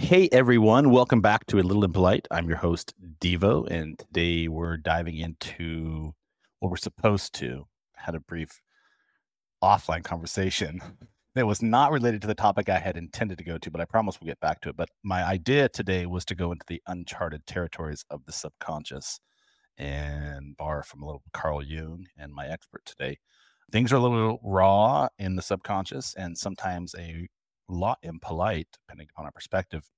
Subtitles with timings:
[0.00, 2.26] Hey everyone, welcome back to A Little Impolite.
[2.30, 6.14] I'm your host, Devo, and today we're diving into
[6.58, 7.66] what we're supposed to.
[7.96, 8.62] Had a brief
[9.62, 10.80] offline conversation
[11.34, 13.84] that was not related to the topic I had intended to go to, but I
[13.84, 14.76] promise we'll get back to it.
[14.76, 19.20] But my idea today was to go into the uncharted territories of the subconscious
[19.76, 23.18] and borrow from a little Carl Jung and my expert today.
[23.70, 27.28] Things are a little raw in the subconscious and sometimes a
[27.70, 29.88] lot impolite, depending upon our perspective.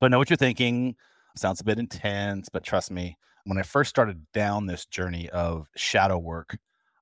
[0.00, 0.96] But I know what you're thinking.
[1.36, 5.68] Sounds a bit intense, but trust me, when I first started down this journey of
[5.76, 6.58] shadow work,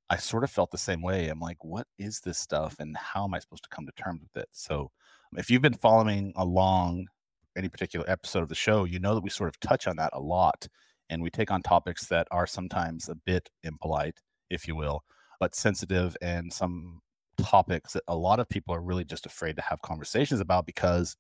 [0.09, 1.29] I sort of felt the same way.
[1.29, 4.23] I'm like, what is this stuff and how am I supposed to come to terms
[4.23, 4.49] with it?
[4.53, 4.91] So,
[5.37, 7.07] if you've been following along
[7.57, 10.11] any particular episode of the show, you know that we sort of touch on that
[10.13, 10.67] a lot
[11.09, 15.05] and we take on topics that are sometimes a bit impolite, if you will,
[15.39, 17.01] but sensitive and some
[17.43, 21.17] topics that a lot of people are really just afraid to have conversations about because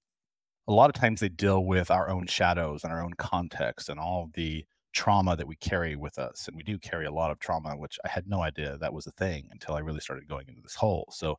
[0.69, 3.98] a lot of times they deal with our own shadows and our own context and
[3.98, 6.46] all the trauma that we carry with us.
[6.48, 9.07] And we do carry a lot of trauma which i had no idea that was
[9.07, 11.09] a thing until i really started going into this hole.
[11.13, 11.37] So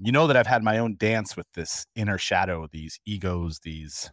[0.00, 4.10] you know that i've had my own dance with this inner shadow these egos these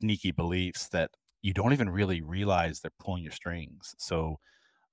[0.00, 1.10] sneaky beliefs that
[1.42, 3.94] you don't even really realize they're pulling your strings.
[3.98, 4.38] So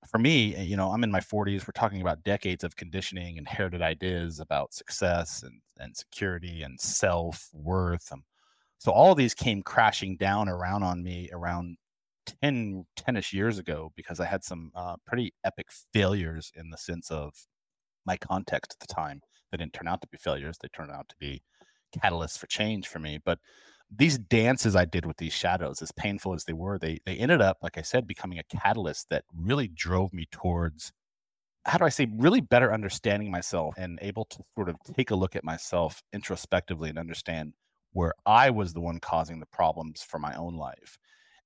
[0.09, 1.67] for me, you know, I'm in my 40s.
[1.67, 7.49] We're talking about decades of conditioning, inherited ideas about success and, and security and self
[7.53, 8.11] worth.
[8.11, 8.23] Um,
[8.77, 11.77] so all of these came crashing down around on me around
[12.41, 17.09] 10, 10ish years ago because I had some uh, pretty epic failures in the sense
[17.09, 17.33] of
[18.05, 19.21] my context at the time.
[19.51, 21.41] They didn't turn out to be failures, they turned out to be
[21.97, 23.19] catalysts for change for me.
[23.23, 23.39] But
[23.95, 27.41] these dances I did with these shadows, as painful as they were, they they ended
[27.41, 30.91] up, like I said, becoming a catalyst that really drove me towards
[31.65, 35.15] how do I say really better understanding myself and able to sort of take a
[35.15, 37.53] look at myself introspectively and understand
[37.93, 40.97] where I was the one causing the problems for my own life.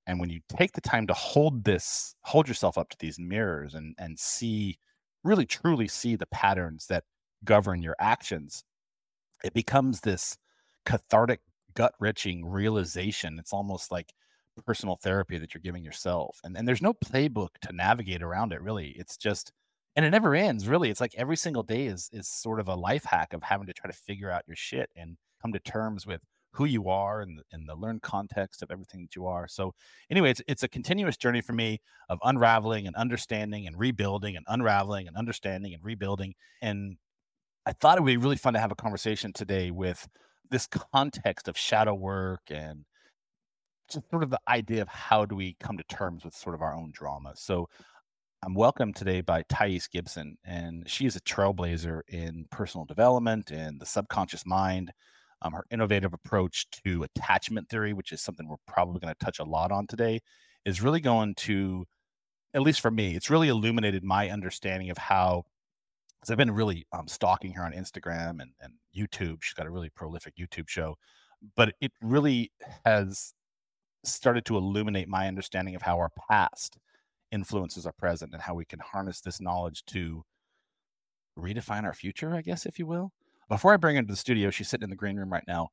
[0.08, 3.76] And when you take the time to hold this, hold yourself up to these mirrors
[3.76, 4.80] and and see
[5.24, 7.04] really truly see the patterns that
[7.44, 8.64] govern your actions,
[9.44, 10.38] it becomes this
[10.86, 11.42] cathartic
[11.78, 13.38] gut wrenching realization.
[13.38, 14.12] It's almost like
[14.66, 16.40] personal therapy that you're giving yourself.
[16.44, 18.96] And, and there's no playbook to navigate around it, really.
[18.98, 19.52] It's just,
[19.96, 20.90] and it never ends, really.
[20.90, 23.74] It's like every single day is, is sort of a life hack of having to
[23.74, 26.22] try to figure out your shit and come to terms with
[26.54, 29.48] who you are and and the learned context of everything that you are.
[29.48, 29.76] So,
[30.10, 34.46] anyway, it's, it's a continuous journey for me of unraveling and understanding and rebuilding and
[34.48, 36.34] unraveling and understanding and rebuilding.
[36.64, 36.98] And
[37.68, 40.08] I thought it would be really fun to have a conversation today with
[40.50, 42.86] this context of shadow work and
[43.92, 46.62] just sort of the idea of how do we come to terms with sort of
[46.62, 47.34] our own drama.
[47.36, 47.70] So
[48.44, 53.80] I'm welcomed today by Thais Gibson, and she is a trailblazer in personal development and
[53.80, 54.92] the subconscious mind.
[55.42, 59.40] Um, her innovative approach to attachment theory, which is something we're probably going to touch
[59.40, 60.20] a lot on today,
[60.66, 61.86] is really going to,
[62.54, 65.44] at least for me, it's really illuminated my understanding of how
[66.30, 69.38] I've been really um, stalking her on Instagram and, and YouTube.
[69.42, 70.96] She's got a really prolific YouTube show,
[71.56, 72.52] but it really
[72.86, 73.34] has
[74.04, 76.78] started to illuminate my understanding of how our past
[77.32, 80.24] influences our present and how we can harness this knowledge to
[81.38, 83.12] redefine our future, I guess, if you will.
[83.50, 85.70] Before I bring her into the studio, she's sitting in the green room right now.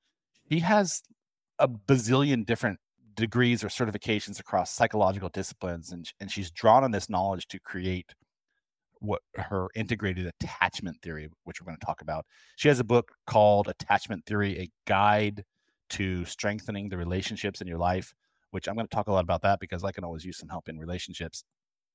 [0.50, 1.02] She has
[1.58, 2.78] a bazillion different
[3.14, 8.14] degrees or certifications across psychological disciplines, and, and she's drawn on this knowledge to create
[9.04, 12.26] what her integrated attachment theory, which we're going to talk about.
[12.56, 15.44] She has a book called Attachment Theory: A Guide
[15.90, 18.14] to Strengthening the Relationships in Your Life,
[18.50, 20.48] which I'm going to talk a lot about that because I can always use some
[20.48, 21.44] help in relationships.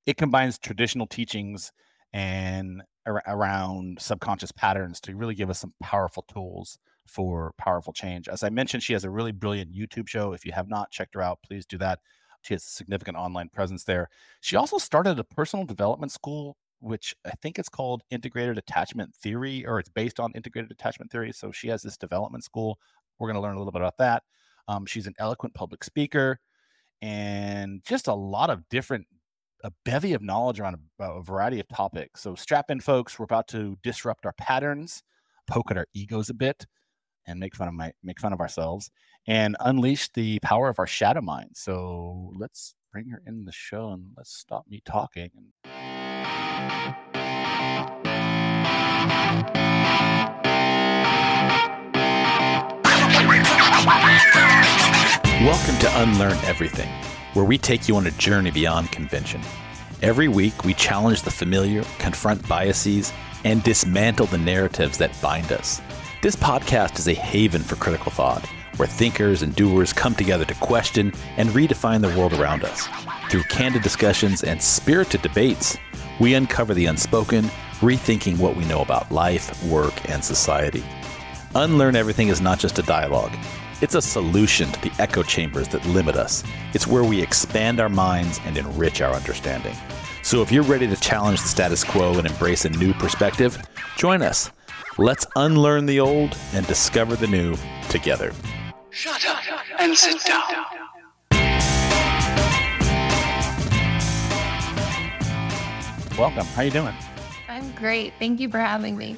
[0.06, 1.72] It combines traditional teachings
[2.12, 8.28] and ar- around subconscious patterns to really give us some powerful tools for powerful change.
[8.28, 10.32] As I mentioned, she has a really brilliant YouTube show.
[10.32, 11.98] If you have not checked her out, please do that.
[12.42, 14.08] She has a significant online presence there.
[14.40, 19.64] She also started a personal development school which I think it's called integrated attachment theory,
[19.66, 21.32] or it's based on integrated attachment theory.
[21.32, 22.78] So she has this development school.
[23.18, 24.22] We're going to learn a little bit about that.
[24.68, 26.40] Um, she's an eloquent public speaker
[27.02, 29.06] and just a lot of different,
[29.64, 32.22] a bevy of knowledge around a, a variety of topics.
[32.22, 33.18] So strap in, folks.
[33.18, 35.02] We're about to disrupt our patterns,
[35.46, 36.66] poke at our egos a bit,
[37.26, 38.90] and make fun of my make fun of ourselves,
[39.26, 41.50] and unleash the power of our shadow mind.
[41.54, 45.30] So let's bring her in the show and let's stop me talking.
[55.42, 56.88] Welcome to Unlearn Everything,
[57.32, 59.40] where we take you on a journey beyond convention.
[60.02, 63.12] Every week, we challenge the familiar, confront biases,
[63.44, 65.80] and dismantle the narratives that bind us.
[66.22, 68.46] This podcast is a haven for critical thought
[68.76, 72.88] where thinkers and doers come together to question and redefine the world around us.
[73.30, 75.76] Through candid discussions and spirited debates,
[76.20, 77.44] we uncover the unspoken,
[77.80, 80.84] rethinking what we know about life, work, and society.
[81.54, 83.32] Unlearn Everything is not just a dialogue.
[83.80, 86.44] It's a solution to the echo chambers that limit us.
[86.74, 89.74] It's where we expand our minds and enrich our understanding.
[90.22, 93.58] So if you're ready to challenge the status quo and embrace a new perspective,
[93.96, 94.50] join us.
[94.98, 97.56] Let's unlearn the old and discover the new
[97.88, 98.32] together.
[98.90, 99.40] Shut up
[99.78, 100.66] and sit down.
[106.20, 106.44] Welcome.
[106.48, 106.94] How you doing?
[107.48, 108.12] I'm great.
[108.18, 109.16] Thank you for having me.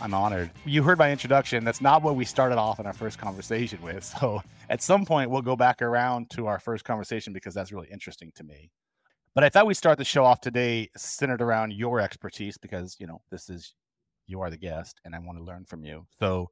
[0.00, 0.50] I'm honored.
[0.64, 1.62] You heard my introduction.
[1.62, 4.02] That's not what we started off in our first conversation with.
[4.18, 7.88] So at some point, we'll go back around to our first conversation because that's really
[7.92, 8.70] interesting to me.
[9.34, 13.06] But I thought we'd start the show off today centered around your expertise because, you
[13.06, 13.74] know, this is
[14.26, 16.06] you are the guest and I want to learn from you.
[16.18, 16.48] So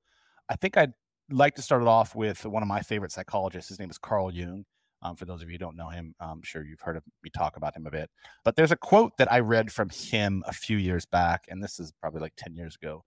[0.50, 0.92] I think I'd
[1.30, 3.70] like to start it off with one of my favorite psychologists.
[3.70, 4.66] His name is Carl Jung.
[5.02, 7.30] Um, for those of you who don't know him, I'm sure you've heard of me
[7.30, 8.08] talk about him a bit.
[8.44, 11.80] But there's a quote that I read from him a few years back, and this
[11.80, 13.04] is probably like 10 years ago.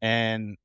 [0.00, 0.56] And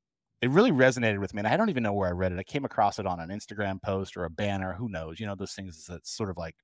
[0.41, 1.39] it really resonated with me.
[1.39, 2.39] And I don't even know where I read it.
[2.39, 4.73] I came across it on an Instagram post or a banner.
[4.73, 5.19] Who knows?
[5.19, 6.55] You know, those things that's sort of like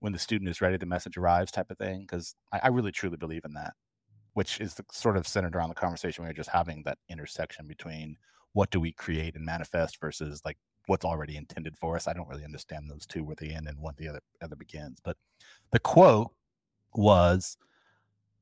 [0.00, 2.00] when the student is ready, the message arrives type of thing.
[2.00, 3.72] Because I, I, really truly believe in that,
[4.34, 7.66] which is the, sort of centered around the conversation we are just having that intersection
[7.66, 8.16] between
[8.52, 12.08] what do we create and manifest versus like what's already intended for us.
[12.08, 14.98] I don't really understand those two where they end and one the other other begins.
[15.02, 15.16] But
[15.70, 16.32] the quote
[16.94, 17.56] was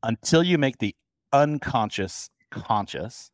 [0.03, 0.95] until you make the
[1.33, 3.31] unconscious conscious,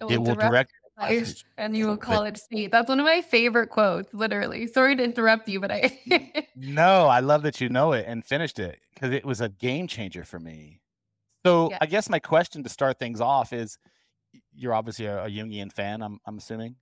[0.00, 2.70] it will, it will direct, direct and you will call it state.
[2.70, 4.66] That's one of my favorite quotes, literally.
[4.66, 8.58] Sorry to interrupt you, but I No, I love that you know it and finished
[8.58, 10.80] it because it was a game changer for me.
[11.46, 11.78] So yeah.
[11.80, 13.78] I guess my question to start things off is
[14.54, 16.76] you're obviously a, a Jungian fan, I'm I'm assuming.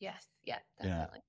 [0.00, 0.26] Yes.
[0.44, 1.18] Yeah, definitely.
[1.18, 1.20] Yeah.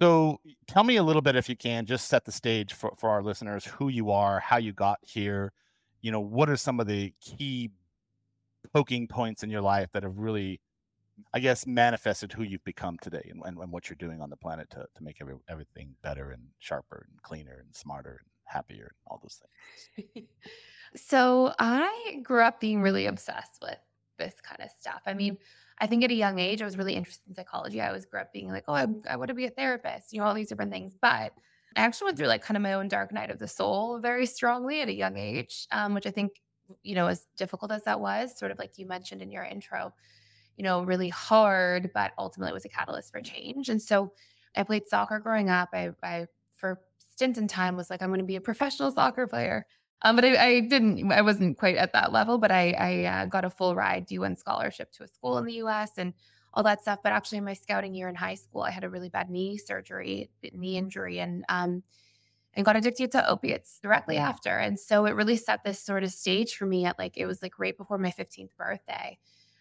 [0.00, 3.08] So tell me a little bit, if you can, just set the stage for, for
[3.08, 5.52] our listeners, who you are, how you got here.
[6.02, 7.70] You know, what are some of the key
[8.72, 10.60] poking points in your life that have really,
[11.32, 14.36] I guess, manifested who you've become today and, and, and what you're doing on the
[14.36, 18.92] planet to, to make every, everything better and sharper and cleaner and smarter and happier
[18.92, 19.40] and all those
[20.04, 20.28] things.
[20.94, 23.78] so I grew up being really obsessed with
[24.18, 25.00] this kind of stuff.
[25.06, 25.38] I mean,
[25.78, 27.80] I think at a young age, I was really interested in psychology.
[27.80, 30.20] I was grew up being like, oh, I, I want to be a therapist, you
[30.20, 30.94] know, all these different things.
[31.00, 31.32] But
[31.76, 34.24] I actually went through like kind of my own dark night of the soul very
[34.24, 36.40] strongly at a young age, um, which I think,
[36.82, 39.92] you know, as difficult as that was, sort of like you mentioned in your intro,
[40.56, 43.68] you know, really hard, but ultimately was a catalyst for change.
[43.68, 44.12] And so
[44.56, 45.68] I played soccer growing up.
[45.74, 46.26] I, I
[46.56, 46.80] for
[47.12, 49.66] stint in time was like, I'm going to be a professional soccer player.
[50.02, 53.26] Um, but I, I, didn't, I wasn't quite at that level, but I, I uh,
[53.26, 56.12] got a full ride D1 scholarship to a school in the US and
[56.52, 56.98] all that stuff.
[57.02, 59.58] But actually, in my scouting year in high school, I had a really bad knee
[59.58, 61.82] surgery, knee injury, and um,
[62.56, 64.56] and got addicted to opiates directly after.
[64.56, 67.42] And so it really set this sort of stage for me at like, it was
[67.42, 69.18] like right before my 15th birthday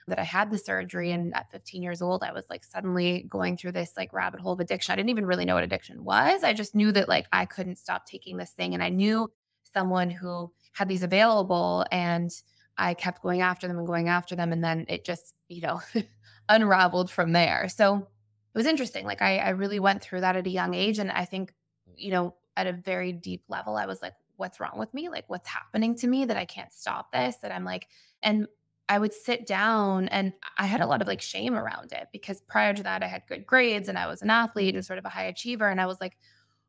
[0.08, 1.12] that I had the surgery.
[1.12, 4.54] And at 15 years old, I was like suddenly going through this like rabbit hole
[4.54, 4.94] of addiction.
[4.94, 6.44] I didn't even really know what addiction was.
[6.44, 8.74] I just knew that like I couldn't stop taking this thing.
[8.74, 9.30] And I knew
[9.76, 12.32] someone who had these available and
[12.78, 14.52] I kept going after them and going after them.
[14.52, 15.82] And then it just, you know,
[16.50, 17.70] unraveled from there.
[17.70, 19.06] So it was interesting.
[19.06, 21.00] Like I, I really went through that at a young age.
[21.00, 21.54] And I think,
[21.96, 25.10] you know, at a very deep level, I was like, what's wrong with me?
[25.10, 27.38] Like, what's happening to me that I can't stop this?
[27.38, 27.88] That I'm like,
[28.22, 28.48] and
[28.88, 32.42] I would sit down and I had a lot of like shame around it because
[32.42, 35.06] prior to that, I had good grades and I was an athlete and sort of
[35.06, 35.68] a high achiever.
[35.68, 36.18] And I was like,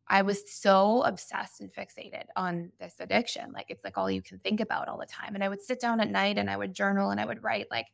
[0.09, 3.53] I was so obsessed and fixated on this addiction.
[3.53, 5.35] Like it's like all you can think about all the time.
[5.35, 7.67] And I would sit down at night and I would journal and I would write
[7.71, 7.87] like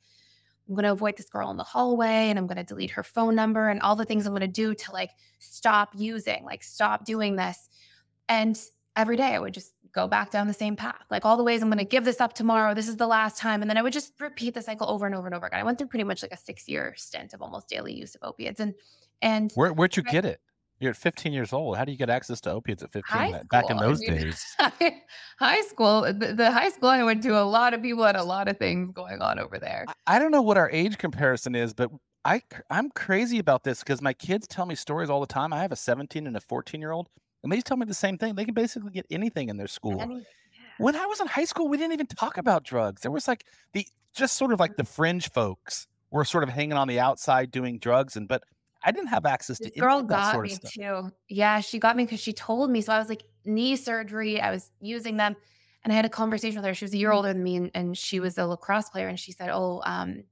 [0.69, 3.02] I'm going to avoid this girl in the hallway and I'm going to delete her
[3.02, 6.62] phone number and all the things I'm going to do to like stop using, like
[6.62, 7.69] stop doing this.
[8.28, 8.61] And
[8.95, 11.04] every day I would just go back down the same path.
[11.11, 12.75] Like all the ways I'm going to give this up tomorrow.
[12.75, 13.62] This is the last time.
[13.62, 15.61] And then I would just repeat the cycle over and over and over again.
[15.61, 18.23] I went through pretty much like a six year stint of almost daily use of
[18.23, 18.61] opiates.
[18.61, 18.75] And,
[19.21, 20.40] and where, where'd you get it?
[20.83, 21.77] You're at 15 years old.
[21.77, 23.43] How do you get access to opiates at 15?
[23.51, 24.57] Back in those I mean, days.
[25.39, 28.25] high school, the, the, high school I went to, a lot of people had a
[28.25, 29.85] lot of things going on over there.
[29.87, 31.91] I, I don't know what our age comparison is, but
[32.25, 35.53] I I'm crazy about this because my kids tell me stories all the time.
[35.53, 37.09] I have a 17 and a 14 year old,
[37.43, 38.35] and they tell me the same thing.
[38.35, 40.01] They can basically get anything in their school.
[40.01, 40.21] Any, yeah.
[40.79, 43.03] When I was in high school, we didn't even talk about drugs.
[43.03, 46.75] There was like the just sort of like the fringe folks were sort of hanging
[46.75, 48.45] on the outside doing drugs, and but
[48.85, 51.11] I didn't have access to girl got me too.
[51.29, 52.81] Yeah, she got me because she told me.
[52.81, 54.41] So I was like knee surgery.
[54.41, 55.37] I was using them,
[55.85, 56.75] and I had a conversation with her.
[56.75, 59.09] She was a year older than me, and, and she was a lacrosse player.
[59.09, 60.25] And she said, "Oh, um,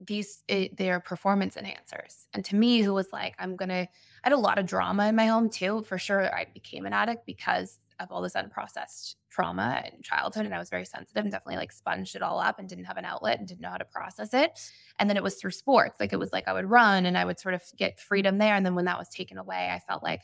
[0.00, 2.26] these it, they're performance enhancers.
[2.32, 3.88] And to me, who was like, I'm gonna, I
[4.22, 5.82] had a lot of drama in my home too.
[5.82, 10.44] For sure, I became an addict because of all this unprocessed trauma in childhood.
[10.44, 12.96] And I was very sensitive and definitely like sponged it all up and didn't have
[12.96, 14.58] an outlet and didn't know how to process it.
[14.98, 16.00] And then it was through sports.
[16.00, 18.54] Like it was like I would run and I would sort of get freedom there.
[18.54, 20.22] And then when that was taken away, I felt like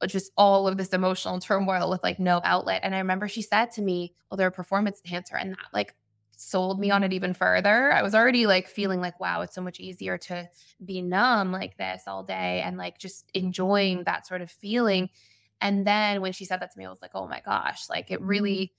[0.00, 2.80] uh, just all of this emotional turmoil with like no outlet.
[2.82, 5.36] And I remember she said to me, Well, they're a performance enhancer.
[5.36, 5.94] And that like
[6.36, 7.92] sold me on it even further.
[7.92, 10.48] I was already like feeling like, wow, it's so much easier to
[10.84, 15.08] be numb like this all day and like just enjoying that sort of feeling.
[15.60, 18.10] And then when she said that to me, I was like, oh my gosh, like
[18.10, 18.72] it really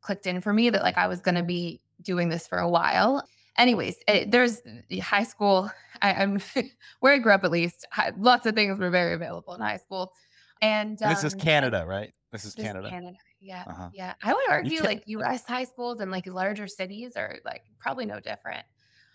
[0.00, 2.68] clicked in for me that like I was going to be doing this for a
[2.68, 3.26] while.
[3.56, 4.62] Anyways, it, there's
[5.00, 5.70] high school.
[6.02, 6.40] I, am
[7.00, 7.86] where I grew up, at least.
[8.18, 10.12] Lots of things were very available in high school.
[10.60, 12.12] And, this um, is Canada, right?
[12.30, 12.88] This is this Canada.
[12.88, 13.16] Canada.
[13.40, 13.64] Yeah.
[13.66, 13.88] Uh-huh.
[13.92, 14.14] Yeah.
[14.22, 18.20] I would argue like US high schools and like larger cities are like probably no
[18.20, 18.64] different.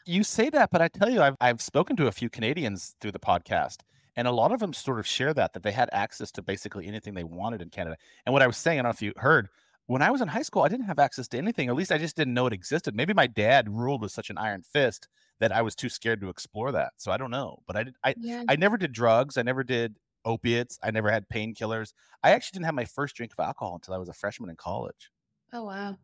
[0.05, 3.12] You say that, but I tell you, I've, I've spoken to a few Canadians through
[3.12, 3.77] the podcast,
[4.17, 6.88] and a lot of them sort of share that, that they had access to basically
[6.88, 7.95] anything they wanted in Canada.
[8.25, 9.47] And what I was saying, I don't know if you heard,
[9.86, 11.69] when I was in high school, I didn't have access to anything.
[11.69, 12.95] At least I just didn't know it existed.
[12.95, 15.07] Maybe my dad ruled with such an iron fist
[15.39, 16.93] that I was too scared to explore that.
[16.97, 17.59] So I don't know.
[17.67, 18.43] But I did I yeah.
[18.50, 19.38] I never did drugs.
[19.38, 19.95] I never did
[20.25, 20.77] opiates.
[20.83, 21.93] I never had painkillers.
[22.24, 24.55] I actually didn't have my first drink of alcohol until I was a freshman in
[24.55, 25.12] college.
[25.53, 25.95] Oh wow.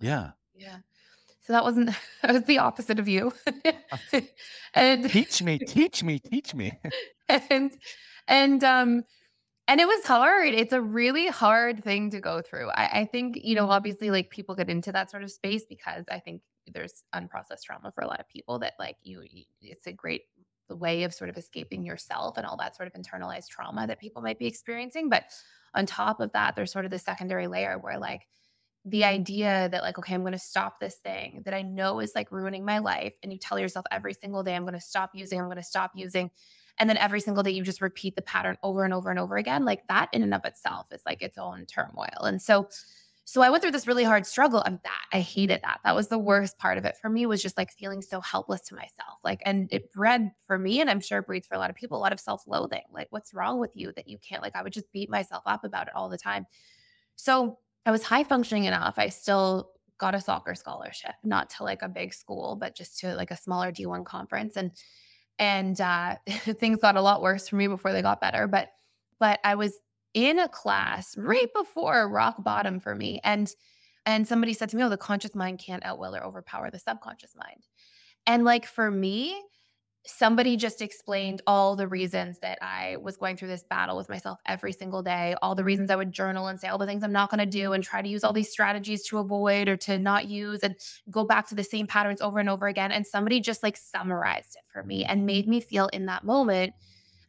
[0.00, 0.30] Yeah.
[0.54, 0.78] Yeah.
[1.46, 1.90] So that wasn't
[2.22, 3.32] that was the opposite of you.
[4.74, 6.72] and teach me, teach me, teach me.
[7.28, 7.72] and
[8.26, 9.04] and um
[9.68, 10.54] and it was hard.
[10.54, 12.68] It's a really hard thing to go through.
[12.70, 16.04] I, I think, you know, obviously like people get into that sort of space because
[16.08, 19.88] I think there's unprocessed trauma for a lot of people that like you, you it's
[19.88, 20.22] a great
[20.68, 24.22] way of sort of escaping yourself and all that sort of internalized trauma that people
[24.22, 25.08] might be experiencing.
[25.08, 25.24] But
[25.74, 28.22] on top of that, there's sort of the secondary layer where like
[28.86, 32.12] the idea that like okay i'm going to stop this thing that i know is
[32.14, 35.10] like ruining my life and you tell yourself every single day i'm going to stop
[35.12, 36.30] using i'm going to stop using
[36.78, 39.36] and then every single day you just repeat the pattern over and over and over
[39.36, 42.68] again like that in and of itself is like its own turmoil and so
[43.28, 45.80] so I went through this really hard struggle and that I hated that.
[45.82, 48.60] That was the worst part of it for me was just like feeling so helpless
[48.68, 49.18] to myself.
[49.24, 51.74] Like, and it bred for me, and I'm sure it breeds for a lot of
[51.74, 52.84] people, a lot of self loathing.
[52.92, 54.42] Like, what's wrong with you that you can't?
[54.42, 56.46] Like, I would just beat myself up about it all the time.
[57.16, 58.94] So I was high functioning enough.
[58.98, 63.14] I still got a soccer scholarship, not to like a big school, but just to
[63.14, 64.56] like a smaller D1 conference.
[64.56, 64.72] And,
[65.38, 68.46] and uh, things got a lot worse for me before they got better.
[68.46, 68.70] But,
[69.18, 69.78] but I was
[70.12, 73.20] in a class right before rock bottom for me.
[73.22, 73.50] And
[74.06, 77.34] and somebody said to me, Oh, the conscious mind can't outwill or overpower the subconscious
[77.36, 77.66] mind.
[78.24, 79.42] And like for me,
[80.06, 84.38] somebody just explained all the reasons that I was going through this battle with myself
[84.46, 87.12] every single day, all the reasons I would journal and say all the things I'm
[87.12, 89.98] not going to do and try to use all these strategies to avoid or to
[89.98, 90.76] not use and
[91.10, 92.92] go back to the same patterns over and over again.
[92.92, 96.72] And somebody just like summarized it for me and made me feel in that moment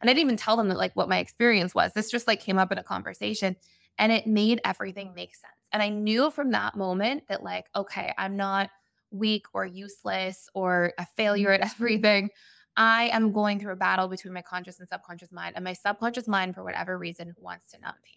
[0.00, 1.92] and I didn't even tell them that like what my experience was.
[1.92, 3.56] This just like came up in a conversation
[3.98, 5.52] and it made everything make sense.
[5.72, 8.70] And I knew from that moment that like, okay, I'm not
[9.10, 12.30] weak or useless or a failure at everything.
[12.78, 15.54] I am going through a battle between my conscious and subconscious mind.
[15.56, 18.14] And my subconscious mind, for whatever reason, wants to numb pain.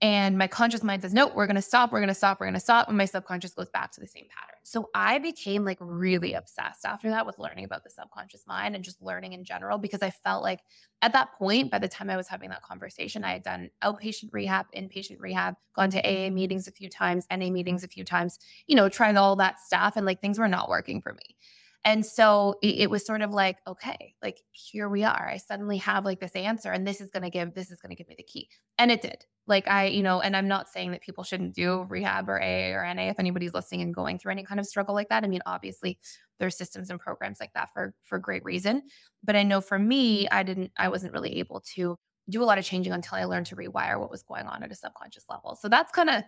[0.00, 2.46] And my conscious mind says, nope, we're going to stop, we're going to stop, we're
[2.46, 2.88] going to stop.
[2.88, 4.58] And my subconscious goes back to the same pattern.
[4.62, 8.84] So I became like really obsessed after that with learning about the subconscious mind and
[8.84, 10.60] just learning in general because I felt like
[11.02, 14.32] at that point, by the time I was having that conversation, I had done outpatient
[14.32, 18.38] rehab, inpatient rehab, gone to AA meetings a few times, NA meetings a few times,
[18.68, 19.96] you know, trying all that stuff.
[19.96, 21.36] And like things were not working for me.
[21.84, 25.28] And so it, it, was sort of like, okay, like here we are.
[25.28, 27.90] I suddenly have like this answer, and this is going to give, this is going
[27.90, 28.48] to give me the key.
[28.78, 29.24] And it did.
[29.46, 32.74] Like I, you know, and I'm not saying that people shouldn't do rehab or AA
[32.74, 35.24] or NA if anybody's listening and going through any kind of struggle like that.
[35.24, 35.98] I mean, obviously
[36.38, 38.82] there's systems and programs like that for for great reason.
[39.24, 41.96] But I know for me, I didn't, I wasn't really able to
[42.28, 44.70] do a lot of changing until I learned to rewire what was going on at
[44.70, 45.56] a subconscious level.
[45.56, 46.24] So that's kind of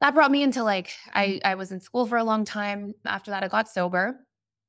[0.00, 2.94] that brought me into like I I was in school for a long time.
[3.04, 4.20] After that, I got sober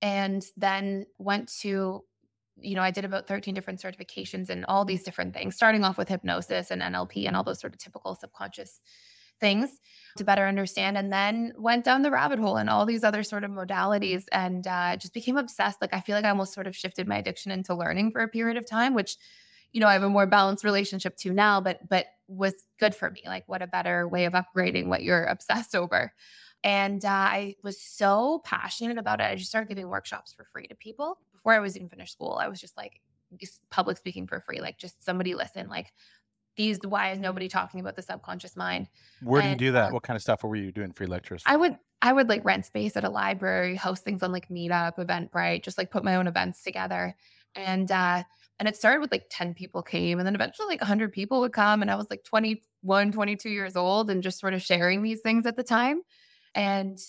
[0.02, 2.04] and then went to
[2.58, 5.98] you know, I did about 13 different certifications and all these different things, starting off
[5.98, 8.80] with hypnosis and NLP and all those sort of typical subconscious
[9.40, 9.70] things
[10.18, 10.98] to better understand.
[10.98, 14.66] And then went down the rabbit hole and all these other sort of modalities and
[14.66, 15.82] uh, just became obsessed.
[15.82, 18.28] Like, I feel like I almost sort of shifted my addiction into learning for a
[18.28, 19.18] period of time, which,
[19.74, 23.12] you know, I have a more balanced relationship to now, but, but was good for
[23.12, 23.24] me.
[23.26, 26.14] Like, what a better way of upgrading what you're obsessed over.
[26.66, 29.26] And uh, I was so passionate about it.
[29.26, 32.38] I just started giving workshops for free to people before I was even finished school.
[32.42, 33.00] I was just like
[33.40, 35.94] just public speaking for free, like just somebody listen, like
[36.58, 38.88] these why is nobody talking about the subconscious mind
[39.22, 41.44] where do you do that um, what kind of stuff were you doing free lectures
[41.46, 44.98] i would I would like rent space at a library, host things on like Meetup,
[44.98, 47.16] Eventbrite, just like put my own events together.
[47.56, 48.22] And uh
[48.60, 51.52] and it started with like 10 people came and then eventually like 100 people would
[51.52, 55.22] come and I was like 21, 22 years old and just sort of sharing these
[55.22, 56.04] things at the time.
[56.56, 57.00] And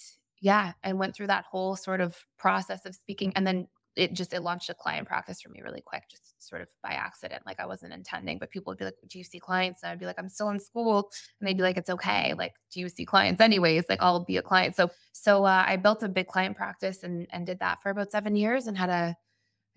[0.41, 4.35] yeah, and went through that whole sort of process of speaking and then it just
[4.35, 7.43] it launched a client practice for me really quick, just sort of by accident.
[7.47, 9.99] Like I wasn't intending, but people would be like, "Do you see clients?" And I'd
[9.99, 11.11] be like, "I'm still in school,"
[11.41, 12.35] and they'd be like, "It's okay.
[12.35, 13.85] Like, do you see clients anyways?
[13.89, 17.27] Like, I'll be a client." So, so uh, I built a big client practice and
[17.31, 19.17] and did that for about seven years and had a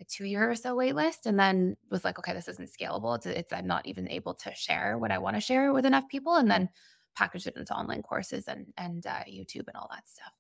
[0.01, 3.15] a two year or so wait list, and then was like, "Okay, this isn't scalable.
[3.17, 6.07] It's, it's I'm not even able to share what I want to share with enough
[6.09, 6.69] people," and then
[7.15, 10.33] packaged it into online courses and and uh, YouTube and all that stuff.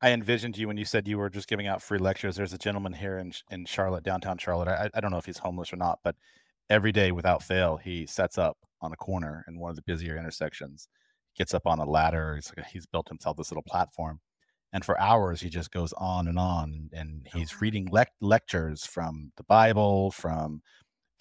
[0.00, 2.34] I envisioned you when you said you were just giving out free lectures.
[2.34, 4.68] There's a gentleman here in in Charlotte, downtown Charlotte.
[4.68, 6.16] I, I don't know if he's homeless or not, but
[6.68, 10.16] every day without fail, he sets up on a corner in one of the busier
[10.16, 10.88] intersections,
[11.36, 12.34] gets up on a ladder.
[12.34, 14.20] He's, he's built himself this little platform,
[14.72, 19.30] and for hours he just goes on and on, and he's reading le- lectures from
[19.36, 20.62] the Bible, from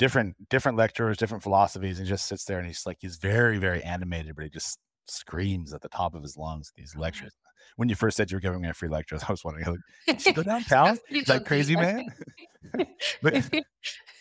[0.01, 3.83] different different lecturers, different philosophies, and just sits there and he's like he's very very
[3.83, 7.01] animated, but he just screams at the top of his lungs these mm-hmm.
[7.01, 7.33] lectures
[7.75, 9.65] when you first said you were giving me a free lecture, I was wondering,
[10.07, 10.99] like, go downtown?
[11.09, 12.05] Is that crazy, man?
[13.21, 13.49] but,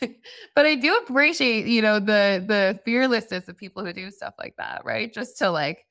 [0.55, 4.55] but I do appreciate, you know, the the fearlessness of people who do stuff like
[4.59, 5.13] that, right?
[5.13, 5.85] Just to like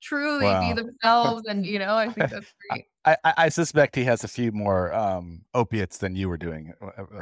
[0.00, 0.68] truly wow.
[0.68, 2.86] be themselves, and you know, I think that's great.
[3.04, 6.72] I, I, suspect he has a few more um, opiates than you were doing.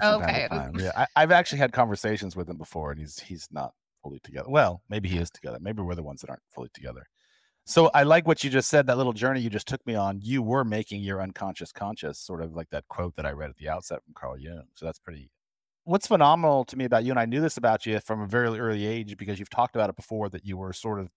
[0.02, 0.48] Okay.
[0.78, 4.48] Yeah, I, have actually had conversations with him before, and he's he's not fully together.
[4.48, 5.58] Well, maybe he is together.
[5.60, 7.06] Maybe we're the ones that aren't fully together.
[7.64, 10.20] So I like what you just said, that little journey you just took me on.
[10.22, 13.56] You were making your unconscious conscious, sort of like that quote that I read at
[13.56, 14.64] the outset from Carl Jung.
[14.74, 15.30] So that's pretty.
[15.84, 18.58] What's phenomenal to me about you, and I knew this about you from a very
[18.58, 21.10] early age because you've talked about it before, that you were sort of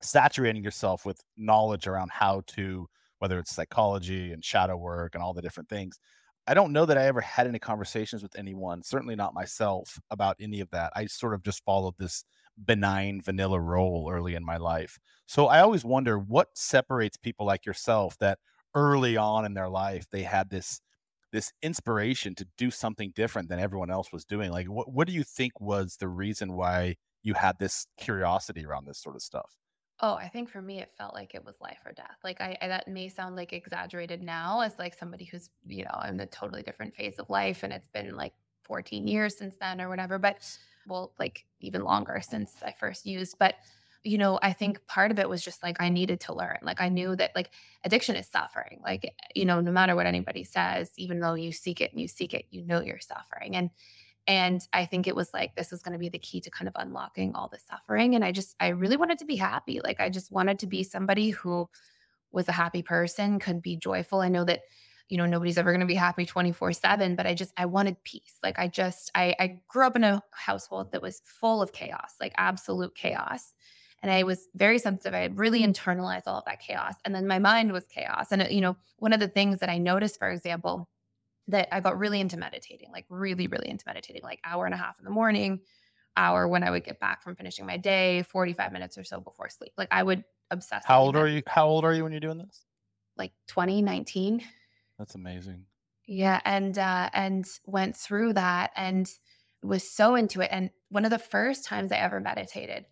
[0.00, 2.86] saturating yourself with knowledge around how to,
[3.20, 5.98] whether it's psychology and shadow work and all the different things.
[6.46, 10.36] I don't know that I ever had any conversations with anyone, certainly not myself, about
[10.40, 10.92] any of that.
[10.96, 12.24] I sort of just followed this
[12.64, 14.98] benign vanilla role early in my life.
[15.26, 18.38] So I always wonder what separates people like yourself that
[18.74, 20.80] early on in their life they had this
[21.32, 24.50] this inspiration to do something different than everyone else was doing.
[24.50, 28.86] Like what what do you think was the reason why you had this curiosity around
[28.86, 29.56] this sort of stuff?
[30.02, 32.16] Oh, I think for me, it felt like it was life or death.
[32.24, 36.00] Like I, I, that may sound like exaggerated now as like somebody who's, you know,
[36.08, 38.32] in a totally different phase of life and it's been like
[38.64, 40.18] 14 years since then or whatever.
[40.18, 40.38] But
[40.86, 43.38] well, like even longer since I first used.
[43.38, 43.56] But
[44.02, 46.56] you know, I think part of it was just like I needed to learn.
[46.62, 47.50] Like I knew that like
[47.84, 48.80] addiction is suffering.
[48.82, 52.08] Like, you know, no matter what anybody says, even though you seek it and you
[52.08, 53.56] seek it, you know you're suffering.
[53.56, 53.68] And
[54.26, 56.68] and I think it was like this was going to be the key to kind
[56.68, 58.14] of unlocking all the suffering.
[58.14, 59.80] And I just I really wanted to be happy.
[59.82, 61.68] Like I just wanted to be somebody who
[62.32, 64.20] was a happy person, could be joyful.
[64.20, 64.60] I know that
[65.08, 68.02] you know nobody's ever going to be happy 24 7 but i just i wanted
[68.04, 71.72] peace like i just I, I grew up in a household that was full of
[71.72, 73.52] chaos like absolute chaos
[74.02, 75.68] and i was very sensitive i had really mm.
[75.68, 78.76] internalized all of that chaos and then my mind was chaos and uh, you know
[78.98, 80.88] one of the things that i noticed for example
[81.50, 84.78] that i got really into meditating like really really into meditating like hour and a
[84.78, 85.60] half in the morning
[86.16, 89.48] hour when i would get back from finishing my day 45 minutes or so before
[89.48, 92.20] sleep like i would obsess how old are you how old are you when you're
[92.20, 92.64] doing this
[93.16, 94.42] like 2019
[95.00, 95.64] that's amazing.
[96.06, 99.10] Yeah, and uh, and went through that and
[99.62, 100.50] was so into it.
[100.52, 102.84] And one of the first times I ever meditated,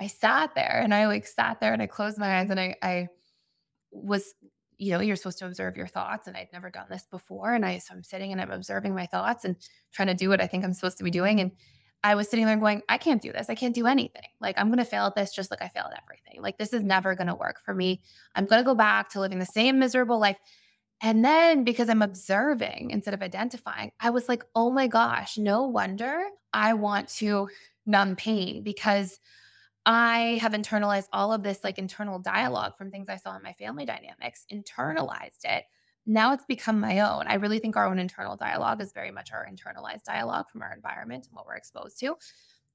[0.00, 2.76] I sat there and I like sat there and I closed my eyes and I
[2.80, 3.08] I
[3.92, 4.34] was
[4.78, 7.64] you know you're supposed to observe your thoughts and I'd never done this before and
[7.64, 9.56] I so I'm sitting and I'm observing my thoughts and
[9.92, 11.52] trying to do what I think I'm supposed to be doing and
[12.04, 13.48] I was sitting there going I can't do this.
[13.48, 14.28] I can't do anything.
[14.38, 16.42] Like I'm going to fail at this just like I failed at everything.
[16.42, 18.02] Like this is never going to work for me.
[18.34, 20.36] I'm going to go back to living the same miserable life.
[21.00, 25.64] And then because I'm observing instead of identifying, I was like, oh my gosh, no
[25.64, 27.48] wonder I want to
[27.86, 29.18] numb pain because
[29.86, 33.52] I have internalized all of this like internal dialogue from things I saw in my
[33.52, 35.64] family dynamics, internalized it.
[36.06, 37.26] Now it's become my own.
[37.26, 40.72] I really think our own internal dialogue is very much our internalized dialogue from our
[40.72, 42.16] environment and what we're exposed to.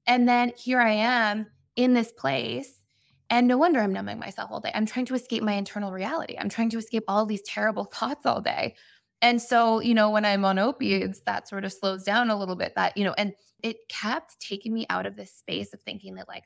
[0.06, 1.46] And then here I am
[1.76, 2.80] in this place
[3.28, 4.72] and no wonder I'm numbing myself all day.
[4.74, 6.36] I'm trying to escape my internal reality.
[6.38, 8.74] I'm trying to escape all these terrible thoughts all day.
[9.22, 12.56] And so, you know, when I'm on opiates, that sort of slows down a little
[12.56, 12.74] bit.
[12.74, 16.26] That, you know, and it kept taking me out of this space of thinking that
[16.26, 16.44] like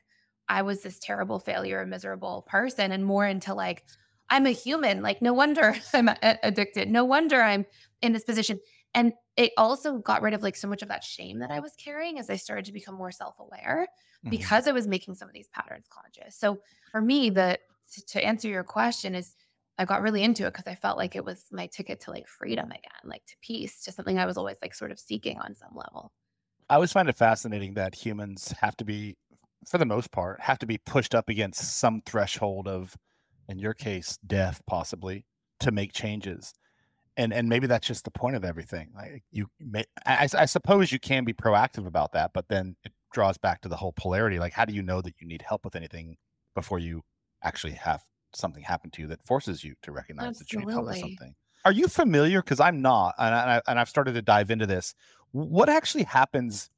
[0.48, 3.84] I was this terrible failure, a miserable person, and more into like,
[4.30, 5.02] I'm a human.
[5.02, 6.88] Like, no wonder I'm addicted.
[6.88, 7.66] No wonder I'm
[8.02, 8.60] in this position.
[8.94, 11.72] And it also got rid of like so much of that shame that I was
[11.76, 14.30] carrying as I started to become more self aware mm-hmm.
[14.30, 16.38] because I was making some of these patterns conscious.
[16.38, 16.58] So
[16.92, 17.58] for me, the
[18.08, 19.34] to answer your question is
[19.78, 22.28] I got really into it because I felt like it was my ticket to like
[22.28, 25.56] freedom again, like to peace, to something I was always like sort of seeking on
[25.56, 26.12] some level.
[26.70, 29.16] I always find it fascinating that humans have to be,
[29.68, 32.96] for the most part, have to be pushed up against some threshold of,
[33.48, 35.24] in your case, death possibly,
[35.60, 36.54] to make changes.
[37.16, 38.90] And and maybe that's just the point of everything.
[38.94, 42.92] Like you may, I, I suppose you can be proactive about that, but then it
[43.12, 44.38] draws back to the whole polarity.
[44.38, 46.16] Like, how do you know that you need help with anything
[46.54, 47.02] before you
[47.42, 48.02] actually have
[48.34, 51.34] something happen to you that forces you to recognize that you need help with something?
[51.64, 52.42] Are you familiar?
[52.42, 54.94] Because I'm not, and, I, and I've started to dive into this.
[55.30, 56.68] What actually happens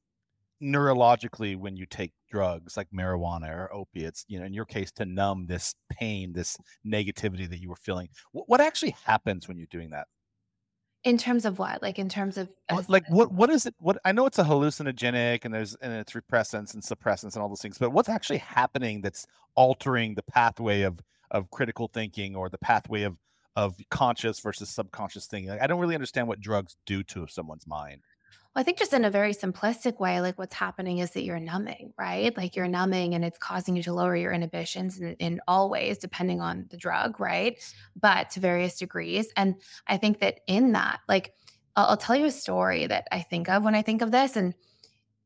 [0.62, 4.24] neurologically when you take drugs like marijuana or opiates?
[4.28, 8.08] You know, in your case, to numb this pain, this negativity that you were feeling.
[8.32, 10.06] What, what actually happens when you're doing that?
[11.04, 11.82] In terms of what?
[11.82, 12.48] Like in terms of
[12.88, 13.30] like what?
[13.32, 13.74] What is it?
[13.78, 17.48] What I know it's a hallucinogenic, and there's and it's repressants and suppressants and all
[17.48, 17.78] those things.
[17.78, 20.98] But what's actually happening that's altering the pathway of
[21.30, 23.16] of critical thinking or the pathway of
[23.54, 25.50] of conscious versus subconscious thinking?
[25.50, 28.02] Like, I don't really understand what drugs do to someone's mind.
[28.58, 31.92] I think just in a very simplistic way, like what's happening is that you're numbing,
[31.98, 32.34] right?
[32.34, 35.98] Like you're numbing and it's causing you to lower your inhibitions in, in all ways,
[35.98, 37.62] depending on the drug, right?
[38.00, 39.28] But to various degrees.
[39.36, 41.34] And I think that in that, like,
[41.76, 44.36] I'll, I'll tell you a story that I think of when I think of this.
[44.36, 44.54] And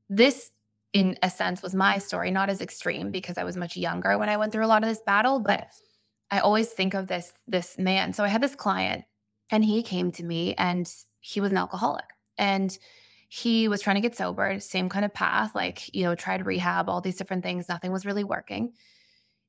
[0.09, 0.51] this,
[0.93, 4.29] in a sense, was my story, not as extreme because I was much younger when
[4.29, 5.39] I went through a lot of this battle.
[5.39, 5.69] But
[6.33, 8.13] I always think of this this man.
[8.13, 9.05] So I had this client
[9.51, 12.07] and he came to me and he was an alcoholic.
[12.37, 12.77] And
[13.33, 16.89] he was trying to get sober, same kind of path, like, you know, tried rehab,
[16.89, 17.69] all these different things.
[17.69, 18.73] Nothing was really working.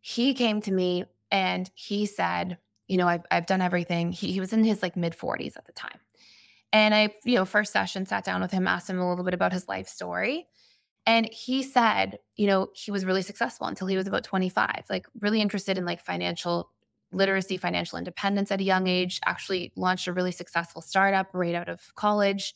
[0.01, 4.11] He came to me and he said, you know, I've, I've done everything.
[4.11, 5.97] He, he was in his like mid 40s at the time.
[6.71, 9.33] And I, you know, first session sat down with him, asked him a little bit
[9.33, 10.45] about his life story.
[11.07, 15.07] And he said, you know, he was really successful until he was about 25, like
[15.19, 16.69] really interested in like financial
[17.11, 21.67] literacy, financial independence at a young age, actually launched a really successful startup right out
[21.67, 22.53] of college,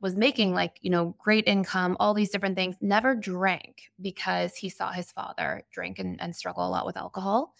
[0.00, 4.68] was making like, you know, great income, all these different things, never drank because he
[4.68, 7.54] saw his father drink and, and struggle a lot with alcohol.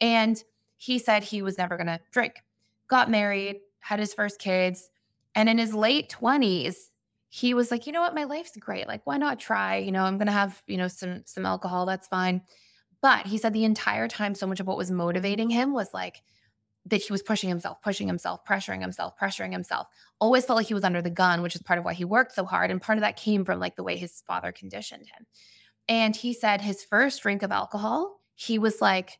[0.00, 0.42] And
[0.76, 2.42] he said he was never going to drink.
[2.88, 4.90] Got married, had his first kids,
[5.34, 6.76] and in his late 20s,
[7.28, 8.14] he was like, "You know what?
[8.14, 8.86] My life's great.
[8.86, 9.78] Like why not try?
[9.78, 12.42] You know, I'm going to have, you know, some some alcohol, that's fine."
[13.00, 16.22] But he said the entire time so much of what was motivating him was like
[16.86, 19.86] that he was pushing himself, pushing himself, pressuring himself, pressuring himself.
[20.20, 22.34] Always felt like he was under the gun, which is part of why he worked
[22.34, 25.26] so hard and part of that came from like the way his father conditioned him.
[25.88, 29.18] And he said his first drink of alcohol, he was like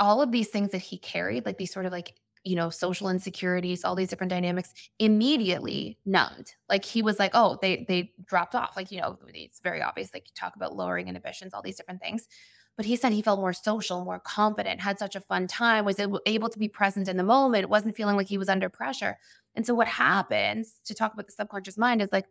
[0.00, 3.08] all of these things that he carried, like these sort of like, you know, social
[3.08, 6.54] insecurities, all these different dynamics, immediately numbed.
[6.68, 8.76] Like he was like, oh, they they dropped off.
[8.76, 10.12] Like, you know, it's very obvious.
[10.12, 12.28] Like you talk about lowering inhibitions, all these different things.
[12.76, 16.00] But he said he felt more social, more confident, had such a fun time, was
[16.00, 19.16] able, to be present in the moment, wasn't feeling like he was under pressure.
[19.54, 22.26] And so what happens to talk about the subconscious mind is like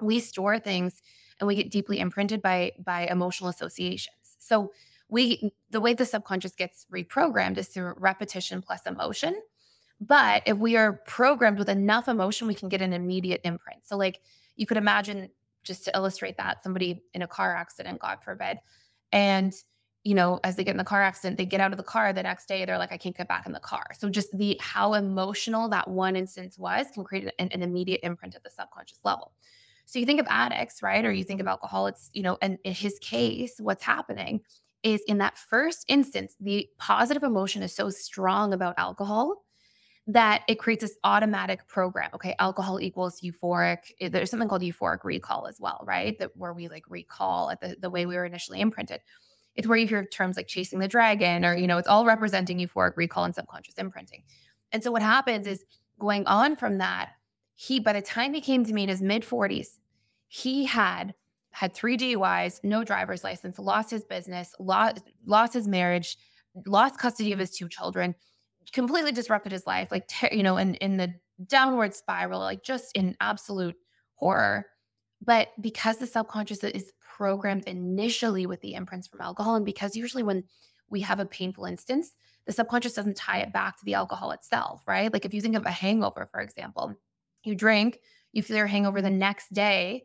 [0.00, 1.00] we store things
[1.38, 4.36] and we get deeply imprinted by by emotional associations.
[4.38, 4.72] So
[5.08, 9.40] we the way the subconscious gets reprogrammed is through repetition plus emotion.
[10.00, 13.80] But if we are programmed with enough emotion, we can get an immediate imprint.
[13.84, 14.20] So like
[14.56, 15.30] you could imagine
[15.64, 18.58] just to illustrate that somebody in a car accident, God forbid,
[19.12, 19.52] and
[20.04, 22.12] you know, as they get in the car accident, they get out of the car
[22.12, 23.86] the next day, they're like, I can't get back in the car.
[23.98, 28.34] So just the how emotional that one instance was can create an, an immediate imprint
[28.34, 29.32] at the subconscious level.
[29.86, 31.04] So you think of addicts, right?
[31.04, 34.40] Or you think of alcohol, it's, you know, and in his case, what's happening
[34.82, 39.44] is in that first instance, the positive emotion is so strong about alcohol
[40.06, 42.10] that it creates this automatic program.
[42.14, 43.78] Okay, alcohol equals euphoric.
[44.00, 46.18] Eh, There's something called euphoric recall as well, right?
[46.18, 49.00] That where we like recall at the, the way we were initially imprinted.
[49.58, 52.58] It's where you hear terms like chasing the dragon, or you know, it's all representing
[52.58, 54.22] euphoric recall and subconscious imprinting.
[54.70, 55.64] And so what happens is
[55.98, 57.10] going on from that,
[57.56, 59.80] he by the time he came to me in his mid 40s,
[60.28, 61.12] he had
[61.50, 66.16] had three DUIs, no driver's license, lost his business, lost lost his marriage,
[66.64, 68.14] lost custody of his two children,
[68.72, 71.12] completely disrupted his life, like ter- you know, in in the
[71.48, 73.74] downward spiral, like just in absolute
[74.14, 74.66] horror.
[75.20, 80.22] But because the subconscious is programmed initially with the imprints from alcohol, and because usually
[80.22, 80.44] when
[80.88, 82.12] we have a painful instance,
[82.46, 85.12] the subconscious doesn't tie it back to the alcohol itself, right?
[85.12, 86.94] Like if you think of a hangover, for example,
[87.42, 87.98] you drink,
[88.32, 90.04] you feel your hangover the next day,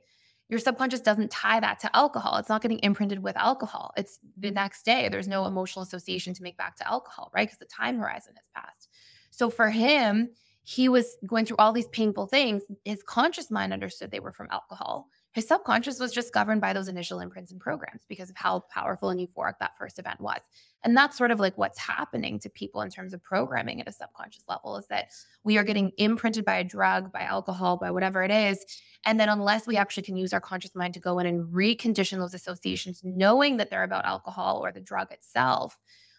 [0.49, 2.37] your subconscious doesn't tie that to alcohol.
[2.37, 3.93] It's not getting imprinted with alcohol.
[3.95, 4.55] It's the mm.
[4.55, 5.07] next day.
[5.07, 7.47] There's no emotional association to make back to alcohol, right?
[7.47, 8.89] Because the time horizon has passed.
[9.29, 10.31] So for him,
[10.63, 12.63] he was going through all these painful things.
[12.85, 15.09] His conscious mind understood they were from alcohol.
[15.33, 19.09] His subconscious was just governed by those initial imprints and programs because of how powerful
[19.09, 20.39] and euphoric that first event was.
[20.83, 23.91] And that's sort of like what's happening to people in terms of programming at a
[23.91, 25.09] subconscious level is that
[25.43, 28.63] we are getting imprinted by a drug, by alcohol, by whatever it is.
[29.05, 32.19] And then, unless we actually can use our conscious mind to go in and recondition
[32.19, 35.77] those associations, knowing that they're about alcohol or the drug itself,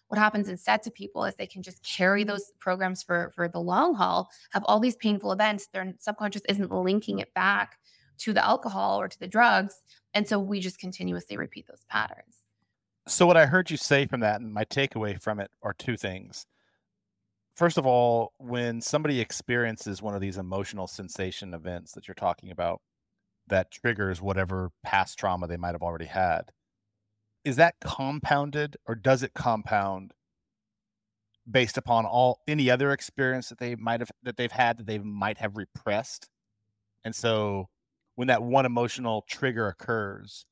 [0.08, 3.58] what happens instead to people is they can just carry those programs for for the
[3.58, 7.78] long haul have all these painful events their subconscious isn't linking it back
[8.18, 9.82] to the alcohol or to the drugs.
[10.12, 12.44] And so we just continuously repeat those patterns.
[13.06, 15.96] So, what I heard you say from that, and my takeaway from it are two
[15.96, 16.46] things.
[17.54, 22.50] First of all, when somebody experiences one of these emotional sensation events that you're talking
[22.50, 22.80] about
[23.46, 26.50] that triggers whatever past trauma they might have already had,
[27.44, 30.14] is that compounded or does it compound
[31.48, 34.98] based upon all any other experience that they might have that they've had that they
[34.98, 36.28] might have repressed?
[37.04, 37.68] And so
[38.16, 40.46] when that one emotional trigger occurs,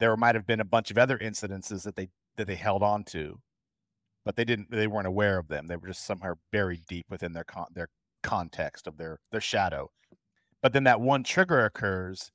[0.00, 3.04] there might have been a bunch of other incidences that they that they held on
[3.04, 3.40] to,
[4.24, 5.66] but they didn't they weren't aware of them.
[5.66, 7.88] They were just somehow buried deep within their con- their
[8.22, 9.90] context of their their shadow.
[10.62, 12.32] But then that one trigger occurs.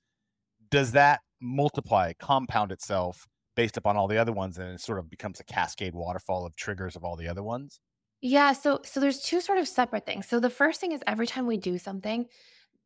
[0.69, 5.09] Does that multiply, compound itself based upon all the other ones, and it sort of
[5.09, 7.79] becomes a cascade waterfall of triggers of all the other ones?
[8.21, 10.27] Yeah, so so there's two sort of separate things.
[10.27, 12.27] So the first thing is every time we do something,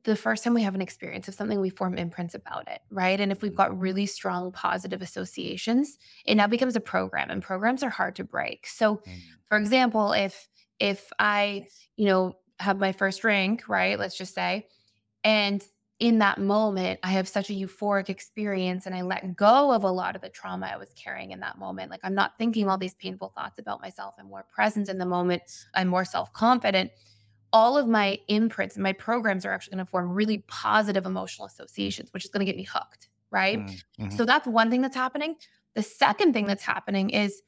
[0.04, 3.20] the first time we have an experience of something, we form imprints about it, right?
[3.20, 3.80] And if we've got mm-hmm.
[3.80, 8.66] really strong positive associations, it now becomes a program, and programs are hard to break.
[8.68, 9.02] So,
[9.48, 10.48] for example, if
[10.80, 14.00] if I, you know, have my first drink, right?
[14.00, 14.68] Let's just say,
[15.24, 15.64] and
[16.00, 19.92] in that moment, I have such a euphoric experience and I let go of a
[19.92, 21.92] lot of the trauma I was carrying in that moment.
[21.92, 24.16] Like I'm not thinking all these painful thoughts about myself.
[24.18, 25.42] I'm more present in the moment.
[25.76, 26.92] I'm more self confident
[27.52, 31.48] all of my imprints and my programs are actually going to form really positive emotional
[31.48, 33.10] associations, which is going to get me hooked.
[33.32, 33.60] Right.
[33.60, 34.18] Mm, mhm.
[34.18, 35.36] So that's one thing that's happening.
[35.76, 37.42] The second thing that's happening is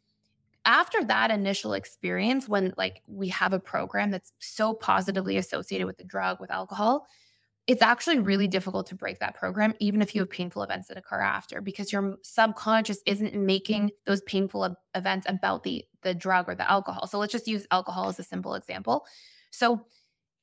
[0.66, 5.98] after that initial experience, when like we have a program that's so positively associated with
[5.98, 7.08] the drug, with alcohol,
[7.68, 10.98] it's actually really difficult to break that program, even if you have painful events that
[10.98, 16.56] occur after, because your subconscious isn't making those painful events about the the drug or
[16.56, 17.08] the alcohol.
[17.08, 19.06] So let's just use alcohol as a simple example.
[19.52, 19.86] So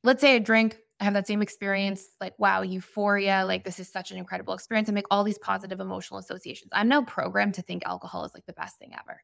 [0.05, 3.89] let's say I drink, I have that same experience, like, wow, euphoria, like this is
[3.89, 6.71] such an incredible experience, I make all these positive emotional associations.
[6.73, 9.21] I'm now programmed to think alcohol is like the best thing ever.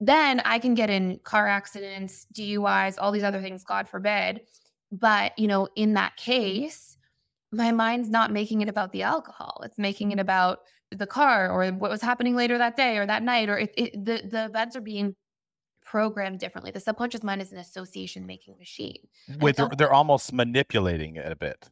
[0.00, 4.40] Then I can get in car accidents, DUIs, all these other things, God forbid.
[4.90, 6.96] But, you know, in that case,
[7.52, 9.60] my mind's not making it about the alcohol.
[9.64, 13.22] It's making it about the car or what was happening later that day or that
[13.22, 15.14] night, or it, it, the, the events are being
[15.92, 16.70] programmed differently.
[16.70, 18.96] The subconscious mind is an association making machine.
[19.28, 21.68] They're, so- they're almost manipulating it a bit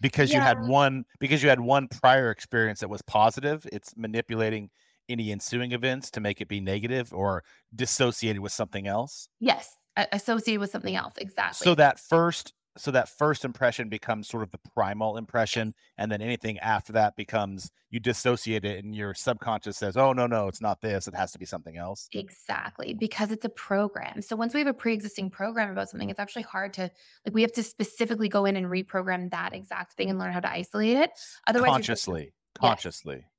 [0.00, 3.66] because you had one because you had one prior experience that was positive.
[3.72, 4.70] It's manipulating
[5.08, 7.42] any ensuing events to make it be negative or
[7.74, 9.28] dissociated with something else.
[9.40, 9.76] Yes,
[10.12, 11.14] associated with something else.
[11.18, 11.64] Exactly.
[11.64, 16.20] So that first so that first impression becomes sort of the primal impression and then
[16.20, 20.60] anything after that becomes you dissociate it and your subconscious says oh no no it's
[20.60, 24.22] not this it has to be something else Exactly, because it's a program.
[24.22, 26.90] So once we have a pre-existing program about something, it's actually hard to
[27.24, 30.40] like we have to specifically go in and reprogram that exact thing and learn how
[30.40, 31.10] to isolate it.
[31.46, 32.64] Otherwise, you're just- consciously Yes.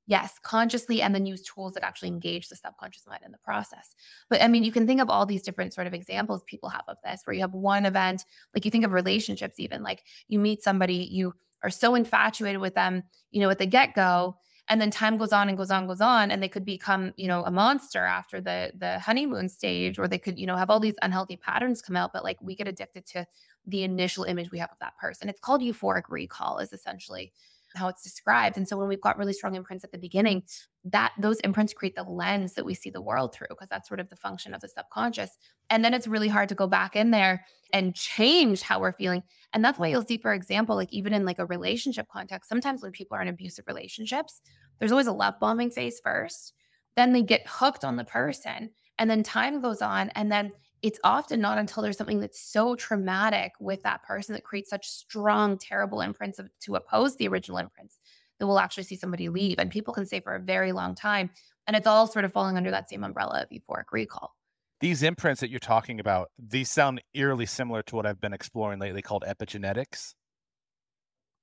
[0.09, 2.13] Yes, consciously, and then use tools that actually mm.
[2.13, 3.95] engage the subconscious mind in the process.
[4.27, 6.83] But I mean, you can think of all these different sort of examples people have
[6.87, 10.39] of this, where you have one event, like you think of relationships, even like you
[10.39, 14.35] meet somebody, you are so infatuated with them, you know, at the get go.
[14.71, 17.27] And then time goes on and goes on, goes on, and they could become, you
[17.27, 20.79] know, a monster after the the honeymoon stage, or they could, you know, have all
[20.79, 22.13] these unhealthy patterns come out.
[22.13, 23.27] But like we get addicted to
[23.67, 25.29] the initial image we have of that person.
[25.29, 27.31] It's called euphoric recall, is essentially
[27.79, 28.57] how it's described.
[28.57, 30.43] And so when we've got really strong imprints at the beginning,
[30.85, 33.99] that those imprints create the lens that we see the world through because that's sort
[33.99, 35.31] of the function of the subconscious.
[35.69, 39.23] And then it's really hard to go back in there and change how we're feeling.
[39.53, 42.83] And that's why you'll see, for example, like even in like a relationship context, sometimes
[42.83, 44.41] when people are in abusive relationships,
[44.79, 46.53] there's always a love bombing phase first.
[46.95, 50.99] Then they get hooked on the person, and then time goes on, and then it's
[51.03, 55.57] often not until there's something that's so traumatic with that person that creates such strong,
[55.57, 57.97] terrible imprints of, to oppose the original imprints
[58.39, 59.59] that we'll actually see somebody leave.
[59.59, 61.29] And people can stay for a very long time.
[61.67, 64.35] And it's all sort of falling under that same umbrella of euphoric recall.
[64.79, 68.79] these imprints that you're talking about these sound eerily similar to what i've been exploring
[68.79, 70.13] lately called epigenetics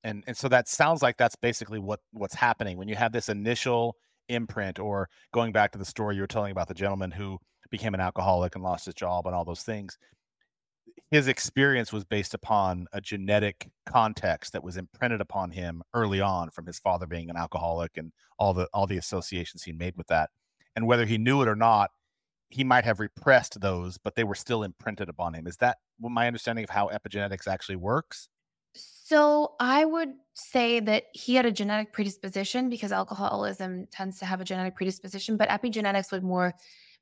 [0.03, 3.29] and and so that sounds like that's basically what what's happening when you have this
[3.29, 3.97] initial
[4.29, 7.39] imprint or going back to the story you were telling about the gentleman who
[7.71, 9.99] became an alcoholic and lost his job and all those things
[11.11, 16.51] his experience was based upon a genetic context that was imprinted upon him early on
[16.51, 20.09] from his father being an alcoholic and all the all the associations he made with
[20.09, 20.31] that.
[20.75, 21.91] And whether he knew it or not,
[22.49, 25.47] he might have repressed those, but they were still imprinted upon him.
[25.47, 28.29] Is that my understanding of how epigenetics actually works?
[28.75, 34.41] So I would say that he had a genetic predisposition because alcoholism tends to have
[34.41, 36.53] a genetic predisposition, but epigenetics would more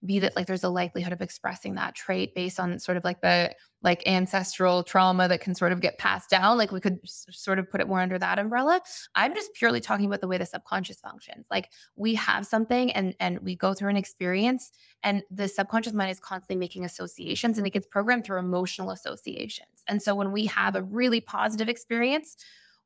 [0.04, 3.20] be that like there's a likelihood of expressing that trait based on sort of like
[3.20, 7.26] the like ancestral trauma that can sort of get passed down like we could s-
[7.30, 8.80] sort of put it more under that umbrella.
[9.14, 11.46] I'm just purely talking about the way the subconscious functions.
[11.50, 16.10] Like we have something and and we go through an experience and the subconscious mind
[16.10, 19.84] is constantly making associations and it gets programmed through emotional associations.
[19.86, 22.36] And so when we have a really positive experience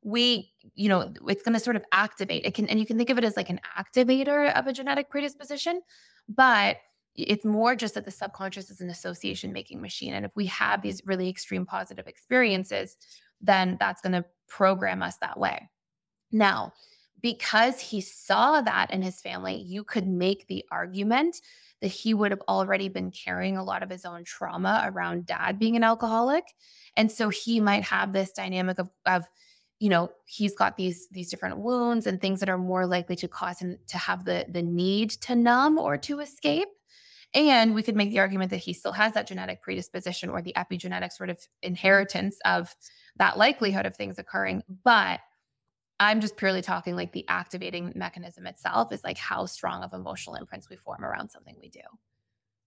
[0.03, 2.45] we you know it's going to sort of activate.
[2.45, 5.11] It can and you can think of it as like an activator of a genetic
[5.11, 5.81] predisposition
[6.29, 6.77] but
[7.27, 10.15] it's more just that the subconscious is an association making machine.
[10.15, 12.97] And if we have these really extreme positive experiences,
[13.41, 15.69] then that's going to program us that way.
[16.31, 16.73] Now,
[17.21, 21.41] because he saw that in his family, you could make the argument
[21.81, 25.59] that he would have already been carrying a lot of his own trauma around dad
[25.59, 26.45] being an alcoholic.
[26.97, 29.25] And so he might have this dynamic of, of
[29.79, 33.29] you know he's got these these different wounds and things that are more likely to
[33.29, 36.67] cause him to have the the need to numb or to escape
[37.35, 40.55] and we could make the argument that he still has that genetic predisposition or the
[40.57, 42.75] epigenetic sort of inheritance of
[43.17, 44.63] that likelihood of things occurring.
[44.85, 45.21] But
[46.01, 50.37] I'm just purely talking like the activating mechanism itself is like how strong of emotional
[50.37, 51.81] imprints we form around something we do.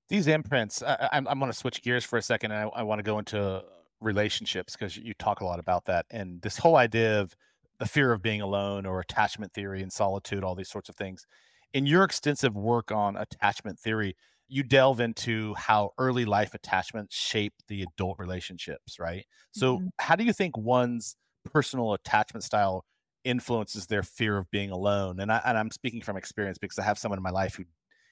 [0.09, 2.83] These imprints, I, I'm, I'm going to switch gears for a second and I, I
[2.83, 3.63] want to go into
[4.01, 6.05] relationships because you talk a lot about that.
[6.11, 7.35] And this whole idea of
[7.79, 11.25] the fear of being alone or attachment theory and solitude, all these sorts of things.
[11.73, 14.15] In your extensive work on attachment theory,
[14.51, 19.25] you delve into how early life attachments shape the adult relationships, right?
[19.51, 19.87] So, Mm-hmm.
[19.99, 22.85] how do you think one's personal attachment style
[23.23, 25.19] influences their fear of being alone?
[25.19, 27.65] And I and I'm speaking from experience because I have someone in my life who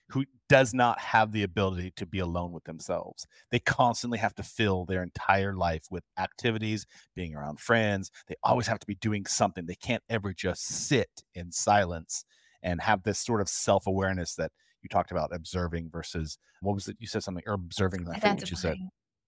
[0.10, 3.28] who does not have the ability to be alone with themselves.
[3.52, 8.10] They constantly have to fill their entire life with activities, being around friends.
[8.28, 9.67] They always have to be doing something.
[9.67, 12.25] They can't ever just sit in silence
[12.63, 16.98] and have this sort of self-awareness that you talked about observing versus what was it?
[17.00, 18.08] You said something or observing.
[18.10, 18.78] I think what you said.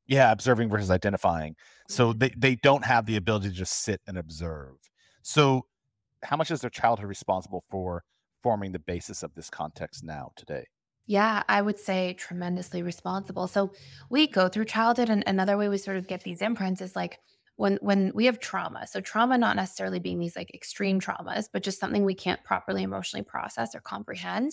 [0.08, 1.56] Yeah, observing versus identifying.
[1.88, 2.14] So Mhm.
[2.14, 4.78] they they don't have the ability to just sit and observe.
[5.24, 5.68] So
[6.24, 8.04] how much is their childhood responsible for
[8.44, 10.66] forming the basis of this context now today?
[11.06, 13.48] Yeah, I would say tremendously responsible.
[13.48, 13.74] So
[14.10, 17.20] we go through childhood and another way we sort of get these imprints is like
[17.58, 18.88] when when we have trauma.
[18.88, 22.84] So trauma not necessarily being these like extreme traumas, but just something we can't properly
[22.84, 24.52] emotionally process or comprehend.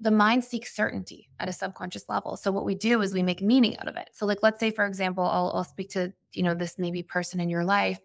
[0.00, 2.36] The mind seeks certainty at a subconscious level.
[2.36, 4.10] So what we do is we make meaning out of it.
[4.12, 7.40] So like let's say for example, I'll I'll speak to, you know, this maybe person
[7.40, 8.00] in your life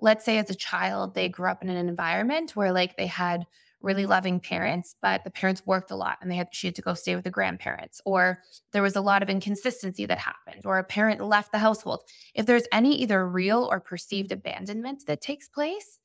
[0.00, 3.46] let's say as a child they grew up in an environment where like they had
[3.82, 6.82] really loving parents but the parents worked a lot and they had she had to
[6.82, 10.78] go stay with the grandparents or there was a lot of inconsistency that happened or
[10.78, 12.02] a parent left the household
[12.34, 15.98] if there's any either real or perceived abandonment that takes place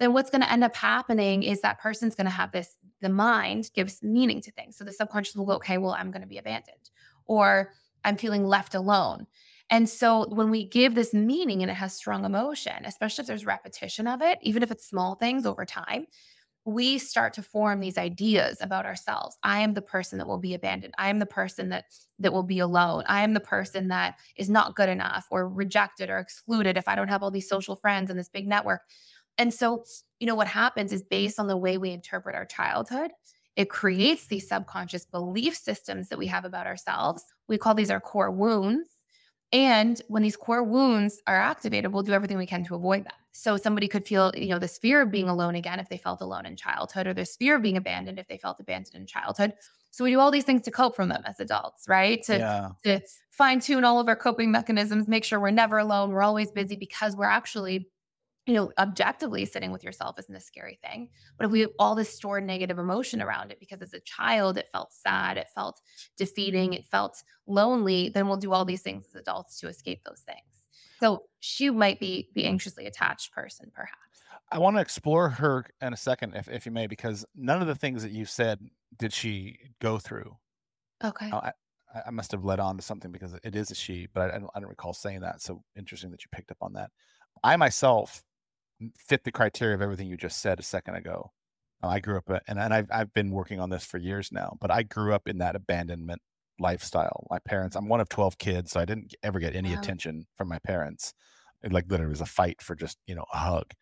[0.00, 3.08] then what's going to end up happening is that person's going to have this the
[3.08, 6.28] mind gives meaning to things so the subconscious will go okay well i'm going to
[6.28, 6.90] be abandoned
[7.26, 7.72] or
[8.04, 9.26] i'm feeling left alone
[9.70, 13.46] and so when we give this meaning and it has strong emotion, especially if there's
[13.46, 16.04] repetition of it, even if it's small things over time,
[16.64, 19.36] we start to form these ideas about ourselves.
[19.42, 20.94] I am the person that will be abandoned.
[20.98, 21.86] I am the person that
[22.18, 23.02] that will be alone.
[23.06, 26.94] I am the person that is not good enough or rejected or excluded if I
[26.94, 28.82] don't have all these social friends and this big network.
[29.38, 29.84] And so,
[30.22, 33.10] you know, what happens is based on the way we interpret our childhood,
[33.56, 37.24] it creates these subconscious belief systems that we have about ourselves.
[37.48, 38.88] We call these our core wounds
[39.52, 43.12] and when these core wounds are activated, we'll do everything we can to avoid them.
[43.32, 46.22] So somebody could feel, you know, this fear of being alone again if they felt
[46.22, 49.54] alone in childhood, or this fear of being abandoned if they felt abandoned in childhood.
[49.90, 52.22] So we do all these things to cope from them as adults, right?
[52.24, 52.70] To Yeah.
[52.84, 56.50] to fine tune all of our coping mechanisms, make sure we're never alone, we're always
[56.50, 57.91] busy because we're actually
[58.46, 61.08] you know, objectively sitting with yourself isn't a scary thing.
[61.36, 64.58] But if we have all this stored negative emotion around it, because as a child
[64.58, 65.80] it felt sad, it felt
[66.16, 66.80] defeating, mm-hmm.
[66.80, 70.40] it felt lonely, then we'll do all these things as adults to escape those things.
[70.98, 73.98] So she might be the anxiously attached person, perhaps.
[74.50, 77.68] I want to explore her in a second, if, if you may, because none of
[77.68, 78.60] the things that you said
[78.98, 80.36] did she go through.
[81.02, 81.30] Okay.
[81.32, 81.52] Oh, I,
[81.94, 84.36] I I must have led on to something because it is a she, but I,
[84.36, 85.42] I, don't, I don't recall saying that.
[85.42, 86.90] So interesting that you picked up on that.
[87.44, 88.22] I myself
[88.98, 91.32] fit the criteria of everything you just said a second ago.
[91.82, 94.30] Uh, I grew up, uh, and, and I've, I've been working on this for years
[94.32, 96.22] now, but I grew up in that abandonment
[96.58, 97.26] lifestyle.
[97.30, 99.72] My parents, I'm one of 12 kids, so I didn't ever get any Wow.
[99.72, 101.12] attention from my parents.
[101.62, 103.72] It, like literally was a fight for just, you know, a hug.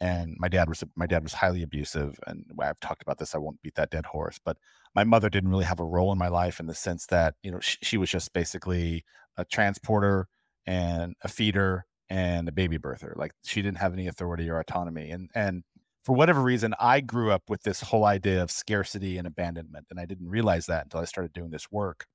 [0.00, 3.38] And my dad was my dad was highly abusive and I've talked about this, I
[3.38, 4.56] won't beat that dead horse, but
[4.94, 7.50] my mother didn't really have a role in my life in the sense that, you
[7.50, 9.04] know, she, she was just basically
[9.36, 10.28] a transporter
[10.66, 13.16] and a feeder and a baby birther.
[13.16, 15.10] Like she didn't have any authority or autonomy.
[15.10, 15.62] And and
[16.04, 19.86] for whatever reason, I grew up with this whole idea of scarcity and abandonment.
[19.90, 22.06] And I didn't realize that until I started doing this work.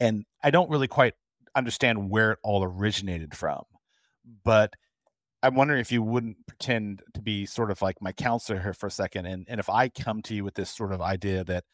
[0.00, 1.14] And I don't really quite
[1.54, 3.62] understand where it all originated from.
[4.44, 4.72] But
[5.42, 8.86] I'm wondering if you wouldn't pretend to be sort of like my counselor here for
[8.86, 9.26] a second.
[9.26, 11.64] And, and if I come to you with this sort of idea that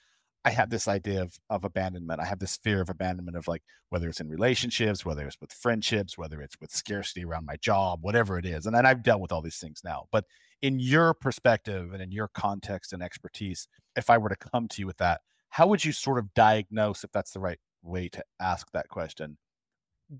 [0.45, 3.63] I have this idea of, of abandonment, I have this fear of abandonment of like
[3.91, 8.01] whether it's in relationships, whether it's with friendships, whether it's with scarcity around my job,
[8.03, 8.67] whatever it is.
[8.67, 10.07] And then I've dealt with all these things now.
[10.13, 10.25] But
[10.63, 14.81] in your perspective and in your context and expertise, if I were to come to
[14.81, 15.21] you with that,
[15.51, 19.39] how would you sort of diagnose, if that's the right way to ask that question,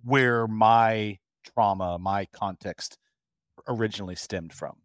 [0.05, 2.99] where my trauma, my context
[3.69, 4.77] originally stemmed from?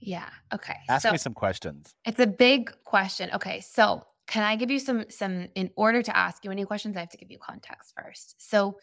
[0.00, 0.28] Yeah.
[0.52, 0.76] Okay.
[0.88, 1.94] Ask so me some questions.
[2.04, 3.30] it's a big question.
[3.34, 3.60] Okay.
[3.60, 7.00] So can I give you some some in order to ask you any questions, I
[7.00, 8.34] have to give you context first.
[8.38, 8.78] So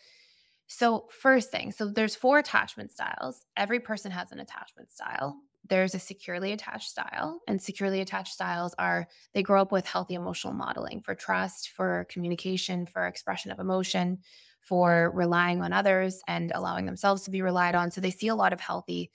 [0.67, 3.45] so first thing, so there's four attachment styles.
[3.57, 5.35] Every person has an attachment style.
[5.69, 10.13] There's a securely attached style, and securely attached styles are they grow up with healthy
[10.13, 14.19] emotional modeling for trust, for communication, for expression of emotion,
[14.61, 17.91] for relying on others and allowing themselves to be relied on.
[17.91, 19.11] So they see a lot of healthy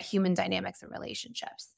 [0.00, 1.68] human dynamics and relationships.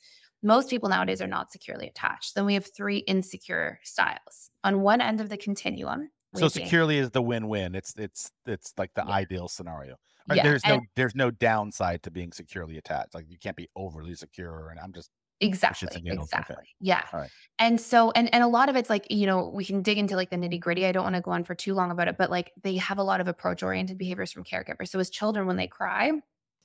[0.43, 2.35] Most people nowadays are not securely attached.
[2.35, 4.51] Then we have three insecure styles.
[4.65, 7.75] On one end of the continuum, So securely is the win-win.
[7.75, 9.13] It's it's it's like the Yeah.
[9.15, 9.97] ideal scenario.
[10.29, 10.37] Right?
[10.37, 13.15] Yeah, There's no and- there's no downside to being securely attached.
[13.15, 14.71] Like you can't be overly secure.
[14.71, 15.89] And I'm just Exactly.
[15.89, 16.39] general, okay.
[16.39, 16.65] Exactly.
[16.81, 17.03] Yeah.
[17.13, 17.31] Right.
[17.59, 20.15] And so and and a lot of it's like, you know, we can dig into
[20.17, 20.87] like the nitty-gritty.
[20.87, 22.99] I don't want to go on for too long about it, but like they have
[22.99, 24.89] a lot of approach-oriented behaviors from caregivers.
[24.89, 26.13] So as children, when they cry,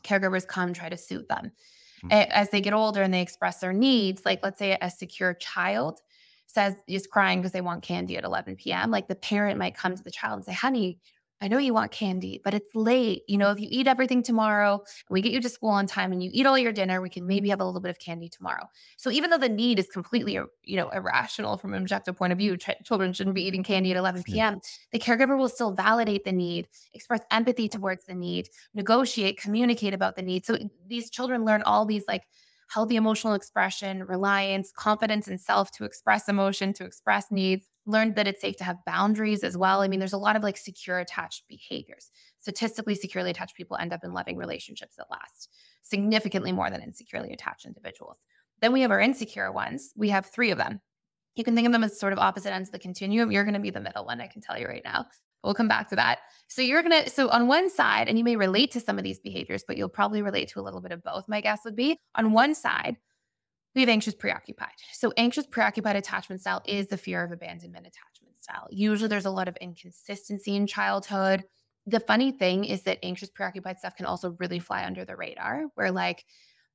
[0.04, 1.52] caregivers come try to soothe them.
[2.02, 2.12] Hmm.
[2.12, 6.02] As they get older and they express their needs, like let's say a secure child
[6.48, 8.90] says is crying because they want candy at 11 p.m.
[8.90, 11.00] Like the parent might come to the child and say, honey,
[11.40, 13.22] I know you want candy, but it's late.
[13.28, 16.24] You know, if you eat everything tomorrow, we get you to school on time and
[16.24, 18.68] you eat all your dinner, we can maybe have a little bit of candy tomorrow.
[18.98, 22.40] So even though the need is completely, you know, irrational from an objective point of
[22.40, 24.24] view, ch- children shouldn't be eating candy at 11 mm.
[24.28, 24.52] Yeah.
[24.52, 24.62] p.m.
[24.92, 30.16] The caregiver will still validate the need, express empathy towards the need, negotiate, communicate about
[30.16, 30.46] the need.
[30.46, 30.58] So
[30.88, 32.24] these children learn all these like
[32.70, 38.28] healthy emotional expression, reliance, confidence in self to express emotion, to express needs, learned that
[38.28, 39.82] it's safe to have boundaries as well.
[39.82, 42.12] I mean, there's a lot of like secure attached behaviors.
[42.40, 45.50] Statistically, securely attached people end up in loving relationships that last
[45.84, 48.18] significantly more than insecurely attached individuals.
[48.62, 49.94] Then we have our insecure ones.
[49.96, 50.82] We have three of them.
[51.36, 53.32] You can think of them as sort of opposite ends of the continuum.
[53.32, 55.06] You're going to be the middle one, I can tell you right now.
[55.44, 56.20] We'll come back to that.
[56.48, 59.04] So you're going to, so on one side, and you may relate to some of
[59.04, 61.76] these behaviors, but you'll probably relate to a little bit of both, my guess would
[61.76, 61.98] be.
[62.16, 62.98] On one side,
[63.78, 64.74] we have anxious preoccupied.
[64.92, 68.68] So anxious preoccupied attachment style is the fear of abandonment attachment style.
[68.72, 71.44] Usually there's a lot of inconsistency in childhood.
[71.86, 75.66] The funny thing is that anxious preoccupied stuff can also really fly under the radar
[75.76, 76.26] where like,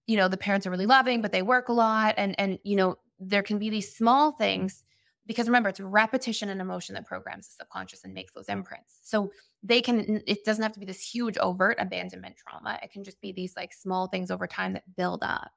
[0.06, 2.76] you know, the parents are really loving, but they work a lot and and you
[2.76, 4.84] know, there can be these small things
[5.26, 9.00] because remember it's repetition and emotion that programs the subconscious and makes those imprints.
[9.02, 9.32] So
[9.64, 12.78] they can it doesn't have to be this huge overt abandonment trauma.
[12.80, 15.50] It can just be these like small things over time that build up.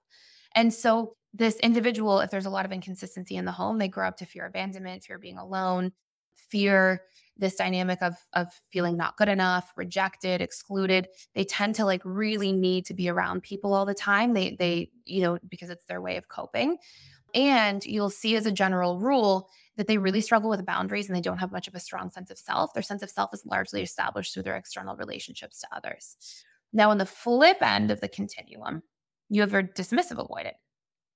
[0.56, 4.08] And so this individual, if there's a lot of inconsistency in the home, they grow
[4.08, 5.91] up to fear abandonment, fear being alone,
[6.49, 7.01] fear
[7.38, 11.10] this dynamic of of feeling not good enough, rejected, excluded.
[11.34, 14.34] They tend to like really need to be around people all the time.
[14.34, 16.78] They they, you know, because it's their way of coping.
[17.34, 21.22] And you'll see as a general rule that they really struggle with boundaries and they
[21.22, 22.74] don't have much of a strong sense of self.
[22.74, 26.16] Their sense of self is largely established through their external relationships to others.
[26.72, 28.84] Now, on the flip end of the continuum,
[29.30, 30.53] you have your dismissive avoidant.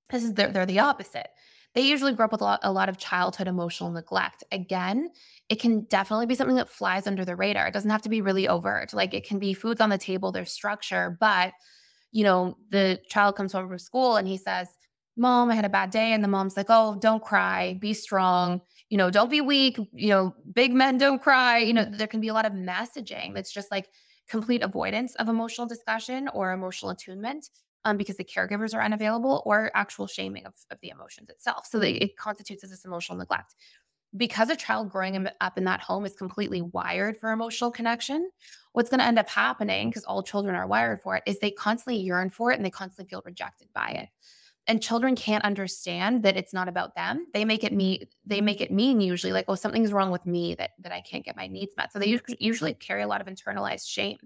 [0.09, 1.27] This is they're, they're the opposite.
[1.75, 4.43] They usually grow up with a lot, a lot of childhood emotional neglect.
[4.51, 5.09] Again,
[5.49, 7.67] it can definitely be something that flies under the radar.
[7.67, 8.93] It doesn't have to be really overt.
[8.93, 11.53] Like it can be foods on the table, there's structure, but
[12.11, 14.67] you know, the child comes home from school and he says,
[15.15, 16.13] Mom, I had a bad day.
[16.13, 20.09] And the mom's like, Oh, don't cry, be strong, you know, don't be weak, you
[20.09, 21.59] know, big men don't cry.
[21.59, 21.97] You know, mm-hmm.
[21.97, 23.89] there can be a lot of messaging that's just like
[24.27, 27.49] complete avoidance of emotional discussion or emotional attunement
[27.85, 31.65] um, because the caregivers are unavailable or actual shaming of, of the emotions itself.
[31.65, 33.55] So they, it constitutes as this emotional neglect.
[34.17, 38.29] Because a child growing up in that home is completely wired for emotional connection,
[38.73, 41.51] what's going to end up happening, because all children are wired for it, is they
[41.51, 44.09] constantly yearn for it and they constantly feel rejected by it.
[44.67, 48.61] and children can't understand that it's not about them they make it me they make
[48.61, 51.47] it mean usually like oh something's wrong with me that that i can't get my
[51.47, 54.17] needs met so they usually carry a lot of internalized shame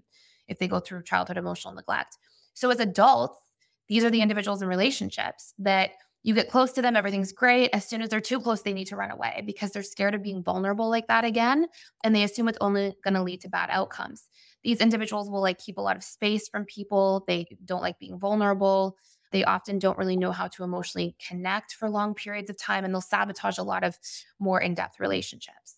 [0.46, 2.18] if they go through childhood emotional neglect
[2.52, 3.40] so as adults
[3.88, 5.90] these are the individuals in relationships that
[6.22, 8.86] you get close to them everything's great as soon as they're too close they need
[8.86, 11.66] to run away because they're scared of being vulnerable like that again
[12.02, 14.28] and they assume it's only going to lead to bad outcomes
[14.62, 18.18] these individuals will like keep a lot of space from people they don't like being
[18.18, 18.96] vulnerable
[19.34, 22.94] they often don't really know how to emotionally connect for long periods of time, and
[22.94, 23.98] they'll sabotage a lot of
[24.38, 25.74] more in depth relationships.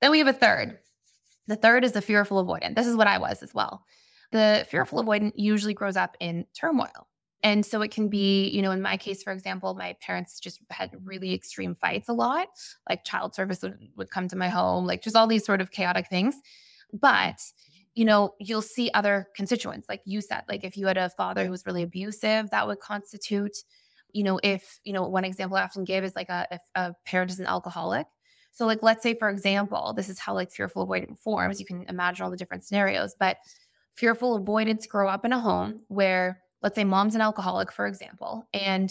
[0.00, 0.80] Then we have a third.
[1.46, 2.74] The third is the fearful avoidant.
[2.74, 3.84] This is what I was as well.
[4.32, 7.06] The fearful avoidant usually grows up in turmoil.
[7.42, 8.10] And so it can mm-hmm.
[8.10, 12.08] be, you know, in my case, for example, my parents just had really extreme fights
[12.08, 12.48] a lot.
[12.88, 15.70] Like child service would, would come to my home, like just all these sort of
[15.70, 16.34] chaotic things.
[16.92, 17.40] But
[17.94, 21.44] you know, you'll see other constituents, like you said, like if you had a father
[21.44, 23.56] who was really abusive, that would constitute,
[24.12, 26.94] you know, if, you know, one example I often give is like a, if a
[27.04, 28.06] parent is an alcoholic.
[28.52, 31.58] So, like, let's say, for example, this is how like fearful avoidance forms.
[31.58, 33.38] You can imagine all the different scenarios, but
[33.96, 38.48] fearful avoidance grow up in a home where, let's say, mom's an alcoholic, for example,
[38.52, 38.90] and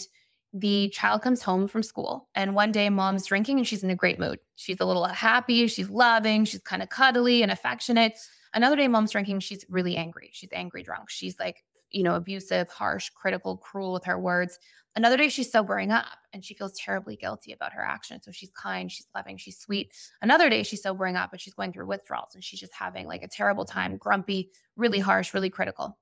[0.54, 3.94] the child comes home from school and one day mom's drinking and she's in a
[3.94, 4.38] great mood.
[4.56, 8.18] She's a little happy, she's loving, she's kind of cuddly and affectionate.
[8.54, 10.30] Another day, mom's drinking, she's really angry.
[10.32, 11.10] She's angry drunk.
[11.10, 14.58] She's like, you know, abusive, harsh, critical, cruel with her words.
[14.96, 18.24] Another day, she's sobering up and she feels terribly guilty about her actions.
[18.24, 19.92] So she's kind, she's loving, she's sweet.
[20.22, 23.22] Another day, she's sobering up, but she's going through withdrawals and she's just having like
[23.22, 25.98] a terrible time, grumpy, really harsh, really critical.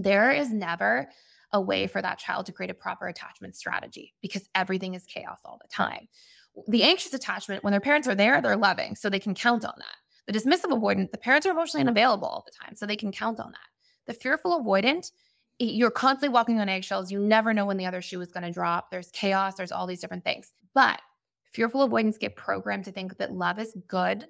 [0.00, 1.08] There is never
[1.52, 5.40] a way for that child to create a proper attachment strategy because everything is chaos
[5.44, 6.06] all the time.
[6.68, 9.74] The anxious attachment, when their parents are there, they're loving, so they can count on
[9.76, 9.96] that.
[10.32, 13.40] The dismissive avoidant, the parents are emotionally unavailable all the time, so they can count
[13.40, 13.58] on that.
[14.06, 15.10] The fearful avoidant,
[15.58, 17.10] you're constantly walking on eggshells.
[17.10, 18.90] You never know when the other shoe is going to drop.
[18.90, 20.52] There's chaos, there's all these different things.
[20.74, 21.00] But
[21.52, 24.26] fearful avoidants get programmed to think that love is good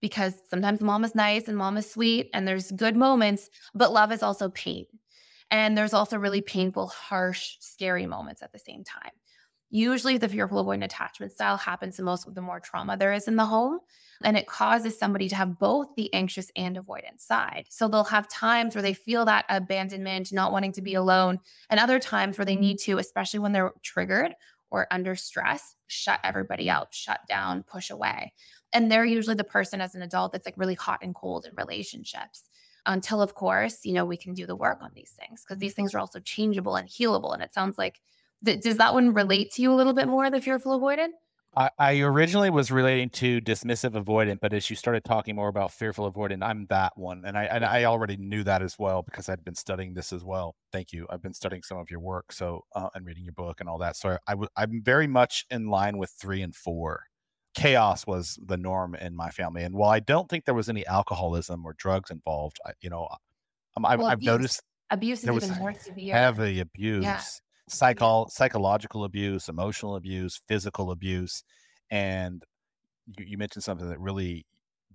[0.00, 4.12] because sometimes mom is nice and mom is sweet and there's good moments, but love
[4.12, 4.86] is also pain.
[5.50, 9.12] And there's also really painful, harsh, scary moments at the same time.
[9.70, 13.26] Usually, the fearful avoidant attachment style happens the most with the more trauma there is
[13.26, 13.80] in the home.
[14.22, 17.66] And it causes somebody to have both the anxious and avoidant side.
[17.68, 21.38] So they'll have times where they feel that abandonment, not wanting to be alone,
[21.68, 22.62] and other times where they mm-hmm.
[22.62, 24.34] need to, especially when they're triggered
[24.70, 28.32] or under stress, shut everybody out, shut down, push away.
[28.72, 31.52] And they're usually the person as an adult that's like really hot and cold in
[31.56, 32.44] relationships.
[32.86, 35.74] Until, of course, you know, we can do the work on these things because these
[35.74, 37.34] things are also changeable and healable.
[37.34, 38.00] And it sounds like,
[38.44, 41.10] th- does that one relate to you a little bit more, the fearful avoidant?
[41.56, 45.72] I, I originally was relating to dismissive avoidant, but as you started talking more about
[45.72, 49.28] fearful avoidant, I'm that one, and I and I already knew that as well because
[49.30, 50.54] I'd been studying this as well.
[50.70, 51.06] Thank you.
[51.08, 53.78] I've been studying some of your work, so uh, and reading your book and all
[53.78, 53.96] that.
[53.96, 57.04] So I, I w- I'm very much in line with three and four.
[57.56, 60.86] Chaos was the norm in my family, and while I don't think there was any
[60.86, 63.08] alcoholism or drugs involved, I, you know,
[63.76, 66.14] um, I, well, I've, noticed abuse is even more severe.
[66.14, 67.02] Heavy abuse.
[67.02, 67.20] Yeah
[67.68, 71.42] psycho psychological abuse, emotional abuse, physical abuse,
[71.90, 72.42] and
[73.18, 74.46] you, you mentioned something that really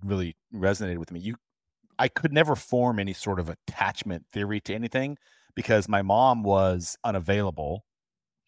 [0.03, 1.19] really resonated with me.
[1.19, 1.35] You
[1.99, 5.17] I could never form any sort of attachment theory to anything
[5.55, 7.83] because my mom was unavailable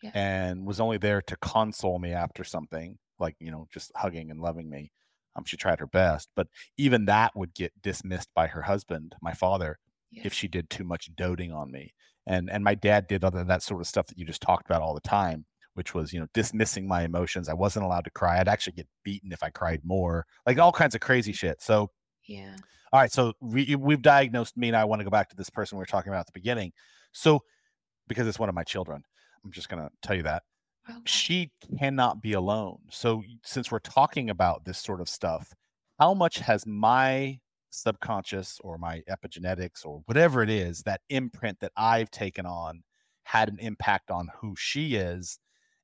[0.02, 0.12] yeah.
[0.14, 4.40] and was only there to console me after something, like, you know, just hugging and
[4.40, 4.92] loving me.
[5.36, 6.48] Um, she tried her best, but
[6.78, 9.80] even that would get dismissed by her husband, my father,
[10.12, 10.24] yeah.
[10.26, 11.94] if she did too much doting on me.
[12.28, 14.82] And and my dad did other that sort of stuff that you just talked about
[14.82, 15.46] all the time
[15.76, 17.50] which was you know dismissing my emotions.
[17.50, 18.40] I wasn't allowed to cry.
[18.40, 21.62] I'd actually get beaten if i cried more like all kinds of crazy shit.
[21.62, 21.90] So
[22.28, 22.56] yeah.
[22.92, 25.50] all right so we, we've diagnosed me and i want to go back to this
[25.50, 26.72] person we were talking about at the beginning.
[27.12, 27.42] So
[28.08, 29.04] because it's one of my children
[29.44, 30.44] i'm just going to tell you that
[30.90, 31.00] okay.
[31.06, 35.54] she cannot be alone so since we're talking about this sort of stuff
[36.00, 37.40] how much has my
[37.74, 42.84] subconscious or my epigenetics or whatever it is, that imprint that I've taken on
[43.24, 45.40] had an impact on who she is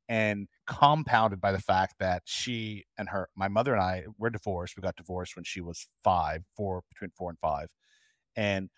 [0.08, 4.76] and compounded by the fact that she and her my mother and I were divorced.
[4.76, 7.68] We got divorced when she was five, four between four and five.
[8.36, 8.70] And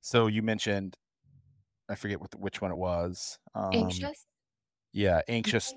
[0.00, 0.96] so you mentioned
[1.88, 3.38] I forget which one it was.
[3.54, 4.26] Um, anxious.
[4.92, 5.74] Yeah, anxious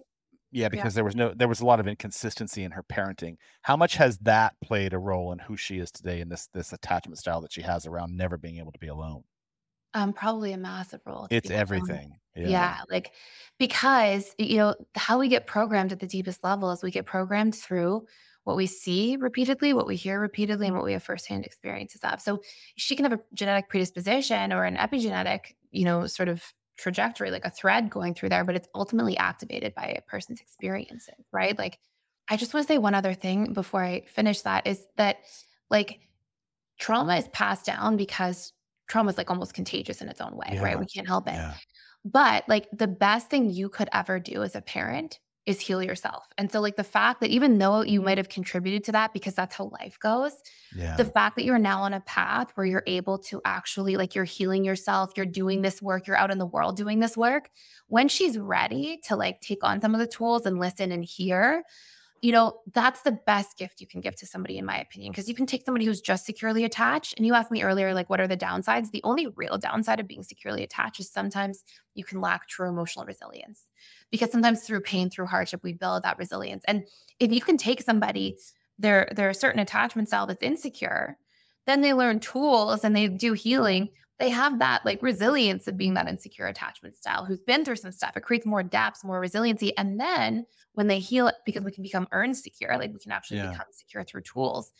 [0.52, 3.36] yeah, because there was no there was a lot of inconsistency in her parenting.
[3.62, 6.74] How much has that played a role in who she is today in this this
[6.74, 9.24] attachment style that she has around never being able to be alone?
[9.94, 11.28] Um, probably a massive role.
[11.30, 12.14] It's everything.
[12.36, 12.48] Yeah.
[12.48, 13.14] yeah, like
[13.58, 17.56] because you know how we get programmed at the deepest level is we get programmed
[17.56, 18.06] through
[18.44, 22.22] what we see repeatedly, what we hear repeatedly, and what we have firsthand experiences of.
[22.22, 22.42] So
[22.76, 26.42] she can have a genetic predisposition or an epigenetic, you know, sort of
[26.80, 31.26] trajectory, like a thread going through there, but it's ultimately activated by a person's experiences,
[31.32, 31.58] right?
[31.58, 31.80] Like,
[32.30, 35.18] I just want to say one other thing before I finish that is that,
[35.70, 36.00] like,
[36.80, 38.54] trauma is passed down because
[38.88, 40.80] trauma is like almost contagious in its own way, right?
[40.80, 41.34] We can't help it.
[41.34, 41.54] Yeah.
[42.06, 45.20] But like the best thing you could ever do as a parent
[45.50, 46.28] is heal yourself.
[46.38, 48.18] And so, like, the fact that even though you might mm.
[48.18, 50.34] have contributed to that because that's how life goes,
[50.76, 50.96] Yeah.
[50.96, 54.26] the fact that you're now on a path where you're able to actually, like, you're
[54.26, 57.50] healing yourself, you're doing this work, you're out in the world doing this work.
[57.88, 61.64] When she's ready to like take on some of the tools and listen and hear,
[62.22, 65.28] you know, that's the best gift you can give to somebody, in my opinion, because
[65.28, 67.14] you can take somebody who's just securely attached.
[67.18, 68.92] And you asked me earlier, like, what are the downsides?
[68.92, 71.64] The only real downside of being securely attached is sometimes
[71.94, 73.64] you can lack true emotional resilience
[74.12, 76.64] because sometimes through pain, through hardship, we build that resilience.
[76.68, 76.84] And
[77.20, 78.38] if you can take somebody,
[78.78, 81.18] their their certain attachment style that's insecure,
[81.68, 83.90] then they learn tools and they do healing.
[84.20, 87.92] They have that like resilience of being that insecure attachment style who's been through some
[87.92, 88.18] stuff.
[88.18, 89.76] It creates more depth, more resiliency.
[89.78, 93.12] And then when they heal it, because we can become earned secure, like we can
[93.14, 93.52] actually Yeah.
[93.52, 94.72] become secure through tools.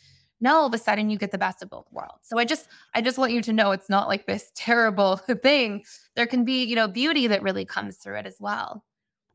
[0.42, 2.20] Now all of a sudden you get the best of both worlds.
[2.28, 5.84] So I just I just want you to know it's not like this terrible thing.
[6.16, 8.84] There can be, you know, beauty that really comes through it as well.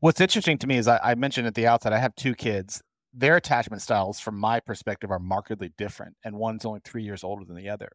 [0.00, 2.82] What's interesting to me is I, I mentioned at the outset, I have two kids.
[3.14, 7.44] Their attachment styles, from my perspective, are markedly different, and one's only three years older
[7.44, 7.90] than the other.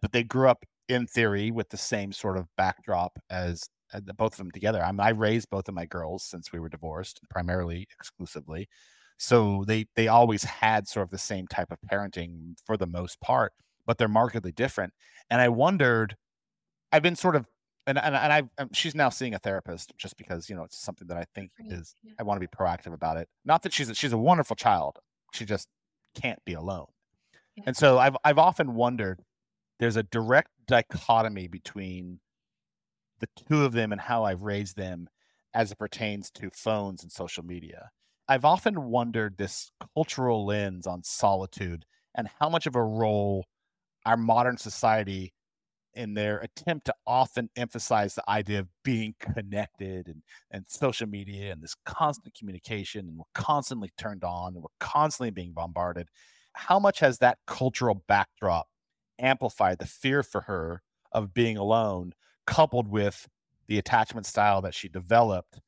[0.00, 4.14] But they grew up in theory with the same sort of backdrop as uh, the-
[4.14, 4.82] both of them together.
[4.84, 8.68] I mean, I raised both of my girls since we were divorced, primarily exclusively.
[9.18, 13.20] So they they always had sort of the same type of parenting for the most
[13.20, 13.52] part,
[13.86, 14.92] but they're markedly different.
[15.30, 16.16] And I wondered,
[16.92, 17.46] I've been sort of
[17.86, 20.78] and and, and I um, she's now seeing a therapist just because you know it's
[20.78, 22.14] something that I think is Yeah.
[22.18, 23.28] I want to be proactive about it.
[23.44, 24.98] Not that she's a, she's a wonderful child,
[25.32, 25.68] she just
[26.14, 26.86] can't be alone.
[27.56, 27.64] Yeah.
[27.68, 29.20] And so I've I've often wondered
[29.78, 32.20] there's a direct dichotomy between
[33.20, 35.08] the two of them and how I've raised them
[35.52, 37.90] as it pertains to phones and social media.
[38.28, 43.46] I've often wondered this cultural lens on solitude and how much of a role
[44.06, 45.32] our modern society
[45.94, 51.52] in their attempt to often emphasize the idea of being connected and, and social media
[51.52, 56.08] and this constant communication and we're constantly turned on and we're constantly being bombarded
[56.54, 58.66] how much has that cultural backdrop
[59.18, 62.12] amplified the fear for her of being alone
[62.46, 63.28] coupled with
[63.66, 65.60] the attachment style that she developed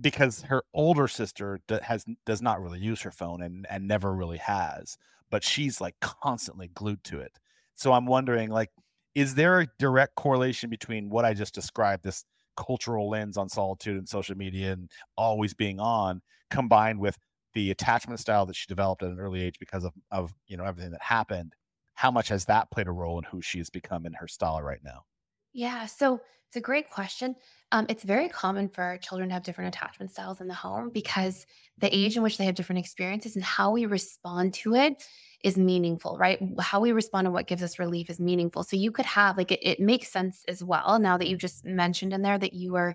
[0.00, 4.38] because her older sister has does not really use her phone and and never really
[4.38, 4.98] has
[5.30, 7.38] but she's like constantly glued to it.
[7.74, 8.70] So i'm wondering like
[9.14, 12.24] is there a direct correlation between what i just described this
[12.56, 17.18] cultural lens on solitude and social media and always being on combined with
[17.54, 20.64] the attachment style that she developed at an early age because of of you know
[20.64, 21.54] everything that happened
[21.94, 24.62] how much has that played a role in who she has become in her style
[24.62, 25.04] right now
[25.52, 27.36] Yeah, so it's a great question.
[27.72, 31.46] Um, it's very common for children to have different attachment styles in the home because
[31.78, 35.08] the age in which they have different experiences and how we respond to it
[35.42, 36.40] is meaningful, right?
[36.60, 38.62] How we respond and what gives us relief is meaningful.
[38.64, 40.98] So you could have, like, it, it makes sense as well.
[40.98, 42.94] Now that you just mentioned in there that you were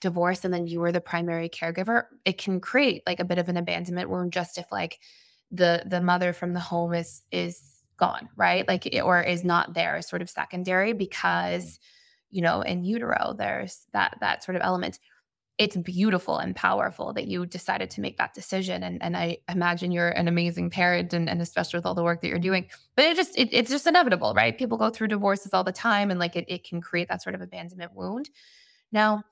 [0.00, 3.48] divorced and then you were the primary caregiver, it can create like a bit of
[3.48, 5.00] an abandonment wound just if like
[5.50, 8.66] the the mother from the home is is gone, right?
[8.68, 10.98] Like, it- or is not there, sort of secondary mm-hmm.
[10.98, 11.78] because
[12.30, 14.98] you know, in utero, there's that that sort of element.
[15.58, 18.82] It's beautiful and powerful that you decided to make that decision.
[18.82, 22.20] And and I imagine you're an amazing parent and, and especially with all the work
[22.20, 22.66] that you're doing.
[22.94, 24.56] But it just it, it's just inevitable, right?
[24.56, 27.34] People go through divorces all the time and like it, it can create that sort
[27.34, 28.28] of abandonment wound.
[28.92, 29.22] Now,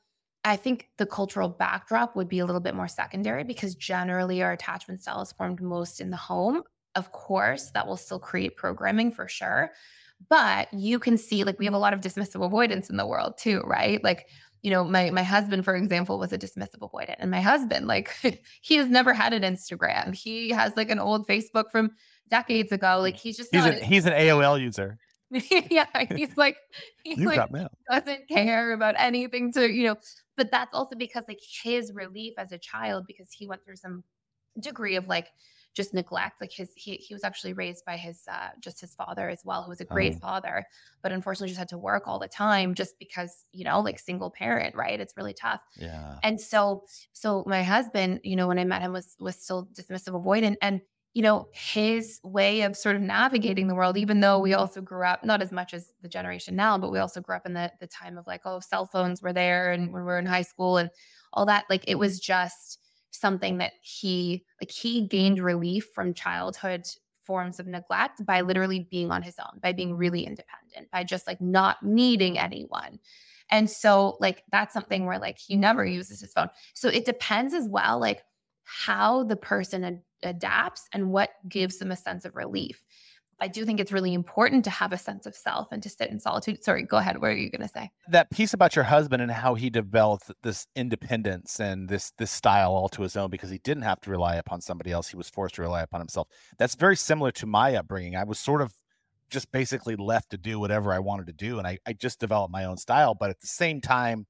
[0.44, 4.52] I think the cultural backdrop would be a little bit more secondary because generally our
[4.52, 6.62] attachment style is formed most in the home.
[6.95, 9.72] Of course, that will still create programming for sure.
[10.28, 13.34] But you can see like we have a lot of dismissive avoidance in the world
[13.36, 14.03] too, right?
[14.03, 14.28] Like,
[14.62, 17.16] you know, my my husband, for example, was a dismissive avoidant.
[17.18, 18.14] And my husband, like,
[18.62, 20.14] he has never had an Instagram.
[20.14, 21.90] He has like an old Facebook from
[22.28, 22.99] decades ago.
[23.01, 24.99] Like he's just he's not an he's an aol user
[25.70, 26.57] yeah, he's like
[27.05, 27.51] he you like
[27.90, 29.97] doesn't care about anything to, you know,
[30.36, 34.05] but that's also because like his relief as a child because he went through some
[34.61, 35.28] degree of like
[35.74, 39.28] just neglect like his he, he was actually raised by his uh just his father
[39.28, 40.18] as well who was a great Oh.
[40.20, 40.64] father
[41.02, 44.30] but unfortunately just had to work all the time just because you know like single
[44.30, 45.00] parent right?
[45.00, 45.60] It's really tough.
[45.76, 46.16] Yeah.
[46.22, 50.14] And so so my husband, you know, when I met him was was still dismissive
[50.20, 50.80] avoidant and
[51.12, 55.04] you know, his way of sort of navigating the world even though we also grew
[55.04, 57.70] up not as much as the generation now, but we also grew up in the
[57.80, 60.42] the time of like oh, cell phones were there and when we were in high
[60.42, 60.90] school and
[61.32, 62.80] all that like it was just
[63.14, 66.86] something that he like he gained relief from childhood
[67.24, 71.26] forms of neglect by literally being on his own, by being really independent, by just
[71.26, 72.98] like not needing anyone.
[73.50, 76.48] And so, like, that's something where, like, he never uses his phone.
[76.72, 78.22] So it depends as well, like,
[78.64, 82.82] how the person ad- adapts and what gives them a sense of relief.
[83.41, 86.11] I do think it's really important to have a sense of self and to sit
[86.11, 86.62] in solitude.
[86.64, 87.20] Sorry, go ahead.
[87.20, 87.91] What are you going to say?
[88.09, 92.72] That piece about your husband and how he developed this independence and this this style
[92.72, 95.09] all to his own because he didn't have to rely upon somebody else.
[95.09, 96.28] He was forced to rely upon himself.
[96.59, 98.16] That's very similar to my upbringing.
[98.16, 98.72] I was sort of
[99.30, 101.59] just basically left to do whatever I wanted to do.
[101.59, 103.14] And I, I just developed my own style.
[103.14, 104.26] But at the same time,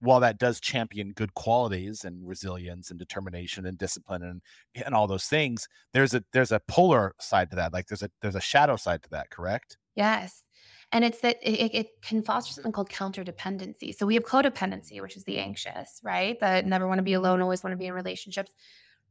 [0.00, 4.42] while that does champion good qualities and resilience and determination and discipline and
[4.84, 7.72] and all those things, there's a there's a polar side to that.
[7.72, 9.78] Like there's a there's a shadow side to that, correct?
[9.94, 10.44] Yes.
[10.92, 13.92] And it's that it, it can foster something called counter dependency.
[13.92, 16.38] So we have codependency, which is the anxious, right?
[16.40, 18.52] That never want to be alone, always want to be in relationships.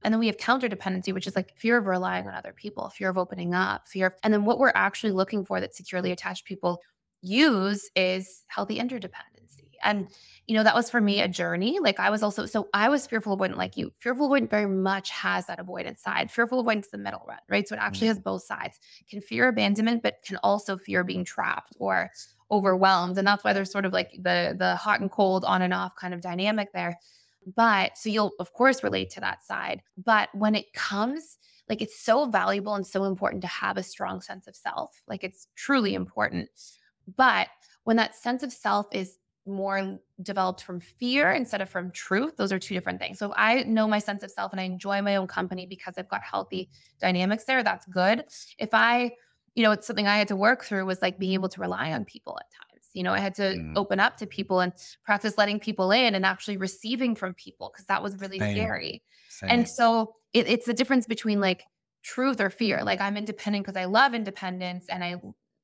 [0.04, 2.90] And then we have counter dependency, which is like fear of relying on other people,
[2.90, 6.12] fear of opening up, fear of, and then what we're actually looking for that securely
[6.12, 6.82] attached people
[7.22, 9.35] use is healthy interdependency.
[9.86, 10.08] And,
[10.48, 11.80] you know, that was for me a journey.
[11.80, 13.94] Like I was also, so I was fearful avoidant like you.
[14.00, 16.30] Fearful avoidant very much has that avoidance side.
[16.32, 17.68] Fearful avoidance is the middle run, right?
[17.68, 18.18] So it actually mm-hmm.
[18.18, 18.80] has both sides.
[19.10, 22.12] Can fear abandonment, but can also fear being trapped or
[22.52, 23.18] overwhelmed.
[23.18, 25.96] And that's why there's sort of like the the hot and cold on and off
[25.96, 27.00] kind of dynamic there.
[27.56, 29.82] But so you'll, of course, relate to that side.
[30.04, 31.38] But when it comes,
[31.70, 35.02] like it's so valuable and so important to have a strong sense of self.
[35.08, 36.50] Like it's truly important.
[37.16, 37.48] But
[37.84, 42.52] when that sense of self is more developed from fear instead of from truth, those
[42.52, 43.20] are two different things.
[43.20, 45.96] So if I know my sense of self and I enjoy my own company because
[45.98, 46.70] I've got healthy
[47.00, 48.26] dynamics there, that's good.
[48.58, 49.12] If I,
[49.54, 51.91] you know, it's something I had to work through was like being able to rely
[51.91, 53.74] on people at times you know, I had to mm.
[53.76, 54.72] open up to people and
[55.04, 58.56] practice letting people in and actually receiving from people because that was really Same.
[58.56, 59.04] scary.
[59.30, 59.50] Same.
[59.52, 61.66] And so it, it's the difference between like
[62.04, 62.84] truth or fear.
[62.84, 65.16] Like I'm independent because I love independence and I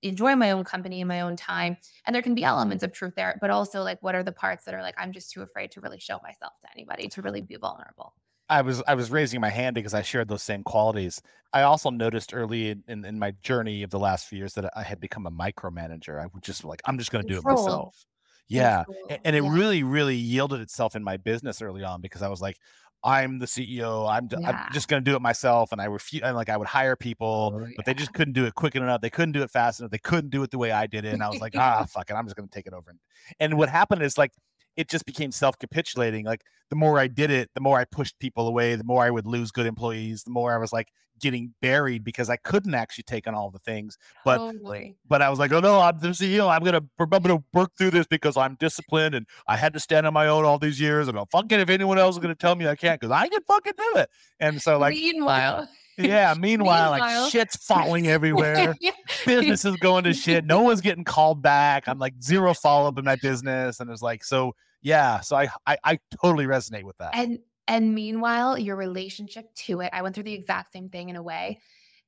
[0.01, 1.77] enjoy my own company in my own time.
[2.05, 4.65] And there can be elements of truth there, but also like what are the parts
[4.65, 7.41] that are like, I'm just too afraid to really show myself to anybody, to really
[7.41, 8.13] be vulnerable.
[8.49, 11.21] I was I was raising my hand because I shared those same qualities.
[11.53, 14.69] I also noticed early in, in, in my journey of the last few years that
[14.75, 16.21] I had become a micromanager.
[16.21, 18.05] I would just like I'm just going to do it myself.
[18.49, 19.53] Yeah, and, and it yeah.
[19.53, 22.57] really really yielded itself in my business early on because I was like,
[23.03, 24.09] I'm the CEO.
[24.09, 24.65] I'm, yeah.
[24.67, 25.71] I'm just going to do it myself.
[25.71, 26.23] And I refuse.
[26.23, 27.73] And like I would hire people, oh, yeah.
[27.75, 29.01] but they just couldn't do it quick enough.
[29.01, 29.91] They couldn't do it fast enough.
[29.91, 31.13] They couldn't do it the way I did it.
[31.13, 32.13] And I was like, ah, fuck it.
[32.13, 32.89] I'm just going to take it over.
[32.89, 32.99] And,
[33.39, 34.31] and what happened is like
[34.76, 36.26] it just became self-capitulating.
[36.26, 39.09] Like the more I did it, the more I pushed people away, the more I
[39.09, 40.89] would lose good employees, the more I was like
[41.22, 43.97] getting buried because I couldn't actually take on all the things.
[44.26, 44.95] But totally.
[45.07, 46.49] but I was like, oh no, I'm the CEO.
[46.49, 50.07] I'm gonna I'm gonna work through this because I'm disciplined and I had to stand
[50.07, 51.07] on my own all these years.
[51.07, 53.41] And I'm fucking if anyone else is gonna tell me I can't because I can
[53.43, 54.09] fucking do it.
[54.39, 55.69] And so like meanwhile.
[56.07, 56.33] Yeah.
[56.37, 58.75] Meanwhile, meanwhile, like shit's falling everywhere.
[59.25, 60.45] business is going to shit.
[60.45, 61.87] No one's getting called back.
[61.87, 64.53] I'm like zero follow up in my business, and it's like so.
[64.81, 65.19] Yeah.
[65.19, 67.11] So I, I I totally resonate with that.
[67.13, 71.15] And and meanwhile, your relationship to it, I went through the exact same thing in
[71.15, 71.59] a way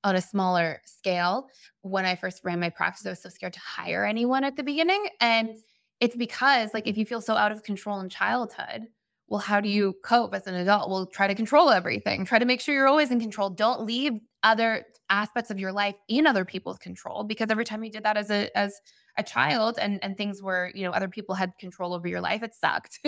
[0.04, 1.48] on a smaller scale.
[1.82, 4.64] When I first ran my practice, I was so scared to hire anyone at the
[4.64, 5.08] beginning.
[5.22, 5.56] And
[6.00, 8.88] it's because, like, if you feel so out of control in childhood,
[9.28, 10.90] well, how do you cope as an adult?
[10.90, 12.26] Well, try to control everything.
[12.26, 13.50] Try to make sure you're always in control.
[13.50, 14.14] Don't leave
[14.44, 18.18] other aspects of your life in other people's control because every time you did that
[18.18, 18.82] as a as
[19.18, 22.42] a child and and things were you know other people had control over your life
[22.42, 23.00] it sucked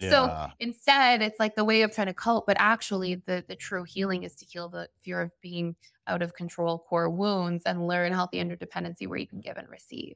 [0.00, 0.10] yeah.
[0.10, 3.82] so instead it's like the way of trying to cope but actually the the true
[3.82, 5.74] healing is to heal the fear of being
[6.06, 10.14] out of control core wounds and learn healthy interdependency where you can give and receive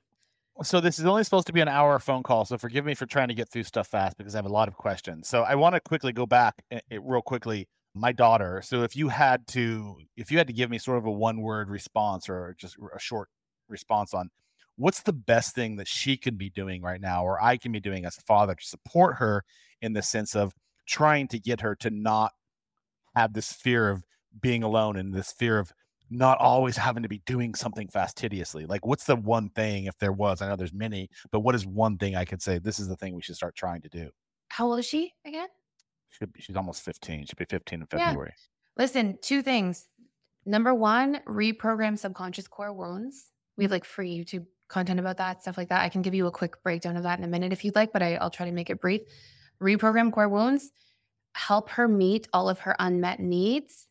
[0.63, 3.07] so this is only supposed to be an hour phone call so forgive me for
[3.07, 5.29] trying to get through stuff fast because i have a lot of questions.
[5.29, 8.63] So i want to quickly go back eh, eh, real quickly my daughter.
[8.65, 11.41] So if you had to if you had to give me sort of a one
[11.41, 13.29] word response or just a short
[13.69, 14.31] response on
[14.77, 17.81] what's the best thing that she can be doing right now or I can be
[17.81, 19.45] doing as a father to support her
[19.81, 20.55] in the sense of
[20.87, 22.33] trying to get her to not
[23.15, 24.05] have this fear of
[24.41, 25.73] being alone and this fear of
[26.13, 28.67] not always having to be doing something fastidiously.
[28.67, 30.43] Like, what's the one thing, if there was?
[30.43, 32.59] I know there's many, but what is one thing I could say?
[32.59, 34.11] This is the thing we should start trying to do.
[34.49, 35.49] How old is she again?
[36.11, 37.27] Should be, she's almost 15.
[37.27, 38.33] She'll be 15 in February.
[38.37, 38.83] Yeah.
[38.83, 39.89] Listen, two things.
[40.45, 43.31] Number one, reprogram subconscious core wounds.
[43.57, 45.83] We have like free YouTube content about that, stuff like that.
[45.83, 47.93] I can give you a quick breakdown of that in a minute if you'd like,
[47.93, 49.03] but I, I'll try to make it brief.
[49.63, 50.73] Reprogram core wounds,
[51.35, 53.87] help her meet all of her unmet needs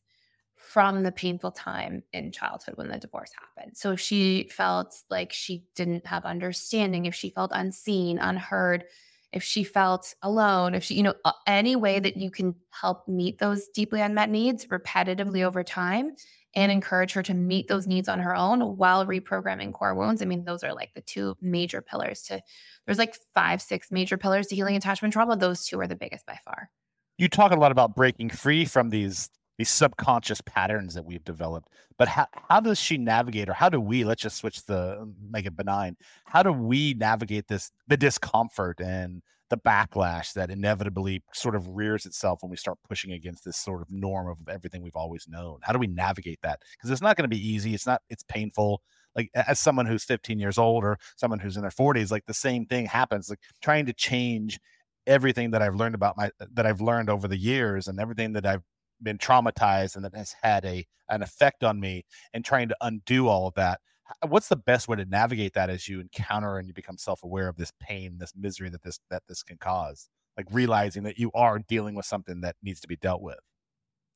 [0.62, 3.76] from the painful time in childhood when the divorce happened.
[3.76, 8.86] So if she felt like she didn't have understanding, if she felt unseen, unheard,
[9.34, 11.16] if she felt alone, if she, you know,
[11.47, 15.47] any way that you can help meet those deeply unmet needs repetitively mm-hmm.
[15.47, 16.16] over time
[16.53, 20.22] and encourage her to meet those needs on her own while reprogramming core wounds.
[20.22, 22.41] I mean, those are like the two major pillars to
[22.86, 25.38] there's like five, six major pillars to healing attachment trauma.
[25.38, 26.70] Those two are the biggest by far.
[27.18, 29.30] You talk a lot about breaking free from these
[29.62, 31.70] these subconscious patterns that we've developed.
[31.99, 35.14] But how, how does she navigate, or how do we, let's just switch the um,
[35.30, 41.22] make it benign, how do we navigate this, the discomfort and the backlash that inevitably
[41.32, 44.82] sort of rears itself when we start pushing against this sort of norm of everything
[44.82, 45.59] we've always known?
[45.62, 46.59] How do we navigate that?
[46.72, 47.76] Because it's not going to be easy.
[47.76, 48.82] It's not, it's painful.
[49.16, 52.34] Like as someone who's 15 years old or someone who's in their 40s, like the
[52.34, 53.30] same thing happens.
[53.30, 54.59] Like trying to change
[55.05, 58.45] everything that I've learned about my that I've learned over the years and everything that
[58.45, 58.64] I've
[59.04, 63.28] been traumatized and that has had a an effect on me and trying to undo
[63.28, 63.80] all of that
[64.28, 67.58] what's the best way to navigate that as you encounter and you become self-aware of
[67.58, 70.10] this pain this misery that this that this can cause?
[70.38, 73.39] Like realizing that you are dealing with something that needs to be dealt with.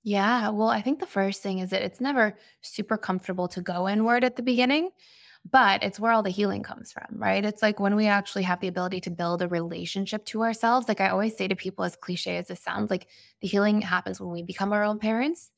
[0.03, 3.89] Yeah well i think the first thing is that it's never super comfortable to go
[3.89, 4.91] inward at the beginning
[5.49, 7.45] but it's where all the healing comes from, right?
[7.45, 10.87] It's like when we actually have the ability to build a relationship to ourselves.
[10.87, 13.07] Like I always say to people, as cliche as this sounds, like
[13.41, 15.51] the healing happens when we become our own parents.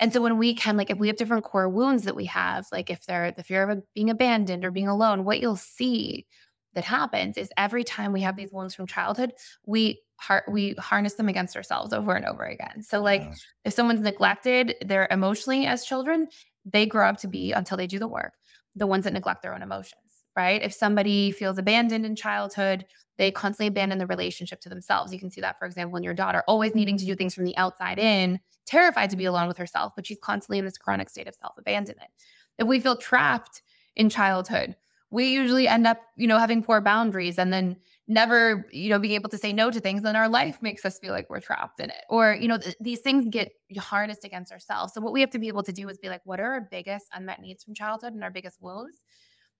[0.00, 2.66] And so when we can, like, if we have different core wounds that we have,
[2.72, 6.26] like if they're the fear of being abandoned or being alone, what you'll see
[6.72, 9.34] that happens is every time we have these wounds from childhood,
[9.66, 12.82] we har- we harness them against ourselves over and over again.
[12.82, 13.34] So like yeah.
[13.64, 16.28] if someone's neglected, they're emotionally as children,
[16.64, 18.32] they grow up to be until they do the work
[18.76, 20.00] the ones that neglect their own emotions,
[20.36, 20.62] right?
[20.62, 25.12] If somebody feels abandoned in childhood, they constantly abandon the relationship to themselves.
[25.12, 27.44] You can see that, for example, in your daughter, always needing to do things from
[27.44, 31.08] the outside in, terrified to be alone with herself, but she's constantly in this chronic
[31.08, 32.10] state of self abandonment.
[32.58, 33.62] If we feel trapped
[33.96, 34.76] in childhood,
[35.10, 39.14] we usually end up, you know, having poor boundaries and then never, you know, being
[39.14, 40.02] able to say no to things.
[40.02, 42.04] Then our life makes us feel like we're trapped in it.
[42.10, 44.92] Or, you know, th- these things get harnessed against ourselves.
[44.92, 46.68] So what we have to be able to do is be like, what are our
[46.70, 49.00] biggest unmet needs from childhood and our biggest woes?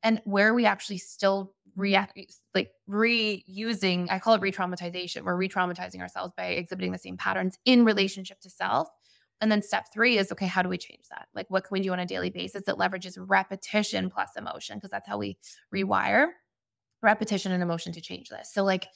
[0.03, 2.18] And where are we actually still react
[2.55, 5.22] like reusing, I call it re-traumatization.
[5.22, 8.88] We're re-traumatizing ourselves by exhibiting the same patterns in relationship to self.
[9.40, 11.26] And then step three is okay, how do we change that?
[11.34, 14.76] Like, what can we do on a daily basis that leverages repetition plus emotion?
[14.76, 15.38] Because that's how we
[15.74, 16.28] rewire
[17.05, 18.52] repetition and emotion to change this.
[18.52, 18.88] So, like,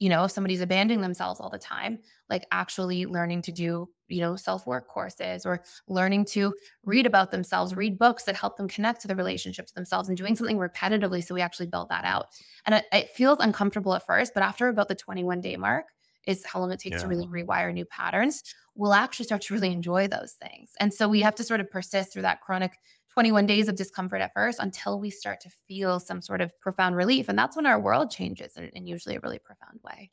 [0.00, 1.98] you know, if somebody's abandoning themselves all the time,
[2.30, 6.54] like actually learning to do, you know, self work courses or learning to
[6.84, 10.16] read about themselves, read books that help them connect to the relationship to themselves and
[10.16, 11.22] doing something repetitively.
[11.22, 12.28] So we actually build that out.
[12.64, 15.84] And it, it feels uncomfortable at first, but after about the 21 day mark,
[16.26, 17.02] is how long it takes yeah.
[17.02, 18.42] to really rewire new patterns,
[18.74, 20.72] we'll actually start to really enjoy those things.
[20.78, 22.72] And so we have to sort of persist through that chronic
[23.14, 26.96] 21 days of discomfort at first until we start to feel some sort of profound
[26.96, 27.28] relief.
[27.28, 30.10] And that's when our world changes in, in usually a really profound way.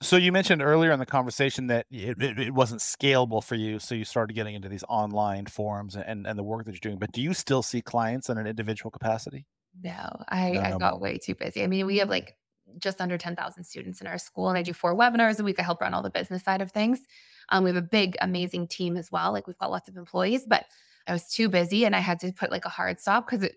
[0.00, 3.78] So you mentioned earlier in the conversation that it, it, it, wasn't scalable for you,
[3.78, 6.98] so you started getting into these online forums and, and the work that you're doing.
[6.98, 9.46] But do you still see clients in an individual capacity?
[9.80, 10.78] No, I, no, I no.
[10.78, 11.62] got way too busy.
[11.62, 12.36] I mean, we have like
[12.78, 15.60] just under 10,000 students in our school, and I do four webinars a week.
[15.60, 17.00] I help run all the business side of things.
[17.50, 19.30] Um, we have a big, amazing team as well.
[19.32, 20.64] Like we've got lots of employees, but
[21.06, 23.56] I was too busy and I had to put like a hard stop because it,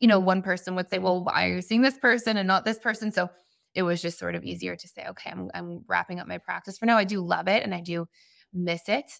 [0.00, 2.64] you know, one person would say, well, why are you seeing this person and not
[2.64, 3.12] this person?
[3.12, 3.28] So
[3.74, 6.78] it was just sort of easier to say, okay, I'm, I'm wrapping up my practice
[6.78, 6.96] for now.
[6.96, 8.06] I do love it and I do
[8.52, 9.10] miss it,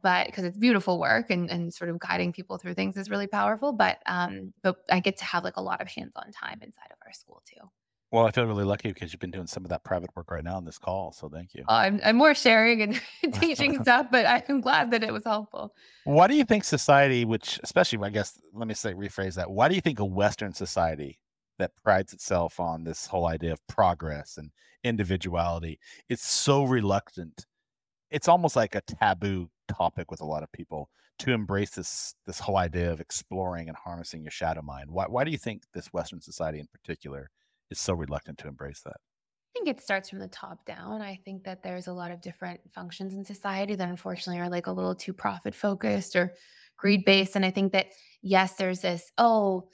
[0.00, 3.26] but because it's beautiful work and, and sort of guiding people through things is really
[3.26, 3.72] powerful.
[3.72, 6.96] But um, but I get to have like a lot of hands-on time inside of
[7.04, 7.68] our school too.
[8.12, 10.42] Well, I feel really lucky because you've been doing some of that private work right
[10.42, 11.12] now on this call.
[11.12, 11.64] So thank you.
[11.68, 13.00] I'm, I'm more sharing and
[13.34, 15.74] teaching stuff, but I'm glad that it was helpful.
[16.04, 19.50] Why do you think society, which especially, I guess, let me say, rephrase that.
[19.50, 21.20] Why do you think a Western society
[21.58, 24.50] that prides itself on this whole idea of progress and
[24.82, 27.46] individuality is so reluctant?
[28.10, 30.90] It's almost like a taboo topic with a lot of people
[31.20, 34.90] to embrace this this whole idea of exploring and harnessing your shadow mind.
[34.90, 37.30] Why, why do you think this Western society in particular
[37.70, 38.96] is so reluctant to embrace that?
[38.96, 41.02] I think it starts from the top down.
[41.02, 44.68] I think that there's a lot of different functions in society that unfortunately are like
[44.68, 46.34] a little too profit focused or
[46.76, 47.36] greed based.
[47.36, 47.86] And I think that,
[48.22, 49.68] yes, there's this, oh,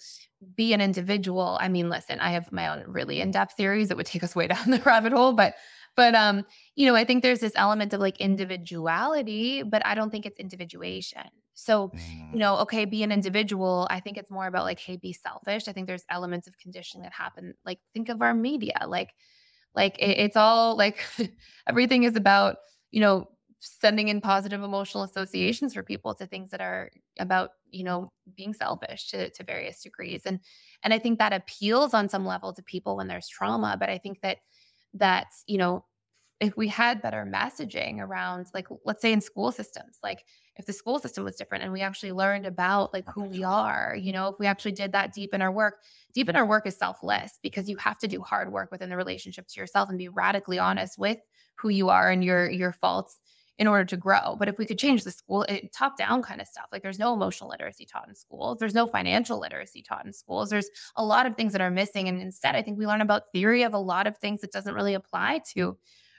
[0.57, 1.59] be an individual.
[1.61, 4.35] I mean, listen, I have my own really in depth theories that would take us
[4.35, 5.55] way down the rabbit hole, but
[5.97, 6.45] but um
[6.77, 10.39] you know i think there's this element of like individuality but i don't think it's
[10.39, 11.23] individuation
[11.57, 12.33] so mm.
[12.33, 15.67] you know okay be an individual i think it's more about like hey be selfish
[15.67, 19.11] i think there's elements of conditioning that happen like think of our media like
[19.75, 21.05] like it, it's all like
[21.67, 22.59] everything is about
[22.91, 23.27] you know
[23.61, 28.53] sending in positive emotional associations for people to things that are about you know being
[28.53, 30.39] selfish to, to various degrees and
[30.85, 33.97] and i think that appeals on some level to people when there's trauma but i
[33.97, 34.37] think that
[34.93, 35.85] that's you know
[36.41, 40.25] if we had better messaging around like let's say in school systems like
[40.57, 43.97] if the school system was different and we actually learned about like who we are
[43.99, 45.77] you know if we actually did that deep in our work
[46.13, 48.97] deep in our work is selfless because you have to do hard work within the
[48.97, 51.19] relationship to yourself and be radically honest with
[51.57, 53.19] who you are and your your faults
[53.59, 54.37] in order to grow.
[54.39, 56.83] But if we could change the school it, eh, top down kind of stuff, like
[56.83, 60.69] there's no emotional literacy taught in schools, there's no financial literacy taught in schools, there's
[60.97, 62.09] a lot of things that are missing.
[62.09, 64.75] And instead, I think we learn about theory of a lot of things that doesn't
[64.75, 65.79] really apply to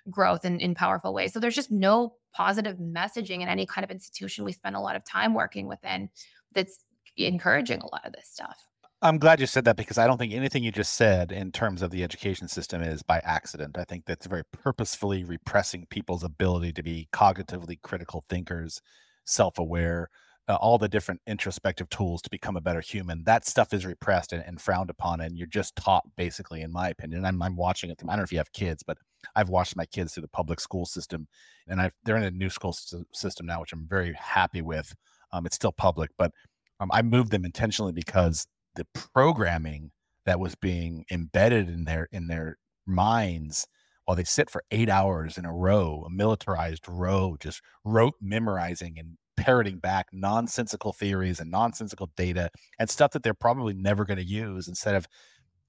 [0.10, 1.34] growth in, in powerful ways.
[1.34, 4.96] So there's just no positive messaging in any kind of institution we spend a lot
[4.96, 6.10] of time working within
[6.54, 6.84] that's
[7.18, 8.58] encouraging a lot of this stuff.
[9.02, 11.84] I'm glad you said that because I don't think anything you just said in terms
[11.84, 13.78] of the education system is by accident.
[13.78, 18.82] I think that's very purposefully repressing people's ability to be cognitively critical thinkers,
[19.24, 20.10] self aware,
[20.48, 23.24] uh, all the different introspective tools to become a better human.
[23.26, 25.22] That stuff is repressed and, and, frowned upon.
[25.22, 27.26] And you're just taught, basically, in my opinion.
[27.26, 28.00] I'm, I'm watching it.
[28.02, 28.98] I don't know if you have kids, but
[29.36, 31.28] I've watched my kids through the public school system
[31.68, 32.76] and I've, they're in a new school
[33.14, 34.94] system now, which I'm very happy with.
[35.32, 36.32] Um, it's still public, but
[36.80, 39.92] um, I moved them intentionally because the programming
[40.26, 43.68] that was being embedded in their in their minds
[44.06, 48.98] while they sit for eight hours in a row, a militarized row, just rote memorizing
[48.98, 52.50] and parroting back nonsensical theories and nonsensical data
[52.80, 55.08] and stuff that they're probably never going to use instead of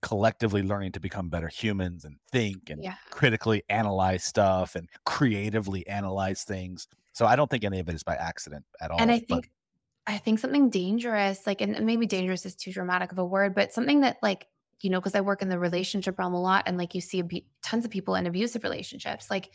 [0.01, 2.95] collectively learning to become better humans and think and yeah.
[3.11, 6.87] critically analyze stuff and creatively analyze things.
[7.13, 9.01] So I don't think any of it is by accident at all.
[9.01, 9.51] And I think
[10.09, 13.75] I think something dangerous, like, and maybe dangerous is too dramatic of a word, but
[13.75, 14.47] something that, like,
[14.81, 17.23] you know, because I work in the relationship realm a lot and like you see
[17.63, 19.51] tons of people in abusive relationships, like,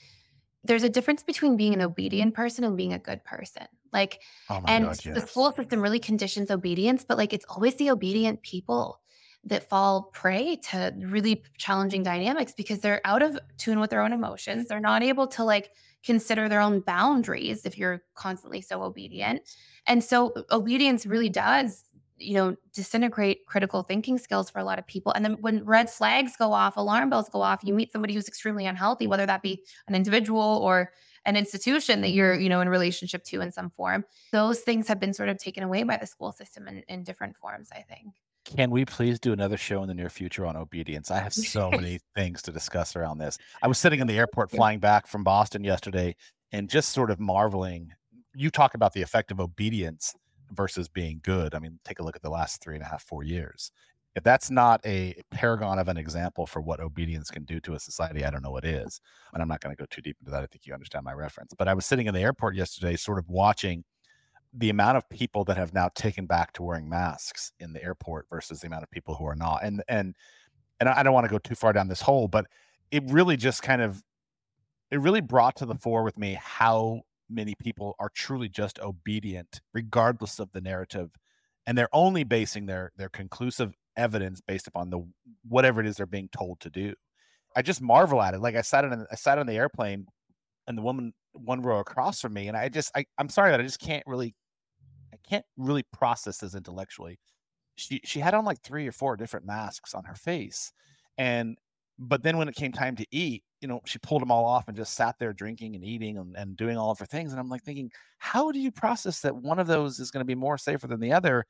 [0.63, 3.65] there's a difference between being an obedient person and being a good person.
[3.91, 5.15] Like, oh and God, yes.
[5.15, 9.01] the school system really conditions obedience, but like, it's always the obedient people
[9.45, 14.13] that fall prey to really challenging dynamics because they're out of tune with their own
[14.13, 14.67] emotions.
[14.67, 15.71] They're not able to like
[16.03, 19.41] consider their own boundaries if you're constantly so obedient.
[19.85, 21.83] And so obedience really does,
[22.17, 25.11] you know, disintegrate critical thinking skills for a lot of people.
[25.13, 28.27] And then when red flags go off, alarm bells go off, you meet somebody who's
[28.27, 30.91] extremely unhealthy, whether that be an individual or
[31.25, 34.05] an institution that you're, you know, in relationship to in some form.
[34.31, 37.37] Those things have been sort of taken away by the school system in, in different
[37.37, 38.13] forms, I think.
[38.45, 41.11] Can we please do another show in the near future on obedience?
[41.11, 43.37] I have so many things to discuss around this.
[43.61, 46.15] I was sitting in the airport flying back from Boston yesterday
[46.51, 47.91] and just sort of marveling.
[48.35, 50.13] You talk about the effect of obedience
[50.51, 51.55] versus being good.
[51.55, 53.71] I mean, take a look at the last three and a half, four years.
[54.15, 57.79] If that's not a paragon of an example for what obedience can do to a
[57.79, 59.01] society, I don't know what is.
[59.33, 60.43] And I'm not going to go too deep into that.
[60.43, 61.53] I think you understand my reference.
[61.57, 63.83] But I was sitting in the airport yesterday, sort of watching
[64.56, 68.28] the amount of people that have now taken back to wearing masks in the airport
[68.30, 70.16] versus the amount of people who are not and and
[70.80, 72.45] and i don't want to go too far down this hole but
[72.91, 74.04] it really just kind of
[74.91, 79.62] it really brought to the fore with me how many people are truly just obedient
[79.74, 81.10] regardless of the narrative
[81.66, 85.06] and they're only basing their their conclusive evidence based upon the
[85.47, 86.93] whatever it is they're being told to do.
[87.56, 90.08] I just marvel at it like i sat in i sat on the airplane
[90.66, 93.60] and the woman one row across from me and i just I, i'm sorry that
[93.60, 94.34] i just can't really
[95.28, 97.19] can't really process this intellectually.
[97.76, 100.71] She she had on like three or four different masks on her face,
[101.17, 101.57] and
[101.99, 104.67] but then when it came time to eat, you know, she pulled them all off
[104.67, 107.32] and just sat there drinking and eating and, and doing all of her things.
[107.32, 110.26] And I'm like thinking, how do you process that one of those is going to
[110.26, 111.45] be more safer than the other?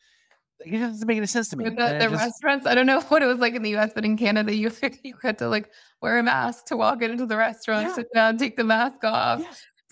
[0.65, 1.65] It doesn't make any sense to me.
[1.65, 2.15] With the, the just...
[2.15, 4.71] restaurants, I don't know what it was like in the US, but in Canada, you
[5.03, 5.69] you had to like
[6.01, 7.95] wear a mask to walk into the restaurant, yeah.
[7.95, 9.41] sit down, uh, take the mask off.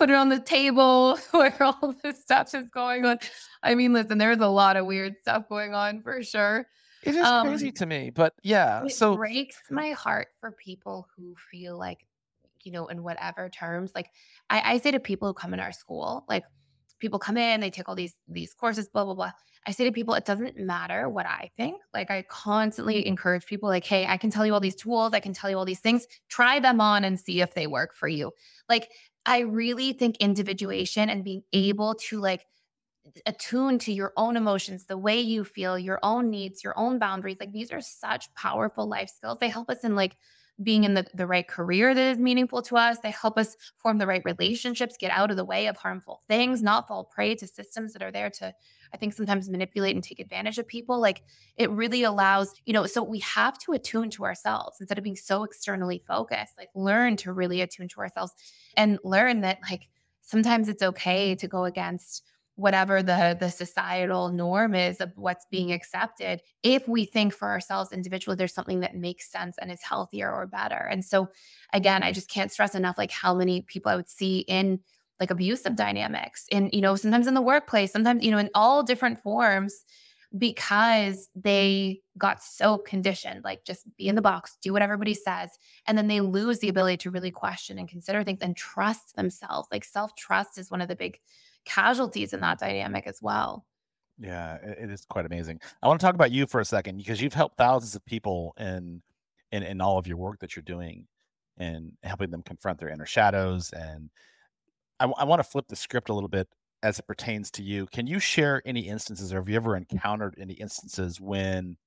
[0.02, 3.20] Put it on the table where all this stuff is going on.
[3.62, 6.66] I mean, listen, there's a lot of weird stuff going on for sure.
[7.04, 8.84] It is um, crazy to me, but yeah.
[8.84, 12.08] It so breaks my heart for people who feel like,
[12.64, 13.92] you know, in whatever terms.
[13.94, 14.10] Like
[14.50, 16.46] I, I say to people who come in our school, like
[17.02, 19.32] people come in, they take all these these courses, blah blah blah.
[19.68, 21.82] I say to people, it doesn't matter what I think.
[21.94, 23.10] Like I constantly mm-hmm.
[23.10, 25.58] encourage people, like, hey, I can tell you all these tools, I can tell you
[25.58, 26.08] all these things.
[26.30, 28.32] Try them on and see if they work for you.
[28.70, 28.90] Like
[29.26, 32.46] I really think individuation and being able to like
[33.26, 37.38] attune to your own emotions, the way you feel, your own needs, your own boundaries.
[37.40, 39.38] Like these are such powerful life skills.
[39.40, 40.16] They help us in like
[40.64, 43.00] being in the, the right career that is meaningful to us.
[43.00, 46.62] They help us form the right relationships, get out of the way of harmful things,
[46.62, 48.54] not fall prey to systems that are there to,
[48.94, 51.00] I think, sometimes manipulate and take advantage of people.
[51.00, 51.24] Like
[51.58, 55.16] it really allows, you know, so we have to attune to ourselves instead of being
[55.16, 58.34] so externally focused, like learn to really attune to ourselves
[58.76, 59.88] and learn that, like,
[60.24, 62.24] sometimes it's okay to go against
[62.62, 65.76] whatever the the societal norm is of what's being mm-hmm.
[65.76, 70.32] accepted if we think for ourselves individually there's something that makes sense and is healthier
[70.32, 70.88] or better.
[70.92, 71.30] And so
[71.74, 74.80] again i just can't stress enough like how many people i would see in
[75.20, 78.84] like abusive dynamics in you know sometimes in the workplace sometimes you know in all
[78.84, 79.86] different forms
[80.38, 85.52] because they got so conditioned like just be in the box do what everybody says
[85.88, 89.68] and then they lose the ability to really question and consider things and trust themselves.
[89.72, 91.20] Like self trust is one of the big
[91.66, 93.66] casualties in that dynamic as well
[94.20, 95.60] Yeah, it, is quite amazing.
[95.82, 98.54] I want to talk about you for a second because you've helped thousands of people
[98.60, 99.02] in
[99.52, 101.08] in in all of your work that you're doing
[101.58, 103.72] and helping them confront their inner shadows.
[103.74, 104.10] And
[105.00, 106.48] I, want to flip the script a little bit
[106.84, 107.88] as it pertains to you.
[107.88, 111.78] Can you share any instances, or have you ever encountered any instances when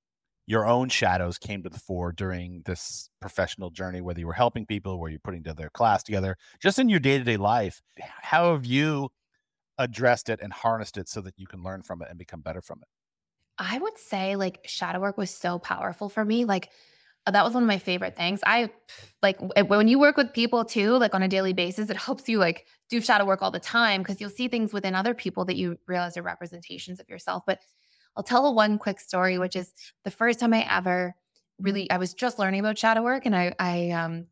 [0.47, 4.67] your own shadows came to the fore during this professional journey, whether you were helping
[4.67, 7.81] people, where you're putting together a class together, just in your day to day life?
[7.99, 9.11] How have you
[9.79, 12.63] addressed it and harnessed it so that you can learn from it and become better
[12.63, 12.89] from it?
[13.59, 16.71] i would say like shadow work was so powerful for me like
[17.29, 18.41] Uh, that was one of my favorite things.
[18.47, 18.71] I
[19.25, 22.39] like when you work with people too, like on a daily basis, it helps you
[22.39, 25.57] like do shadow work all the time because you'll see things within other people that
[25.59, 27.43] you realize are representations of yourself.
[27.49, 27.59] But
[28.17, 31.17] I'll tell a one quick story, which is the first time I ever
[31.59, 34.29] really I was just learning about shadow work and I I um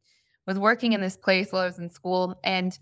[0.46, 2.78] was working in this place while I was in school and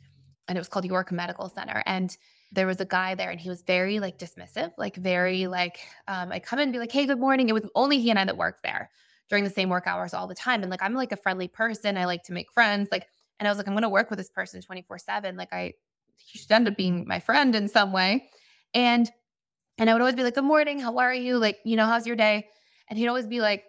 [0.48, 1.82] and it was called York Medical Center.
[1.86, 2.16] And
[2.52, 6.32] there was a guy there and he was very like dismissive, like very like um
[6.32, 7.48] I come in and be like, hey, good morning.
[7.48, 8.90] It was only he and I that worked there
[9.28, 10.62] during the same work hours all the time.
[10.62, 11.96] And like I'm like a friendly person.
[11.96, 12.88] I like to make friends.
[12.90, 13.06] Like,
[13.38, 15.36] and I was like, I'm gonna work with this person 24-7.
[15.36, 15.74] Like I
[16.16, 18.28] he should end up being my friend in some way.
[18.74, 19.10] And
[19.78, 21.38] and I would always be like, Good morning, how are you?
[21.38, 22.48] Like, you know, how's your day?
[22.88, 23.64] And he'd always be like,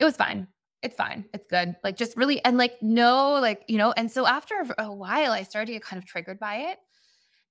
[0.00, 0.48] It was fine.
[0.82, 1.26] It's fine.
[1.34, 1.76] It's good.
[1.84, 5.32] Like just really and like no, like, you know, and so after a a while
[5.32, 6.78] I started to get kind of triggered by it.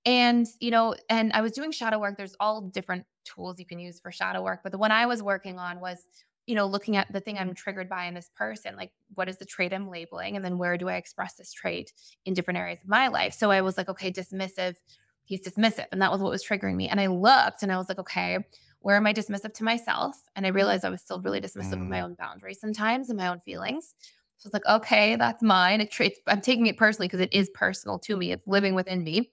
[0.06, 2.18] And, you know, and I was doing shadow work.
[2.18, 5.24] There's all different tools you can use for shadow work, but the one I was
[5.24, 6.06] working on was,
[6.46, 9.38] you know, looking at the thing I'm triggered by in this person, like what is
[9.38, 10.36] the trait I'm labeling?
[10.36, 11.92] And then where do I express this trait
[12.24, 13.34] in different areas of my life?
[13.34, 14.76] So I was like, okay, dismissive,
[15.24, 15.88] he's dismissive.
[15.92, 16.88] And that was what was triggering me.
[16.88, 18.38] And I looked and I was like, okay,
[18.82, 20.22] where am I dismissive to myself?
[20.36, 23.18] And I realized I was still really dismissive of my Mm, own boundaries sometimes and
[23.18, 23.96] my own feelings.
[24.38, 25.82] So it's like, okay, that's mine.
[25.82, 28.32] It traits, I'm taking it personally because it is personal to me.
[28.32, 29.32] It's living within me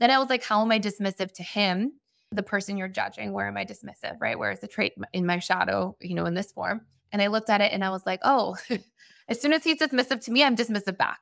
[0.00, 1.92] then I was like, how am I dismissive to him,
[2.32, 3.32] the person you're judging?
[3.32, 4.38] Where am I dismissive, right?
[4.38, 6.80] Where is the trait in my shadow, you know, in this form?
[7.12, 8.56] And I looked at it and I was like, oh,
[9.28, 11.20] as soon as he's dismissive to me, I'm dismissive back.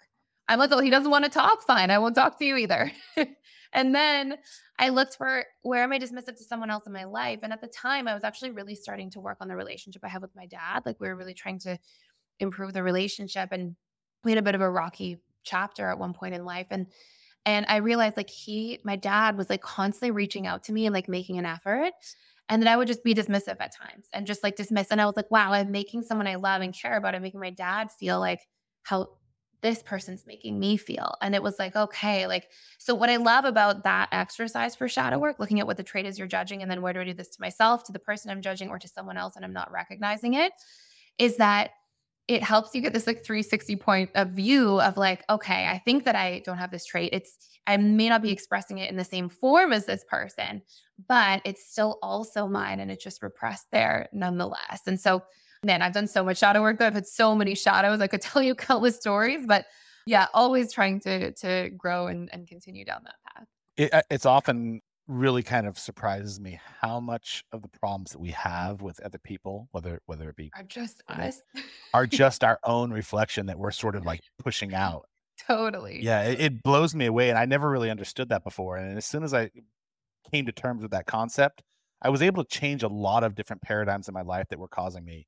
[0.49, 1.63] I'm like, oh, he doesn't want to talk.
[1.67, 1.91] Fine.
[1.91, 2.91] I won't talk to you either.
[3.73, 4.39] and then
[4.79, 7.41] I looked for where am I dismissive to someone else in my life?
[7.43, 10.09] And at the time, I was actually really starting to work on the relationship I
[10.09, 10.85] have with my dad.
[10.87, 11.79] Like, we were really trying to
[12.41, 13.51] improve the relationship.
[13.53, 13.77] And
[14.25, 16.69] we had a bit of a rocky chapter at one point in life.
[16.71, 16.87] And
[17.49, 20.93] and I realized like he, my dad was like constantly reaching out to me and
[20.93, 21.95] like making an effort.
[22.51, 24.89] And then I would just be dismissive at times and just like dismiss.
[24.91, 27.15] And I was like, wow, I'm making someone I love and care about.
[27.15, 28.41] I'm making my dad feel like
[28.83, 29.09] how
[29.63, 31.15] this person's making me feel.
[31.23, 35.19] And it was like, okay, like, so what I love about that exercise for shadow
[35.19, 37.15] work, looking at what the trait is you're judging, and then where do I do
[37.15, 39.73] this to myself, to the person I'm judging, or to someone else, and I'm not
[39.73, 40.53] recognizing it,
[41.17, 41.71] is that
[42.29, 46.05] it helps you get this like 360 point of view of like, okay, I think
[46.05, 47.11] that I don't have this trait.
[47.13, 50.63] It's I may not be expressing it in the same form as this person,
[51.09, 54.83] but it's still also mine and it's just repressed there nonetheless.
[54.87, 55.23] And so,
[55.65, 58.01] man, I've done so much shadow work that I've had so many shadows.
[58.01, 59.65] I could tell you countless stories, but
[60.07, 63.47] yeah, always trying to to grow and, and continue down that path.
[63.79, 68.19] It, uh, it's often really kind of surprises me how much of the problems that
[68.21, 71.43] we have with other people, whether whether it be Are just you know us.
[71.95, 75.09] are just our own reflection that we're sort of like pushing out.
[75.47, 76.03] totally.
[76.03, 78.77] Yeah, it, it blows me away, and I never really understood that before.
[78.77, 79.51] And as soon as I
[80.33, 81.63] came to terms with that concept,
[82.03, 84.69] I was able to change a lot of different paradigms in my life that were
[84.69, 85.27] causing me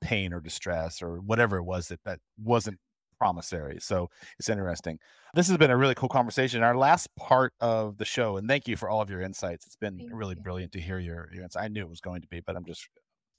[0.00, 2.78] pain or distress or whatever it was that that wasn't
[3.22, 3.78] promissory.
[3.80, 4.98] So it's interesting.
[5.32, 6.64] This has been a really cool conversation.
[6.64, 9.64] Our last part of the show, and thank you for all of your insights.
[9.64, 10.42] It's been Thank really you.
[10.42, 11.64] brilliant to hear your your insights.
[11.64, 12.88] I knew it was going to be, but I'm just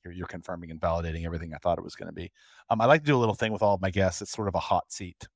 [0.05, 2.31] you're, you're confirming and validating everything I thought it was going to be.
[2.69, 4.21] Um, I like to do a little thing with all of my guests.
[4.21, 5.27] It's sort of a hot seat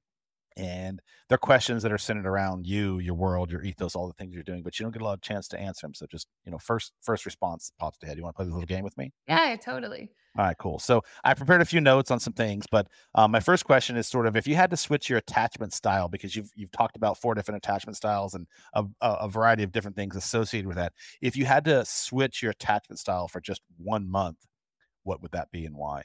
[0.57, 4.33] and they're questions that are centered around you, your world, your ethos, all the things
[4.33, 5.93] you're doing, but you don't get a lot of chance to answer them.
[5.93, 8.17] So just, you know, first first response pops to head.
[8.17, 9.13] You want to play this little game with me?
[9.27, 10.09] Yeah, totally.
[10.37, 10.79] All right, cool.
[10.79, 14.07] So I prepared a few notes on some things, but um, my first question is
[14.07, 17.17] sort of if you had to switch your attachment style because you've you've talked about
[17.17, 20.93] four different attachment styles and a, a, a variety of different things associated with that.
[21.21, 24.37] If you had to switch your attachment style for just one month,
[25.03, 26.03] what would that be and why?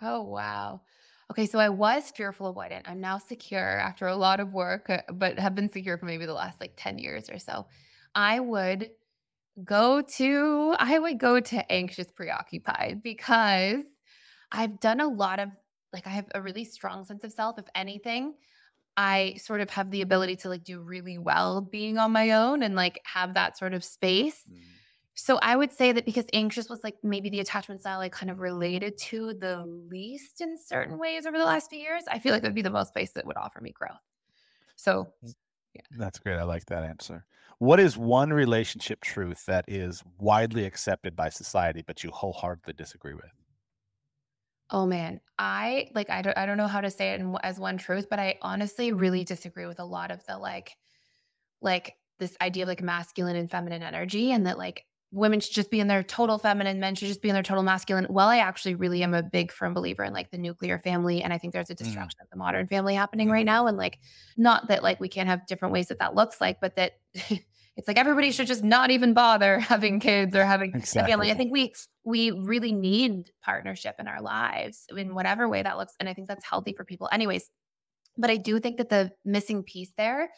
[0.00, 0.82] Oh, wow.
[1.30, 2.82] Okay, so I was fearful avoidant.
[2.86, 6.24] I'm now secure after a lot of work, uh, but have been secure for maybe
[6.24, 7.66] the last like 10 years or so.
[8.14, 8.90] I would
[9.64, 13.84] go to I would go to anxious preoccupied because
[14.52, 15.50] I've done a lot of
[15.92, 18.34] like I have a really strong sense of self if anything.
[18.96, 22.62] I sort of have the ability to like do really well being on my own
[22.62, 24.42] and like have that sort of space.
[24.50, 24.77] Mm.
[25.20, 28.30] So I would say that because anxious was like maybe the attachment style I kind
[28.30, 32.32] of related to the least in certain ways over the last few years, I feel
[32.32, 33.98] like it would be the most place that would offer me growth.
[34.76, 35.12] So
[35.74, 35.82] yeah.
[35.90, 36.38] That's great.
[36.38, 37.26] I like that answer.
[37.58, 43.14] What is one relationship truth that is widely accepted by society, but you wholeheartedly disagree
[43.14, 43.32] with?
[44.70, 47.58] Oh man, I like I don't I don't know how to say it in, as
[47.58, 50.76] one truth, but I honestly really disagree with a lot of the like
[51.62, 55.70] like this idea of like masculine and feminine energy and that like women should just
[55.70, 58.06] be in their total feminine, men should just be in their total masculine.
[58.10, 61.32] Well, I actually really am a big firm believer in like the nuclear family and
[61.32, 63.46] I think there's a Mm, destruction of the modern family happening right mhm.
[63.46, 63.98] now and like
[64.36, 67.88] not that like we can't have different ways that that looks like, but that it's
[67.88, 71.30] like everybody should just not even bother having kids or having a family.
[71.30, 71.72] I think we
[72.04, 76.28] we really need partnership in our lives in whatever way that looks and I think
[76.28, 77.50] that's healthy for people anyways.
[78.18, 80.30] But I do think that the missing piece there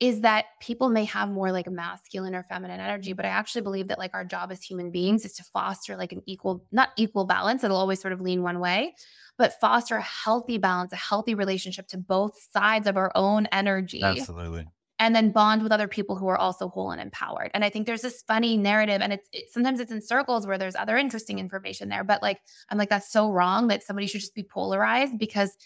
[0.00, 3.88] is that people may have more like masculine or feminine energy, but I actually believe
[3.88, 7.24] that like our job as human beings is to foster like an equal, not equal
[7.24, 8.94] balance, it'll always sort of lean one way,
[9.38, 14.00] but foster a healthy balance, a healthy relationship to both sides of our own energy
[14.02, 14.66] Absolutely.
[15.00, 17.50] and then bond with other people who are also whole and empowered.
[17.52, 20.58] And I think there's this funny narrative, and it's it, sometimes it's in circles where
[20.58, 22.04] there's other interesting information there.
[22.04, 25.56] But like, I'm like, that's so wrong that somebody should just be polarized because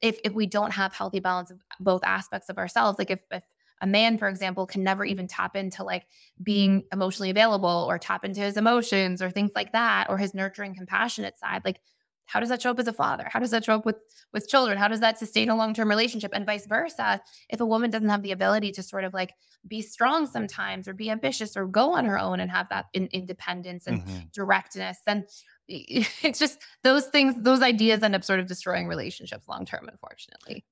[0.00, 3.42] if if we don't have healthy balance of both aspects of ourselves, like if if
[3.82, 6.06] a man, for example, can never even tap into like
[6.42, 10.74] being emotionally available or tap into his emotions or things like that, or his nurturing,
[10.74, 11.80] compassionate side, like
[12.26, 13.26] how does that show up as a father?
[13.30, 13.96] How does that show up with
[14.32, 14.78] with children?
[14.78, 16.30] How does that sustain a long term relationship?
[16.32, 19.34] And vice versa if a woman doesn't have the ability to sort of like
[19.66, 23.08] be strong sometimes or be ambitious or go on her own and have that in,
[23.12, 24.30] independence and Mhm.
[24.32, 25.26] directness, then
[25.68, 30.64] it's just those things, those ideas end up sort of destroying relationships long term, unfortunately.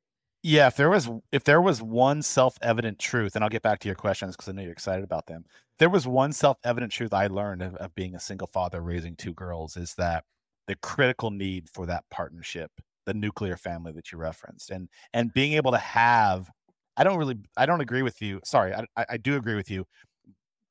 [0.42, 3.88] Yeah, if there was if there was one self-evident truth, and I'll get back to
[3.88, 5.44] your questions because I know you're excited about them.
[5.46, 9.16] If there was one self-evident truth I learned of, of being a single father raising
[9.16, 10.24] two girls is that
[10.66, 12.70] the critical need for that partnership,
[13.04, 16.50] the nuclear family that you referenced, and and being able to have
[16.96, 18.40] I don't really I don't agree with you.
[18.44, 19.84] Sorry, I, I I do agree with you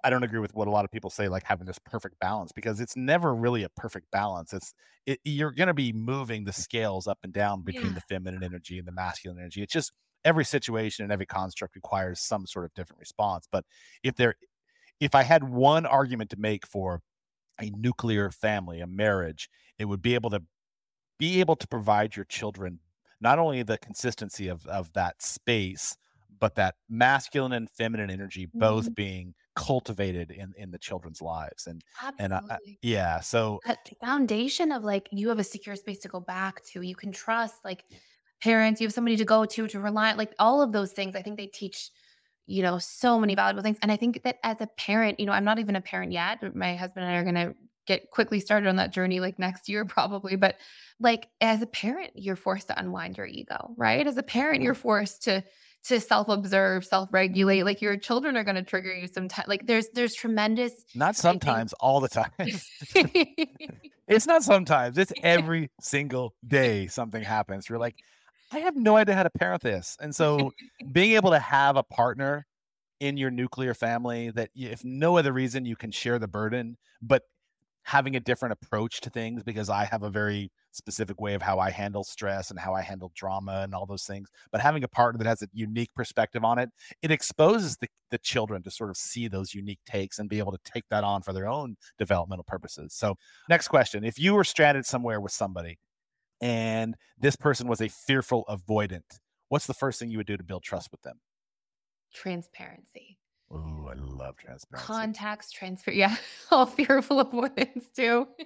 [0.04, 2.52] I don't agree with what a lot of people say, like having this perfect balance,
[2.54, 4.54] because it's never really a perfect balance.
[4.54, 4.74] It's
[5.06, 7.96] it, you're going to be moving the scales up and down between Yeah.
[7.96, 9.62] the feminine energy and the masculine energy.
[9.62, 9.92] It's just
[10.24, 13.48] every situation and every construct requires some sort of different response.
[13.52, 13.66] But
[14.04, 14.36] if there,
[15.00, 17.02] if I had one argument to make for
[17.62, 19.50] a nuclear family, a marriage,
[19.80, 20.44] it would be able to
[21.18, 22.80] be able to provide your children
[23.22, 25.98] not only the consistency of of that space,
[26.40, 28.96] but that masculine and feminine energy both Mhm.
[28.96, 31.68] being cultivated in in the children's lives.
[31.68, 31.84] And
[32.18, 36.08] and I, I yeah, so That foundation of like you have a secure space to
[36.08, 37.84] go back to, you can trust like
[38.42, 41.16] parents, you have somebody to go to, to rely on like all of those things.
[41.16, 41.92] I think they teach
[42.48, 43.80] you know, so many valuable things.
[43.82, 46.44] And I think that as a parent, you know, I'm not even a parent yet.
[46.56, 47.56] My husband and I are going to
[47.88, 50.58] get quickly started on that journey like next year probably, but
[51.00, 54.06] like as a parent, you're forced to unwind your ego, right?
[54.06, 55.46] As a parent, you're forced to
[55.86, 57.64] to self-observe, self-regulate.
[57.64, 59.48] Like your children are going to trigger you sometimes.
[59.48, 62.32] Like there's there's tremendous not sometimes, all the time.
[64.08, 67.70] it's not sometimes, it's every single day something happens.
[67.70, 67.96] You're like,
[68.52, 69.96] I have no idea how to parent this.
[70.02, 70.52] And so
[70.92, 72.46] being able to have a partner
[73.00, 77.24] in your nuclear family that if no other reason you can share the burden, but
[77.84, 81.60] having a different approach to things because I have a very specific way of how
[81.60, 84.30] I handle stress and how I handle drama and all those things.
[84.52, 86.70] But having a partner that has a unique perspective on it,
[87.02, 90.52] it exposes the, the children to sort of see those unique takes and be able
[90.52, 92.94] to take that on for their own developmental purposes.
[92.94, 93.16] So,
[93.48, 95.80] next question If you were stranded somewhere with somebody
[96.42, 99.20] and this person was a fearful avoidant,
[99.50, 101.20] what's the first thing you would do to build trust with them?
[102.14, 103.19] transparency.
[103.52, 104.86] Oh, I love transparency.
[104.86, 106.16] Contacts, transfer yeah,
[106.52, 108.28] all fearful of avoidance too.